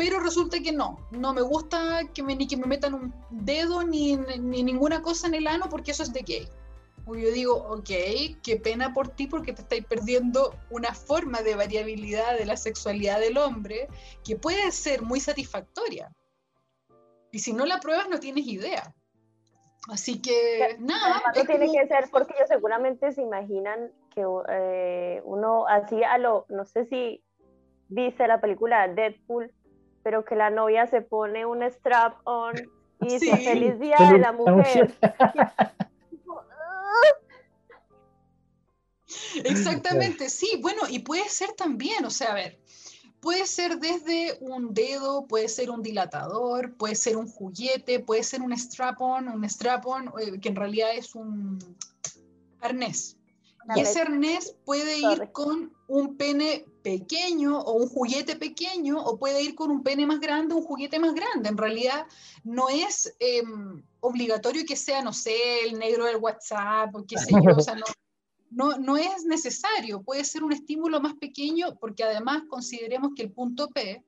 pero 0.00 0.18
resulta 0.18 0.58
que 0.60 0.72
no, 0.72 0.98
no 1.10 1.34
me 1.34 1.42
gusta 1.42 2.00
que 2.14 2.22
me, 2.22 2.34
ni 2.34 2.48
que 2.48 2.56
me 2.56 2.66
metan 2.66 2.94
un 2.94 3.14
dedo 3.28 3.82
ni, 3.82 4.16
ni 4.16 4.62
ninguna 4.62 5.02
cosa 5.02 5.26
en 5.26 5.34
el 5.34 5.46
ano 5.46 5.66
porque 5.68 5.90
eso 5.90 6.02
es 6.02 6.10
de 6.14 6.22
gay. 6.22 6.48
yo 7.06 7.30
digo, 7.30 7.54
ok, 7.54 7.90
qué 8.42 8.56
pena 8.56 8.94
por 8.94 9.08
ti 9.08 9.26
porque 9.26 9.52
te 9.52 9.60
estáis 9.60 9.84
perdiendo 9.84 10.54
una 10.70 10.94
forma 10.94 11.42
de 11.42 11.54
variabilidad 11.54 12.38
de 12.38 12.46
la 12.46 12.56
sexualidad 12.56 13.20
del 13.20 13.36
hombre 13.36 13.88
que 14.24 14.36
puede 14.36 14.72
ser 14.72 15.02
muy 15.02 15.20
satisfactoria. 15.20 16.10
Y 17.30 17.40
si 17.40 17.52
no 17.52 17.66
la 17.66 17.78
pruebas 17.78 18.08
no 18.08 18.18
tienes 18.20 18.46
idea. 18.46 18.94
Así 19.90 20.22
que 20.22 20.78
nada. 20.78 21.22
No 21.36 21.44
tiene 21.44 21.70
que 21.70 21.86
ser 21.88 22.08
porque 22.10 22.32
ellos 22.38 22.48
seguramente 22.48 23.12
se 23.12 23.20
imaginan 23.20 23.92
que 24.14 24.24
eh, 24.48 25.20
uno 25.26 25.66
así 25.66 26.02
a 26.02 26.16
lo, 26.16 26.46
no 26.48 26.64
sé 26.64 26.86
si 26.86 27.22
viste 27.88 28.26
la 28.26 28.40
película 28.40 28.88
Deadpool, 28.88 29.52
pero 30.02 30.24
que 30.24 30.34
la 30.34 30.50
novia 30.50 30.86
se 30.86 31.02
pone 31.02 31.44
un 31.46 31.62
strap 31.62 32.16
on 32.24 32.54
y 33.00 33.18
dice 33.18 33.36
feliz 33.36 33.78
día 33.78 33.96
de 34.10 34.18
la 34.18 34.32
mujer. 34.32 34.94
Exactamente, 39.44 40.28
sí, 40.28 40.58
bueno, 40.60 40.82
y 40.88 41.00
puede 41.00 41.28
ser 41.28 41.52
también, 41.52 42.04
o 42.04 42.10
sea, 42.10 42.32
a 42.32 42.34
ver, 42.34 42.60
puede 43.20 43.46
ser 43.46 43.78
desde 43.78 44.38
un 44.40 44.72
dedo, 44.74 45.26
puede 45.26 45.48
ser 45.48 45.70
un 45.70 45.82
dilatador, 45.82 46.76
puede 46.76 46.94
ser 46.94 47.16
un 47.16 47.28
juguete, 47.28 48.00
puede 48.00 48.22
ser 48.22 48.42
un 48.42 48.52
strap-on, 48.52 49.28
un 49.28 49.44
strap-on, 49.44 50.12
eh, 50.20 50.40
que 50.40 50.48
en 50.48 50.56
realidad 50.56 50.90
es 50.94 51.14
un 51.14 51.58
arnés. 52.60 53.16
Y 53.76 53.80
ese 53.80 54.00
arnés 54.00 54.56
puede 54.64 54.98
ir 54.98 55.30
con 55.32 55.72
un 55.86 56.16
pene 56.16 56.64
pequeño 56.82 57.58
o 57.58 57.72
un 57.72 57.88
juguete 57.88 58.36
pequeño 58.36 59.02
o 59.02 59.18
puede 59.18 59.42
ir 59.42 59.54
con 59.54 59.70
un 59.70 59.82
pene 59.82 60.06
más 60.06 60.20
grande 60.20 60.54
o 60.54 60.58
un 60.58 60.64
juguete 60.64 60.98
más 60.98 61.14
grande. 61.14 61.48
En 61.48 61.56
realidad 61.56 62.06
no 62.44 62.68
es 62.68 63.14
em, 63.18 63.82
obligatorio 64.00 64.64
que 64.66 64.76
sea, 64.76 65.02
no 65.02 65.12
sé, 65.12 65.64
el 65.64 65.78
negro 65.78 66.04
del 66.06 66.16
WhatsApp 66.16 66.94
o 66.94 67.04
qué 67.06 67.18
sé 67.18 67.32
yo, 67.32 67.56
o 67.56 67.60
sea, 67.60 67.76
no, 68.50 68.76
no, 68.78 68.96
es 68.96 69.24
necesario, 69.24 70.02
puede 70.02 70.24
ser 70.24 70.42
un 70.42 70.52
estímulo 70.52 71.00
más 71.00 71.14
pequeño 71.14 71.76
porque 71.78 72.02
además 72.02 72.42
consideremos 72.48 73.12
que 73.14 73.22
el 73.22 73.32
punto 73.32 73.68
P 73.68 74.04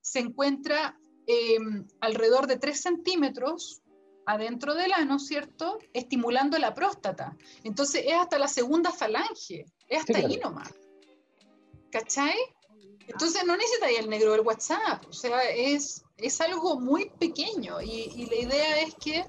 se 0.00 0.20
encuentra 0.20 0.98
em, 1.26 1.86
alrededor 2.00 2.46
de 2.46 2.56
3 2.56 2.80
centímetros 2.80 3.82
adentro 4.24 4.74
del 4.74 4.92
ano, 4.92 5.18
¿cierto? 5.18 5.78
Estimulando 5.92 6.58
la 6.58 6.74
próstata. 6.74 7.36
Entonces 7.64 8.04
es 8.06 8.14
hasta 8.14 8.38
la 8.38 8.48
segunda 8.48 8.92
falange, 8.92 9.66
es 9.88 10.00
hasta 10.00 10.18
ahí 10.18 10.38
nomás. 10.38 10.72
¿Cachai? 11.92 12.34
Entonces 13.06 13.42
no 13.46 13.56
necesitáis 13.56 13.98
el 13.98 14.08
negro 14.08 14.32
del 14.32 14.40
WhatsApp, 14.40 15.04
o 15.08 15.12
sea, 15.12 15.42
es, 15.50 16.02
es 16.16 16.40
algo 16.40 16.80
muy 16.80 17.10
pequeño 17.18 17.82
y, 17.82 18.26
la 18.30 18.36
idea 18.36 18.80
es 18.80 18.94
que 18.94 19.24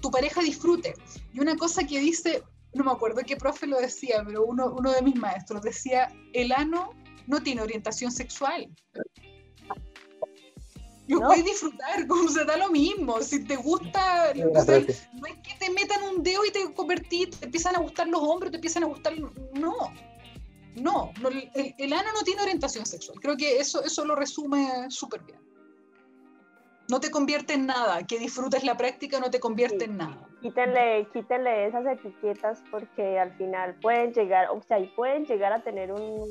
tu 0.00 0.10
pareja 0.10 0.40
disfrute. 0.40 0.94
Y 1.34 1.40
una 1.40 1.56
cosa 1.56 1.84
que 1.84 2.00
dice, 2.00 2.42
no 2.72 2.84
me 2.84 2.92
acuerdo 2.92 3.20
qué 3.26 3.36
profe 3.36 3.66
lo 3.66 3.78
decía, 3.78 4.22
pero 4.24 4.44
uno, 4.44 4.72
uno 4.76 4.92
de 4.92 5.02
mis 5.02 5.16
maestros 5.16 5.62
decía, 5.62 6.10
el 6.32 6.52
ano 6.52 6.94
no 7.26 7.42
tiene 7.42 7.60
orientación 7.60 8.10
sexual. 8.10 8.68
Lo 11.08 11.20
puedes 11.20 11.44
disfrutar, 11.44 12.06
como 12.08 12.28
se 12.28 12.44
da 12.44 12.56
lo 12.56 12.70
mismo. 12.70 13.20
Si 13.20 13.44
te 13.44 13.56
gusta, 13.56 14.32
no 14.34 15.26
es 15.26 15.34
que 15.42 15.54
te 15.58 15.70
metan 15.70 16.02
un 16.04 16.22
dedo 16.22 16.44
y 16.44 16.50
te 16.50 16.72
convertís, 16.72 17.30
te 17.30 17.46
empiezan 17.46 17.76
a 17.76 17.80
gustar 17.80 18.08
los 18.08 18.20
hombres, 18.22 18.52
te 18.52 18.58
empiezan 18.58 18.84
a 18.84 18.86
gustar. 18.86 19.14
No, 19.54 19.74
no, 20.76 21.12
el, 21.54 21.92
ano 21.92 22.08
no 22.12 22.22
tiene 22.22 22.42
orientación 22.42 22.86
sexual. 22.86 23.18
Creo 23.20 23.36
que 23.36 23.58
eso, 23.58 23.82
eso 23.84 24.04
lo 24.04 24.14
resume 24.14 24.90
súper 24.90 25.22
bien. 25.22 25.40
No 26.88 27.00
te 27.00 27.10
convierte 27.10 27.54
en 27.54 27.66
nada. 27.66 28.06
Que 28.06 28.18
disfrutes 28.18 28.64
la 28.64 28.76
práctica 28.76 29.20
no 29.20 29.30
te 29.30 29.40
convierte 29.40 29.84
en 29.84 29.98
nada. 29.98 30.26
Quítenle, 30.40 31.06
quítenle 31.12 31.66
esas 31.66 31.84
etiquetas 31.86 32.62
porque 32.70 33.18
al 33.18 33.32
final 33.36 33.74
pueden 33.80 34.12
llegar, 34.12 34.48
o 34.50 34.62
sea, 34.62 34.78
pueden 34.94 35.26
llegar 35.26 35.52
a 35.52 35.62
tener 35.62 35.92
un, 35.92 36.30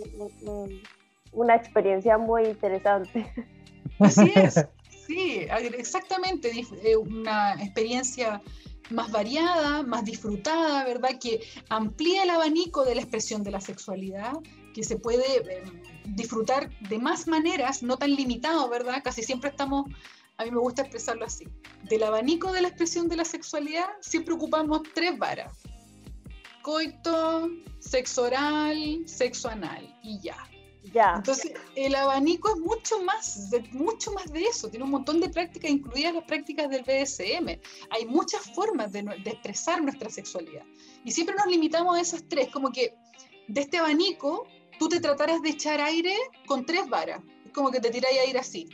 una 1.33 1.55
experiencia 1.55 2.17
muy 2.17 2.45
interesante. 2.45 3.31
Así 3.99 4.31
es, 4.35 4.65
sí, 4.89 5.47
exactamente, 5.77 6.51
eh, 6.83 6.95
una 6.95 7.53
experiencia 7.61 8.41
más 8.89 9.11
variada, 9.11 9.83
más 9.83 10.05
disfrutada, 10.05 10.83
¿verdad? 10.83 11.19
Que 11.19 11.41
amplía 11.69 12.23
el 12.23 12.29
abanico 12.29 12.83
de 12.83 12.95
la 12.95 13.01
expresión 13.01 13.43
de 13.43 13.51
la 13.51 13.61
sexualidad, 13.61 14.33
que 14.73 14.83
se 14.83 14.97
puede 14.97 15.37
eh, 15.37 15.63
disfrutar 16.05 16.69
de 16.87 16.99
más 16.99 17.27
maneras, 17.27 17.83
no 17.83 17.97
tan 17.97 18.15
limitado, 18.15 18.69
¿verdad? 18.69 19.01
Casi 19.03 19.23
siempre 19.23 19.49
estamos, 19.49 19.89
a 20.37 20.45
mí 20.45 20.51
me 20.51 20.59
gusta 20.59 20.83
expresarlo 20.83 21.25
así, 21.25 21.47
del 21.83 22.03
abanico 22.03 22.51
de 22.51 22.61
la 22.61 22.67
expresión 22.69 23.07
de 23.07 23.17
la 23.17 23.25
sexualidad 23.25 23.87
siempre 24.01 24.33
ocupamos 24.33 24.81
tres 24.93 25.17
varas. 25.17 25.57
Coito, 26.61 27.49
sexo 27.79 28.23
oral, 28.23 29.03
sexo 29.05 29.49
anal 29.49 29.97
y 30.03 30.19
ya. 30.19 30.37
Entonces, 30.93 31.53
el 31.75 31.95
abanico 31.95 32.49
es 32.49 32.57
mucho 32.57 33.01
más, 33.03 33.49
de, 33.49 33.61
mucho 33.71 34.11
más 34.11 34.31
de 34.31 34.43
eso, 34.43 34.69
tiene 34.69 34.85
un 34.85 34.91
montón 34.91 35.19
de 35.19 35.29
prácticas, 35.29 35.71
incluidas 35.71 36.13
las 36.13 36.23
prácticas 36.23 36.69
del 36.69 36.83
BDSM. 36.83 37.59
Hay 37.89 38.05
muchas 38.05 38.41
formas 38.53 38.91
de, 38.91 38.99
expresar 39.25 39.81
nuestra 39.81 40.09
sexualidad. 40.09 40.63
Y 41.03 41.11
siempre 41.11 41.35
nos 41.35 41.47
limitamos 41.47 41.97
a 41.97 42.01
esas 42.01 42.23
tres, 42.27 42.49
como 42.49 42.71
que 42.71 42.95
de 43.47 43.61
este 43.61 43.77
abanico 43.77 44.47
tú 44.79 44.89
te 44.89 44.99
trataras 44.99 45.41
de 45.41 45.49
echar 45.49 45.81
aire 45.81 46.15
con 46.45 46.65
tres 46.65 46.87
varas. 46.87 47.21
Es 47.45 47.51
como 47.51 47.71
que 47.71 47.79
te 47.79 47.89
tiráis 47.89 48.19
aire 48.19 48.39
así. 48.39 48.69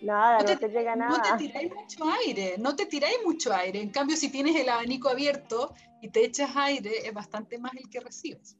Nada, 0.00 0.38
no 0.38 0.58
te, 0.58 0.68
llega 0.68 0.96
nada. 0.96 1.18
No 1.18 1.22
te 1.22 1.44
tiráis 1.44 1.74
mucho 1.74 2.04
aire, 2.24 2.56
no 2.58 2.76
te 2.76 2.86
tiráis 2.86 3.18
mucho 3.24 3.52
aire. 3.52 3.80
En 3.80 3.90
cambio, 3.90 4.16
si 4.16 4.30
tienes 4.30 4.56
el 4.56 4.68
abanico 4.70 5.10
abierto 5.10 5.74
y 6.00 6.08
te 6.08 6.24
echas 6.24 6.56
aire, 6.56 7.06
es 7.06 7.12
bastante 7.12 7.58
más 7.58 7.72
el 7.74 7.90
que 7.90 8.00
recibes. 8.00 8.56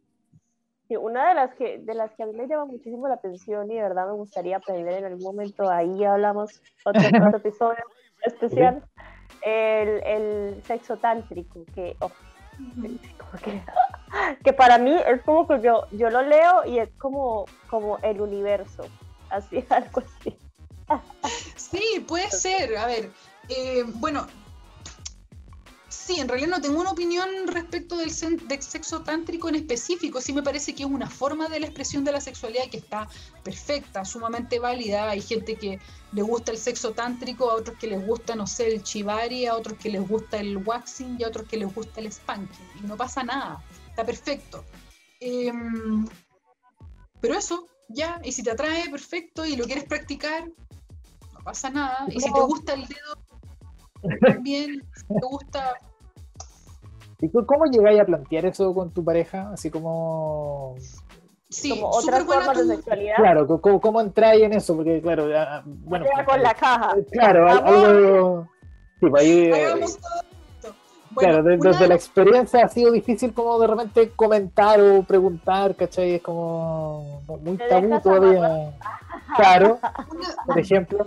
Sí, 0.89 0.97
una 0.97 1.28
de 1.28 1.34
las 1.34 1.55
que 1.55 1.78
de 1.78 1.95
las 1.95 2.12
que 2.12 2.22
a 2.22 2.26
mí 2.26 2.32
me 2.32 2.47
llama 2.47 2.66
muchísimo 2.66 3.09
la 3.09 3.14
atención 3.14 3.70
y 3.70 3.74
de 3.74 3.82
verdad 3.82 4.07
me 4.07 4.12
gustaría 4.12 4.59
aprender 4.59 4.95
en 4.95 5.07
algún 5.07 5.22
momento, 5.22 5.68
ahí 5.68 6.05
hablamos 6.05 6.61
otro, 6.84 7.01
episodio 7.37 7.82
especial, 8.24 8.82
el, 9.43 10.03
el, 10.05 10.62
sexo 10.64 10.97
tántrico, 10.97 11.64
que, 11.74 11.97
oh, 12.01 12.11
que, 13.43 13.62
que, 14.45 14.53
para 14.53 14.78
mí 14.78 14.95
es 15.07 15.22
como 15.22 15.49
que 15.49 15.61
yo, 15.61 15.87
yo 15.91 16.09
lo 16.09 16.22
leo 16.22 16.64
y 16.66 16.78
es 16.78 16.89
como, 16.99 17.47
como 17.68 17.99
el 17.99 18.20
universo, 18.20 18.84
así, 19.30 19.64
algo 19.70 20.03
así. 20.03 20.39
Sí, 21.57 22.05
puede 22.07 22.30
ser, 22.30 22.76
a 22.76 22.87
ver, 22.87 23.11
eh, 23.49 23.82
bueno, 23.97 24.26
Sí, 26.07 26.20
en 26.20 26.28
realidad 26.28 26.50
no 26.50 26.61
tengo 26.61 26.80
una 26.80 26.92
opinión 26.92 27.28
respecto 27.48 27.96
del, 27.96 28.12
sexo 28.12 29.02
tántrico 29.02 29.48
en 29.48 29.57
específico. 29.57 30.20
Sí 30.20 30.32
me 30.32 30.40
parece 30.40 30.72
que 30.72 30.84
es 30.84 30.88
una 30.88 31.11
forma 31.11 31.48
de 31.48 31.59
la 31.59 31.66
expresión 31.66 32.04
de 32.04 32.12
la 32.12 32.20
sexualidad 32.20 32.68
que 32.70 32.76
está 32.76 33.09
perfecta, 33.42 34.04
sumamente 34.04 34.61
válida. 34.61 35.11
Hay 35.11 35.20
gente 35.20 35.57
que 35.57 35.80
le 36.12 36.22
gusta 36.22 36.52
el 36.52 36.59
sexo 36.59 36.92
tántrico, 36.92 37.50
a 37.50 37.54
otros 37.54 37.76
que 37.78 37.88
les 37.88 38.07
gusta, 38.07 38.36
no 38.36 38.46
sé, 38.46 38.68
el 38.68 38.84
chivari, 38.84 39.46
a 39.46 39.57
otros 39.57 39.78
que 39.78 39.90
les 39.90 40.09
gusta 40.09 40.36
el 40.36 40.59
waxing 40.59 41.16
y 41.18 41.24
a 41.24 41.28
otros 41.28 41.48
que 41.48 41.57
les 41.57 41.74
gusta 41.74 42.00
el 42.00 42.12
spanking. 42.12 42.68
Y 42.80 42.86
no 42.86 42.96
pasa 42.96 43.24
nada, 43.24 43.64
está 43.90 44.07
perfecto. 44.07 44.64
Em, 45.18 46.07
pero 47.20 47.34
eso, 47.34 47.66
ya, 47.88 48.20
y 48.22 48.30
si 48.30 48.44
te 48.44 48.52
atrae, 48.52 48.88
perfecto, 48.90 49.44
y 49.44 49.57
lo 49.57 49.64
quieres 49.64 49.82
practicar, 49.82 50.46
no 50.46 51.40
pasa 51.42 51.68
nada. 51.68 52.07
Y 52.11 52.20
si 52.20 52.32
te 52.32 52.40
gusta 52.42 52.74
el 52.74 52.86
dedo, 52.86 53.18
también, 54.20 54.88
si 54.94 55.07
te 55.09 55.26
gusta 55.26 55.80
¿Y 57.21 57.31
cómo 57.31 57.67
llegáis 57.67 58.01
a 58.01 58.05
plantear 58.05 58.47
eso 58.47 58.75
con 58.75 58.91
tu 58.91 59.05
pareja? 59.05 59.51
Así 59.53 59.71
como... 59.71 60.75
Sí, 61.49 61.71
como 61.71 61.89
otras 61.91 62.25
formas 62.25 62.59
de 62.59 62.77
sexualidad. 62.77 63.17
Claro, 63.17 63.61
¿cómo, 63.61 63.81
cómo 63.81 64.01
entráis 64.01 64.43
en 64.43 64.53
eso? 64.53 64.77
Porque, 64.77 65.01
claro, 65.01 65.29
bueno... 65.64 66.07
con 66.27 66.43
la 66.43 66.55
caja. 66.55 66.97
Claro, 67.11 67.49
algo... 67.49 68.49
Sí, 69.01 69.07
pues 69.11 69.23
ahí, 69.23 69.51
eh, 69.53 69.75
claro, 71.14 71.43
desde 71.43 71.89
la 71.89 71.95
experiencia 71.95 72.64
ha 72.64 72.69
sido 72.69 72.93
difícil 72.93 73.33
como 73.35 73.59
de 73.59 73.67
repente 73.67 74.11
comentar 74.17 74.81
o 74.81 75.03
preguntar, 75.03 75.75
¿cachai? 75.77 76.14
Es 76.14 76.23
como 76.23 77.23
muy 77.43 77.57
tabú 77.57 78.01
todavía. 78.01 78.73
Claro, 79.37 79.79
por 80.47 80.59
ejemplo. 80.59 81.07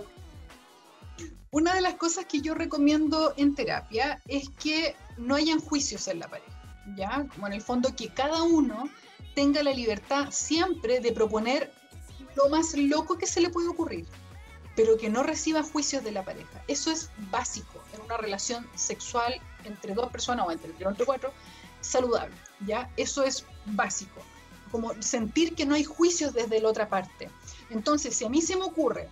Una 1.52 1.74
de 1.74 1.80
las 1.80 1.94
cosas 1.94 2.26
que 2.26 2.40
yo 2.40 2.54
recomiendo 2.54 3.34
en 3.36 3.56
terapia 3.56 4.20
es 4.28 4.48
que 4.50 4.94
no 5.16 5.34
hayan 5.34 5.58
juicios 5.58 6.06
en 6.06 6.20
la 6.20 6.28
pareja, 6.28 6.62
¿ya? 6.96 7.26
Como 7.34 7.48
en 7.48 7.54
el 7.54 7.60
fondo 7.60 7.94
que 7.96 8.08
cada 8.08 8.44
uno 8.44 8.88
tenga 9.34 9.60
la 9.64 9.72
libertad 9.72 10.28
siempre 10.30 11.00
de 11.00 11.10
proponer 11.10 11.72
lo 12.36 12.48
más 12.50 12.76
loco 12.76 13.18
que 13.18 13.26
se 13.26 13.40
le 13.40 13.50
puede 13.50 13.66
ocurrir, 13.66 14.06
pero 14.76 14.96
que 14.96 15.10
no 15.10 15.24
reciba 15.24 15.64
juicios 15.64 16.04
de 16.04 16.12
la 16.12 16.24
pareja. 16.24 16.62
Eso 16.68 16.92
es 16.92 17.10
básico 17.32 17.82
en 17.94 18.02
una 18.02 18.16
relación 18.16 18.68
sexual 18.76 19.34
entre 19.64 19.94
dos 19.94 20.08
personas 20.12 20.46
o 20.46 20.52
entre, 20.52 20.70
entre 20.70 21.04
cuatro, 21.04 21.32
saludable, 21.80 22.36
¿ya? 22.64 22.88
Eso 22.96 23.24
es 23.24 23.44
básico, 23.66 24.22
como 24.70 24.94
sentir 25.02 25.56
que 25.56 25.66
no 25.66 25.74
hay 25.74 25.82
juicios 25.82 26.32
desde 26.32 26.60
la 26.60 26.68
otra 26.68 26.88
parte. 26.88 27.28
Entonces, 27.70 28.14
si 28.16 28.24
a 28.24 28.28
mí 28.28 28.40
se 28.40 28.54
me 28.54 28.62
ocurre 28.62 29.08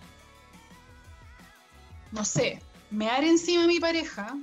no 2.11 2.25
sé, 2.25 2.61
mear 2.91 3.23
encima 3.23 3.63
a 3.63 3.67
mi 3.67 3.79
pareja, 3.79 4.37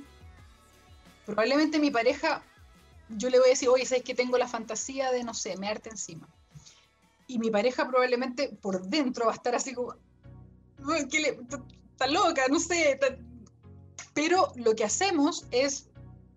probablemente 1.25 1.79
mi 1.79 1.91
pareja, 1.91 2.41
yo 3.09 3.29
le 3.29 3.39
voy 3.39 3.47
a 3.47 3.51
decir, 3.51 3.69
oye, 3.69 3.85
¿sabes 3.85 4.03
que 4.03 4.15
tengo 4.15 4.37
la 4.37 4.47
fantasía 4.47 5.11
de, 5.11 5.23
no 5.23 5.33
sé, 5.33 5.57
mearte 5.57 5.89
encima? 5.89 6.27
Y 7.27 7.39
mi 7.39 7.49
pareja 7.49 7.87
probablemente 7.87 8.49
por 8.61 8.81
dentro 8.87 9.25
va 9.25 9.33
a 9.33 9.35
estar 9.35 9.55
así 9.55 9.73
como, 9.73 9.95
¿qué 11.09 11.19
le, 11.19 11.39
está 11.91 12.07
loca, 12.07 12.43
no 12.49 12.59
sé. 12.59 12.99
Pero 14.13 14.51
lo 14.55 14.75
que 14.75 14.83
hacemos 14.83 15.45
es 15.51 15.89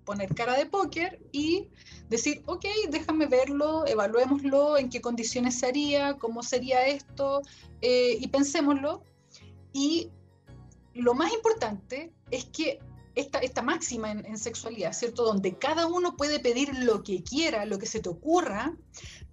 poner 0.04 0.34
cara 0.34 0.56
de 0.56 0.66
póker 0.66 1.20
y 1.32 1.68
decir, 2.08 2.42
ok, 2.46 2.64
déjame 2.88 3.26
verlo, 3.26 3.86
evaluémoslo, 3.86 4.78
en 4.78 4.88
qué 4.88 5.00
condiciones 5.00 5.58
se 5.58 5.66
haría, 5.66 6.14
cómo 6.14 6.42
sería 6.42 6.86
esto, 6.86 7.42
eh, 7.82 8.16
y 8.18 8.26
pensémoslo. 8.28 9.04
Y 9.72 10.10
lo 10.94 11.14
más 11.14 11.32
importante 11.32 12.12
es 12.30 12.46
que 12.46 12.80
esta, 13.14 13.38
esta 13.40 13.62
máxima 13.62 14.12
en, 14.12 14.38
sexualidad, 14.38 14.92
¿cierto? 14.92 15.24
Donde 15.24 15.56
cada 15.56 15.86
uno 15.86 16.16
puede 16.16 16.40
pedir 16.40 16.74
lo 16.78 17.02
que 17.02 17.22
quiera, 17.22 17.64
lo 17.64 17.78
que 17.78 17.86
se 17.86 18.00
te 18.00 18.08
ocurra, 18.08 18.74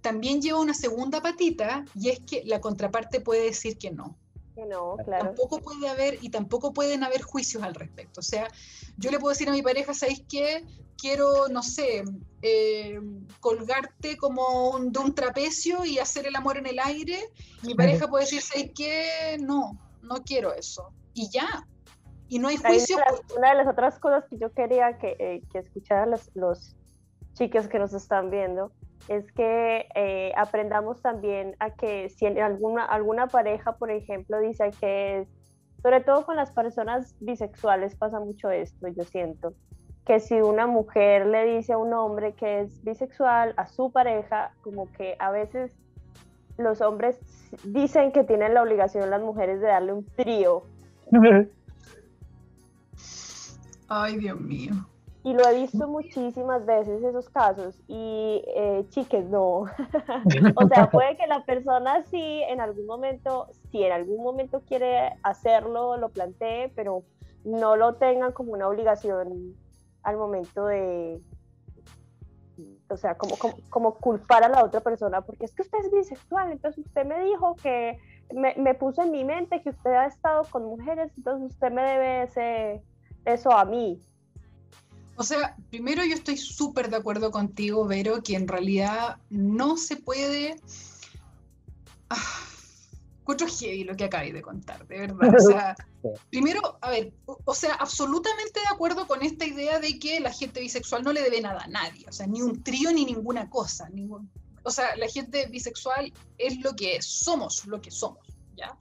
también 0.00 0.42
lleva 0.42 0.60
una 0.60 0.74
segunda 0.74 1.20
patita 1.20 1.84
y 1.94 2.10
es 2.10 2.20
que 2.20 2.42
la 2.44 2.60
contraparte 2.60 3.20
puede 3.20 3.44
decir 3.44 3.78
que 3.78 3.90
no. 3.90 4.16
Que 4.54 4.66
no, 4.66 4.96
claro. 5.04 5.26
Tampoco 5.26 5.60
puede 5.60 5.88
haber 5.88 6.18
y 6.20 6.30
tampoco 6.30 6.72
pueden 6.72 7.04
haber 7.04 7.22
juicios 7.22 7.62
al 7.62 7.74
respecto. 7.74 8.20
O 8.20 8.24
sea, 8.24 8.48
yo 8.96 9.10
le 9.10 9.18
puedo 9.18 9.32
decir 9.32 9.48
a 9.48 9.52
mi 9.52 9.62
pareja, 9.62 9.94
¿sabéis 9.94 10.24
qué? 10.28 10.64
Quiero, 10.96 11.46
no 11.48 11.62
sé, 11.62 12.02
eh, 12.42 13.00
colgarte 13.38 14.16
como 14.16 14.76
de 14.80 14.98
un 14.98 15.14
trapecio 15.14 15.84
y 15.84 16.00
hacer 16.00 16.26
el 16.26 16.34
amor 16.34 16.58
en 16.58 16.66
el 16.66 16.80
aire. 16.80 17.30
Mi 17.62 17.76
pareja 17.76 18.08
puede 18.08 18.24
decir, 18.24 18.42
¿sabéis 18.42 18.72
qué? 18.74 19.38
No, 19.40 19.78
no 20.02 20.24
quiero 20.24 20.52
eso 20.52 20.92
y 21.18 21.28
ya. 21.30 21.66
Y 22.28 22.38
no 22.38 22.48
hay 22.48 22.56
juicio. 22.56 22.96
Una 23.36 23.50
de, 23.50 23.56
las, 23.56 23.66
otras 23.66 23.98
cosas 23.98 24.24
que 24.28 24.38
yo 24.38 24.52
quería 24.52 24.98
que, 24.98 25.16
eh, 25.18 25.42
que 25.50 25.58
escucharan 25.58 26.10
los, 26.10 26.30
los 26.34 26.76
chicos 27.32 27.68
que 27.68 27.78
nos 27.78 27.92
están 27.94 28.30
viendo 28.30 28.72
es 29.08 29.30
que 29.32 29.88
eh, 29.94 30.32
aprendamos 30.36 31.00
también 31.00 31.56
a 31.58 31.70
que 31.70 32.10
si 32.10 32.26
en 32.26 32.38
alguna, 32.38 32.84
alguna 32.84 33.26
pareja, 33.26 33.72
por 33.76 33.90
ejemplo, 33.90 34.38
dice 34.40 34.70
que 34.78 35.20
es, 35.20 35.28
sobre 35.82 36.00
todo 36.00 36.26
con 36.26 36.36
las 36.36 36.52
personas 36.52 37.14
bisexuales 37.20 37.96
pasa 37.96 38.20
mucho 38.20 38.50
esto, 38.50 38.88
yo 38.88 39.04
siento, 39.04 39.54
que 40.04 40.20
si 40.20 40.40
una 40.40 40.66
mujer 40.66 41.26
le 41.26 41.44
dice 41.56 41.72
a 41.72 41.78
un 41.78 41.94
hombre 41.94 42.34
que 42.34 42.60
es 42.60 42.84
bisexual, 42.84 43.54
a 43.56 43.66
su 43.66 43.90
pareja, 43.90 44.52
como 44.62 44.90
que 44.92 45.16
a 45.18 45.30
veces 45.30 45.72
los 46.58 46.80
hombres 46.80 47.18
dicen 47.64 48.12
que 48.12 48.24
tienen 48.24 48.52
la 48.52 48.62
obligación 48.62 49.08
las 49.08 49.22
mujeres 49.22 49.60
de 49.60 49.68
darle 49.68 49.92
un 49.92 50.04
trío 50.04 50.64
Ay, 53.88 54.18
Dios 54.18 54.40
mío. 54.40 54.72
Y 55.24 55.34
lo 55.34 55.46
he 55.46 55.60
visto 55.60 55.88
muchísimas 55.88 56.64
veces 56.64 57.02
esos 57.02 57.28
casos 57.28 57.78
y 57.88 58.42
eh, 58.54 58.86
chiques, 58.90 59.24
no. 59.26 59.64
o 60.56 60.68
sea, 60.68 60.90
puede 60.90 61.16
que 61.16 61.26
la 61.26 61.44
persona 61.44 62.02
sí 62.04 62.42
en 62.48 62.60
algún 62.60 62.86
momento, 62.86 63.48
si 63.70 63.82
en 63.82 63.92
algún 63.92 64.22
momento 64.22 64.62
quiere 64.66 65.14
hacerlo, 65.22 65.96
lo 65.96 66.08
plantee, 66.10 66.72
pero 66.74 67.02
no 67.44 67.76
lo 67.76 67.94
tengan 67.96 68.32
como 68.32 68.52
una 68.52 68.68
obligación 68.68 69.54
al 70.02 70.16
momento 70.16 70.66
de, 70.66 71.20
o 72.88 72.96
sea, 72.96 73.16
como, 73.16 73.36
como, 73.36 73.56
como 73.68 73.94
culpar 73.96 74.44
a 74.44 74.48
la 74.48 74.64
otra 74.64 74.80
persona, 74.80 75.20
porque 75.20 75.44
es 75.44 75.54
que 75.54 75.62
usted 75.62 75.78
es 75.84 75.90
bisexual, 75.90 76.52
entonces 76.52 76.86
usted 76.86 77.04
me 77.04 77.22
dijo 77.24 77.56
que 77.56 77.98
me, 78.34 78.54
me 78.56 78.74
puso 78.74 79.02
en 79.02 79.10
mi 79.10 79.24
mente 79.24 79.62
que 79.62 79.70
usted 79.70 79.90
ha 79.90 80.06
estado 80.06 80.44
con 80.44 80.64
mujeres, 80.64 81.10
entonces 81.16 81.52
usted 81.52 81.70
me 81.70 81.82
debe 81.82 82.22
ese, 82.24 82.82
eso 83.24 83.52
a 83.52 83.64
mí. 83.64 84.00
O 85.16 85.24
sea, 85.24 85.56
primero 85.70 86.04
yo 86.04 86.14
estoy 86.14 86.36
súper 86.36 86.90
de 86.90 86.96
acuerdo 86.96 87.30
contigo, 87.30 87.86
Vero, 87.86 88.22
que 88.22 88.36
en 88.36 88.46
realidad 88.46 89.16
no 89.30 89.76
se 89.76 89.96
puede... 89.96 90.60
Ah, 92.08 92.16
encuentro 93.28 93.46
heavy 93.46 93.84
lo 93.84 93.94
que 93.94 94.04
acabé 94.04 94.32
de 94.32 94.40
contar, 94.40 94.86
de 94.86 95.00
verdad. 95.00 95.34
O 95.36 95.40
sea, 95.40 95.76
primero, 96.30 96.78
a 96.80 96.90
ver, 96.90 97.12
o, 97.26 97.54
sea, 97.54 97.74
absolutamente 97.74 98.60
de 98.60 98.66
acuerdo 98.72 99.06
con 99.06 99.22
esta 99.22 99.44
idea 99.44 99.78
de 99.80 99.98
que 99.98 100.20
la 100.20 100.32
gente 100.32 100.60
bisexual 100.60 101.02
no 101.02 101.12
le 101.12 101.22
debe 101.22 101.40
nada 101.42 101.60
a 101.62 101.66
nadie, 101.66 102.06
o 102.08 102.12
sea, 102.12 102.26
ni 102.26 102.40
un 102.40 102.62
trío 102.62 102.90
ni 102.90 103.04
ninguna 103.04 103.50
cosa. 103.50 103.90
Ningún, 103.90 104.30
o 104.68 104.70
sea, 104.70 104.94
la 104.96 105.08
gente 105.08 105.46
bisexual 105.46 106.12
es 106.36 106.60
lo 106.60 106.76
que 106.76 106.96
es, 106.96 107.06
somos 107.06 107.64
lo 107.66 107.80
que 107.80 107.90
somos, 107.90 108.26
¿ya? 108.54 108.76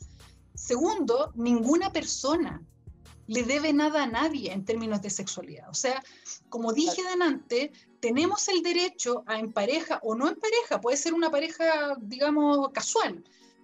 Segundo, 0.53 1.31
ninguna 1.35 1.93
persona 1.93 2.61
le 3.27 3.43
debe 3.43 3.71
nada 3.71 4.03
a 4.03 4.07
nadie 4.07 4.51
en 4.51 4.65
términos 4.65 5.01
de 5.01 5.09
sexualidad. 5.09 5.69
O 5.69 5.73
sea, 5.73 6.03
como 6.49 6.73
dije 6.73 7.03
delante, 7.03 7.71
tenemos 8.01 8.49
el 8.49 8.61
derecho 8.61 9.23
a 9.27 9.39
en 9.39 9.53
pareja 9.53 9.99
o 10.03 10.15
no 10.15 10.27
en 10.27 10.35
pareja, 10.35 10.81
puede 10.81 10.97
ser 10.97 11.13
una 11.13 11.31
pareja, 11.31 11.95
digamos, 12.01 12.69
casual. 12.73 13.23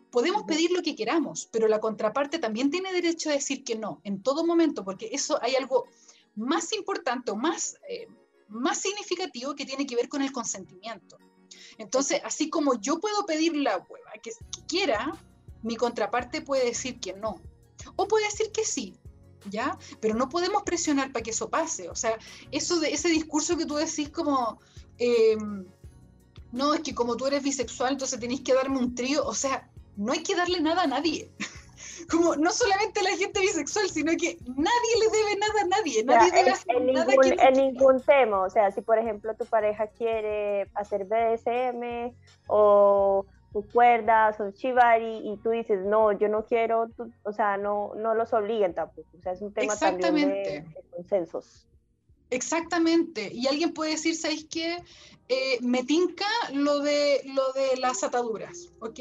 Podemos 0.09 0.43
pedir 0.43 0.71
lo 0.71 0.81
que 0.81 0.95
queramos, 0.95 1.49
pero 1.51 1.67
la 1.67 1.79
contraparte 1.79 2.39
también 2.39 2.69
tiene 2.69 2.93
derecho 2.93 3.29
a 3.29 3.33
decir 3.33 3.65
que 3.65 3.75
no 3.75 3.99
en 4.05 4.23
todo 4.23 4.45
momento, 4.45 4.85
porque 4.85 5.09
eso 5.11 5.39
hay 5.41 5.55
algo 5.55 5.87
más 6.35 6.71
importante 6.71 7.31
o 7.31 7.35
más, 7.35 7.75
eh, 7.89 8.07
más 8.47 8.79
significativo 8.79 9.55
que 9.55 9.65
tiene 9.65 9.85
que 9.85 9.97
ver 9.97 10.07
con 10.07 10.21
el 10.21 10.31
consentimiento. 10.31 11.17
Entonces, 11.77 12.21
así 12.23 12.49
como 12.49 12.79
yo 12.79 12.99
puedo 12.99 13.25
pedir 13.25 13.55
la 13.55 13.77
hueva 13.77 14.11
que 14.21 14.31
quiera, 14.67 15.13
mi 15.61 15.75
contraparte 15.75 16.41
puede 16.41 16.65
decir 16.65 16.99
que 16.99 17.13
no. 17.13 17.39
O 17.95 18.07
puede 18.07 18.25
decir 18.25 18.51
que 18.51 18.65
sí, 18.65 18.95
¿ya? 19.49 19.77
Pero 19.99 20.15
no 20.15 20.29
podemos 20.29 20.63
presionar 20.63 21.11
para 21.11 21.23
que 21.23 21.31
eso 21.31 21.49
pase. 21.49 21.89
O 21.89 21.95
sea, 21.95 22.17
eso 22.51 22.79
de 22.79 22.93
ese 22.93 23.09
discurso 23.09 23.57
que 23.57 23.65
tú 23.65 23.75
decís 23.75 24.09
como, 24.09 24.59
em, 24.97 25.65
no, 26.51 26.73
es 26.73 26.81
que 26.81 26.93
como 26.93 27.17
tú 27.17 27.25
eres 27.25 27.43
bisexual, 27.43 27.93
entonces 27.93 28.19
tenéis 28.19 28.41
que 28.41 28.53
darme 28.53 28.77
un 28.77 28.95
trío. 28.95 29.25
O 29.25 29.33
sea, 29.33 29.69
no 29.95 30.11
hay 30.13 30.23
que 30.23 30.35
darle 30.35 30.61
nada 30.61 30.83
a 30.83 30.87
nadie. 30.87 31.31
Como 32.09 32.35
no 32.35 32.51
solamente 32.51 33.01
la 33.01 33.15
gente 33.17 33.39
bisexual, 33.39 33.89
sino 33.89 34.11
que 34.13 34.37
nadie 34.45 34.93
le 34.99 35.17
debe 35.17 35.35
nada 35.39 35.61
a 35.61 35.67
nadie. 35.67 36.03
Nadie 36.03 36.31
debe 36.31 36.51
hacer 36.51 36.75
en, 36.77 36.93
nada 36.93 37.05
ningún, 37.05 37.39
en 37.39 37.53
ningún 37.53 38.01
tema. 38.01 38.43
O 38.43 38.49
sea, 38.49 38.71
si 38.71 38.81
por 38.81 38.97
ejemplo 38.97 39.35
tu 39.35 39.45
pareja 39.45 39.87
quiere 39.87 40.69
hacer 40.75 41.05
BDSM 41.05 42.13
o 42.47 43.25
cuerdas 43.61 44.39
o 44.39 44.51
chivari 44.51 45.21
y 45.23 45.37
tú 45.37 45.51
dices, 45.51 45.85
no, 45.85 46.11
yo 46.11 46.27
no 46.27 46.45
quiero, 46.45 46.89
o 47.23 47.33
sea, 47.33 47.57
no, 47.57 47.93
no 47.95 48.15
los 48.15 48.33
obliguen 48.33 48.73
tampoco. 48.73 49.07
O 49.17 49.21
sea, 49.21 49.33
es 49.33 49.41
un 49.41 49.53
tema 49.53 49.77
también 49.77 50.29
de, 50.29 50.65
consensos. 50.89 51.67
Exactamente. 52.31 53.29
Y 53.31 53.47
alguien 53.47 53.73
puede 53.73 53.91
decir, 53.91 54.15
¿sabéis 54.15 54.47
qué? 54.49 54.83
Eh, 55.29 55.57
me 55.61 55.83
tinca 55.83 56.25
lo 56.51 56.79
de, 56.79 57.21
lo 57.25 57.53
de 57.53 57.77
las 57.77 58.03
ataduras, 58.03 58.71
¿ok? 58.79 58.99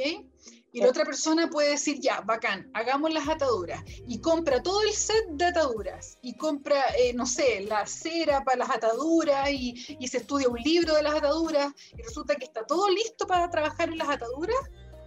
Y 0.75 0.81
la 0.81 0.89
otra 0.89 1.05
persona 1.05 1.51
puede 1.51 1.71
decir, 1.71 2.01
ya, 2.01 2.23
bacán, 2.23 2.71
hagamos 2.73 3.13
las 3.13 3.29
ataduras. 3.29 3.85
Y 4.07 4.21
compra 4.21 4.63
todo 4.63 4.81
el 4.83 4.93
set 4.93 5.29
de 5.33 5.45
ataduras. 5.45 6.19
Y 6.23 6.35
compra, 6.35 6.83
eh, 6.99 7.13
no 7.13 7.27
sé, 7.27 7.61
la 7.61 7.85
cera 7.87 8.43
para 8.43 8.57
las 8.57 8.71
ataduras. 8.71 9.51
Y, 9.51 9.97
y, 10.01 10.09
se 10.09 10.19
estudia 10.19 10.49
un 10.49 10.57
libro 10.57 10.95
de 10.95 11.03
las 11.03 11.15
ataduras. 11.15 11.75
Y 11.95 12.01
resulta 12.01 12.37
que 12.37 12.47
está 12.47 12.65
todo 12.65 12.89
listo 12.89 13.27
para 13.27 13.51
trabajar 13.51 13.91
en 13.91 13.99
las 13.99 14.09
ataduras. 14.09 14.57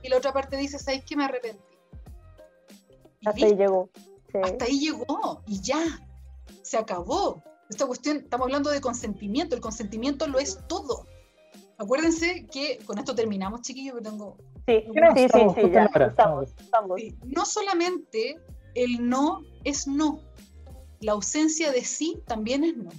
Y 0.04 0.10
la 0.10 0.18
otra 0.18 0.32
parte 0.32 0.56
dice, 0.56 0.78
¿sabes 0.78 1.04
qué? 1.04 1.16
Me 1.16 1.26
arrepentí. 1.26 1.64
Hasta 3.26 3.46
ahí 3.48 3.56
llegó. 3.56 3.90
Hasta 4.44 4.66
ahí 4.66 4.80
llegó. 4.80 5.42
Y 5.48 5.62
ya. 5.62 5.84
Se 6.62 6.78
acabó. 6.78 7.42
Esta 7.72 7.88
cuestión, 7.88 8.18
estamos 8.18 8.46
hablando 8.46 8.70
de 8.70 8.82
consentimiento. 8.82 9.56
El 9.56 9.62
consentimiento 9.62 10.28
lo 10.28 10.38
es 10.38 10.60
todo. 10.68 11.08
Acuérdense 11.80 12.46
que 12.52 12.78
con 12.86 13.00
esto 13.00 13.16
terminamos, 13.16 13.62
chiquillos, 13.62 13.96
que 13.96 14.02
tengo 14.02 14.38
Sí, 14.68 14.84
sí, 15.16 15.28
sí, 15.56 15.70
ya, 15.72 15.86
estamos, 15.86 16.56
No 17.24 17.46
solamente 17.46 18.40
el 18.74 19.08
no 19.08 19.42
es 19.64 19.88
no, 19.88 20.20
la 21.02 21.12
ausencia 21.12 21.72
de 21.72 21.82
sí 21.82 22.24
también 22.26 22.64
es 22.64 22.76
no. 22.76 22.90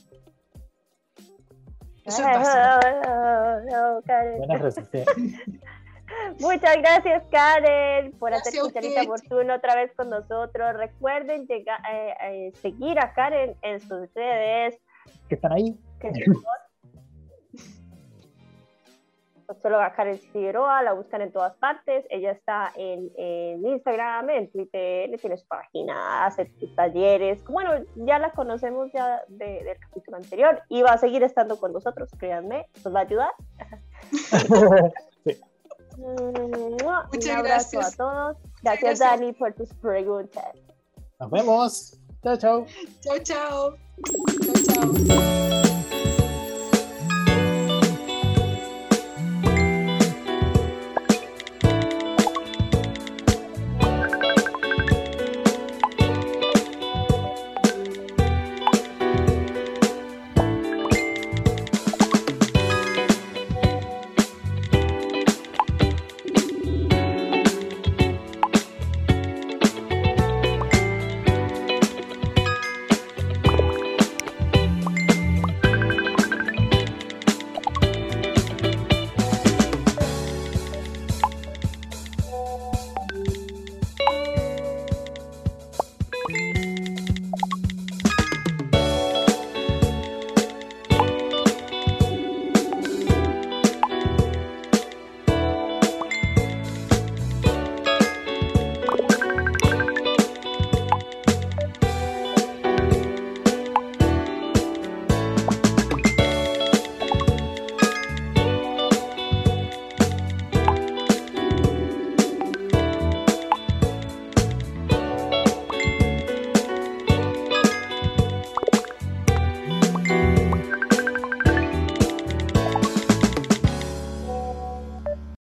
Eso 2.05 2.23
es 2.23 2.39
Muchas 6.41 6.77
gracias, 6.77 7.25
Karen, 7.31 8.13
por 8.13 8.33
hacer 8.33 8.61
cucharita 8.61 9.03
oportuno 9.03 9.55
otra 9.55 9.75
vez 9.75 9.93
con 9.97 10.11
nosotros. 10.11 10.77
Recuerden 10.77 11.47
llegar, 11.47 11.81
eh, 11.93 12.15
eh, 12.23 12.53
seguir 12.63 12.99
a 12.99 13.13
Karen 13.13 13.57
en 13.63 13.81
sus 13.81 14.13
redes. 14.15 14.79
Que 15.29 15.35
están 15.35 15.53
ahí. 15.53 15.77
Que 16.01 16.13
solo 19.63 19.81
a 19.81 19.93
Karen 19.93 20.19
Figueroa, 20.19 20.83
la 20.83 20.93
buscan 20.93 21.23
en 21.23 21.33
todas 21.33 21.55
partes. 21.57 22.05
Ella 22.11 22.33
está 22.33 22.73
en, 22.77 23.11
Instagram, 23.65 24.31
en 24.31 24.51
Twitter, 24.51 25.11
tiene 25.21 25.37
su 25.37 25.47
página, 25.47 26.27
hace 26.27 26.51
talleres. 26.75 27.45
Bueno, 27.45 27.85
ya 27.97 28.19
la 28.19 28.33
conocemos 28.33 28.91
ya 28.93 29.23
del 29.29 29.79
capítulo 29.79 30.17
anterior 30.17 30.63
y 30.69 30.83
va 30.83 30.93
a 30.93 30.99
seguir 30.99 31.23
estando 31.23 31.59
con 31.59 31.73
nosotros, 31.73 32.11
créanme, 32.19 32.67
nos 32.85 32.95
va 32.95 33.01
a 33.01 33.03
ayudar. 33.03 33.31
Muchas 35.97 37.25
Un 37.25 37.31
abrazo 37.31 37.79
gracias. 37.79 37.95
a 37.95 37.97
todos. 37.97 38.37
Gracias, 38.63 38.99
Dani, 38.99 39.33
por 39.33 39.55
tus 39.55 39.73
preguntas. 39.75 40.45
Nos 41.19 41.31
vemos. 41.31 41.99
Chao, 42.23 42.37
chao. 42.37 42.67
Chao, 43.01 43.19
chao. 43.23 43.77
Chao, 44.45 44.93
chao. 44.93 45.66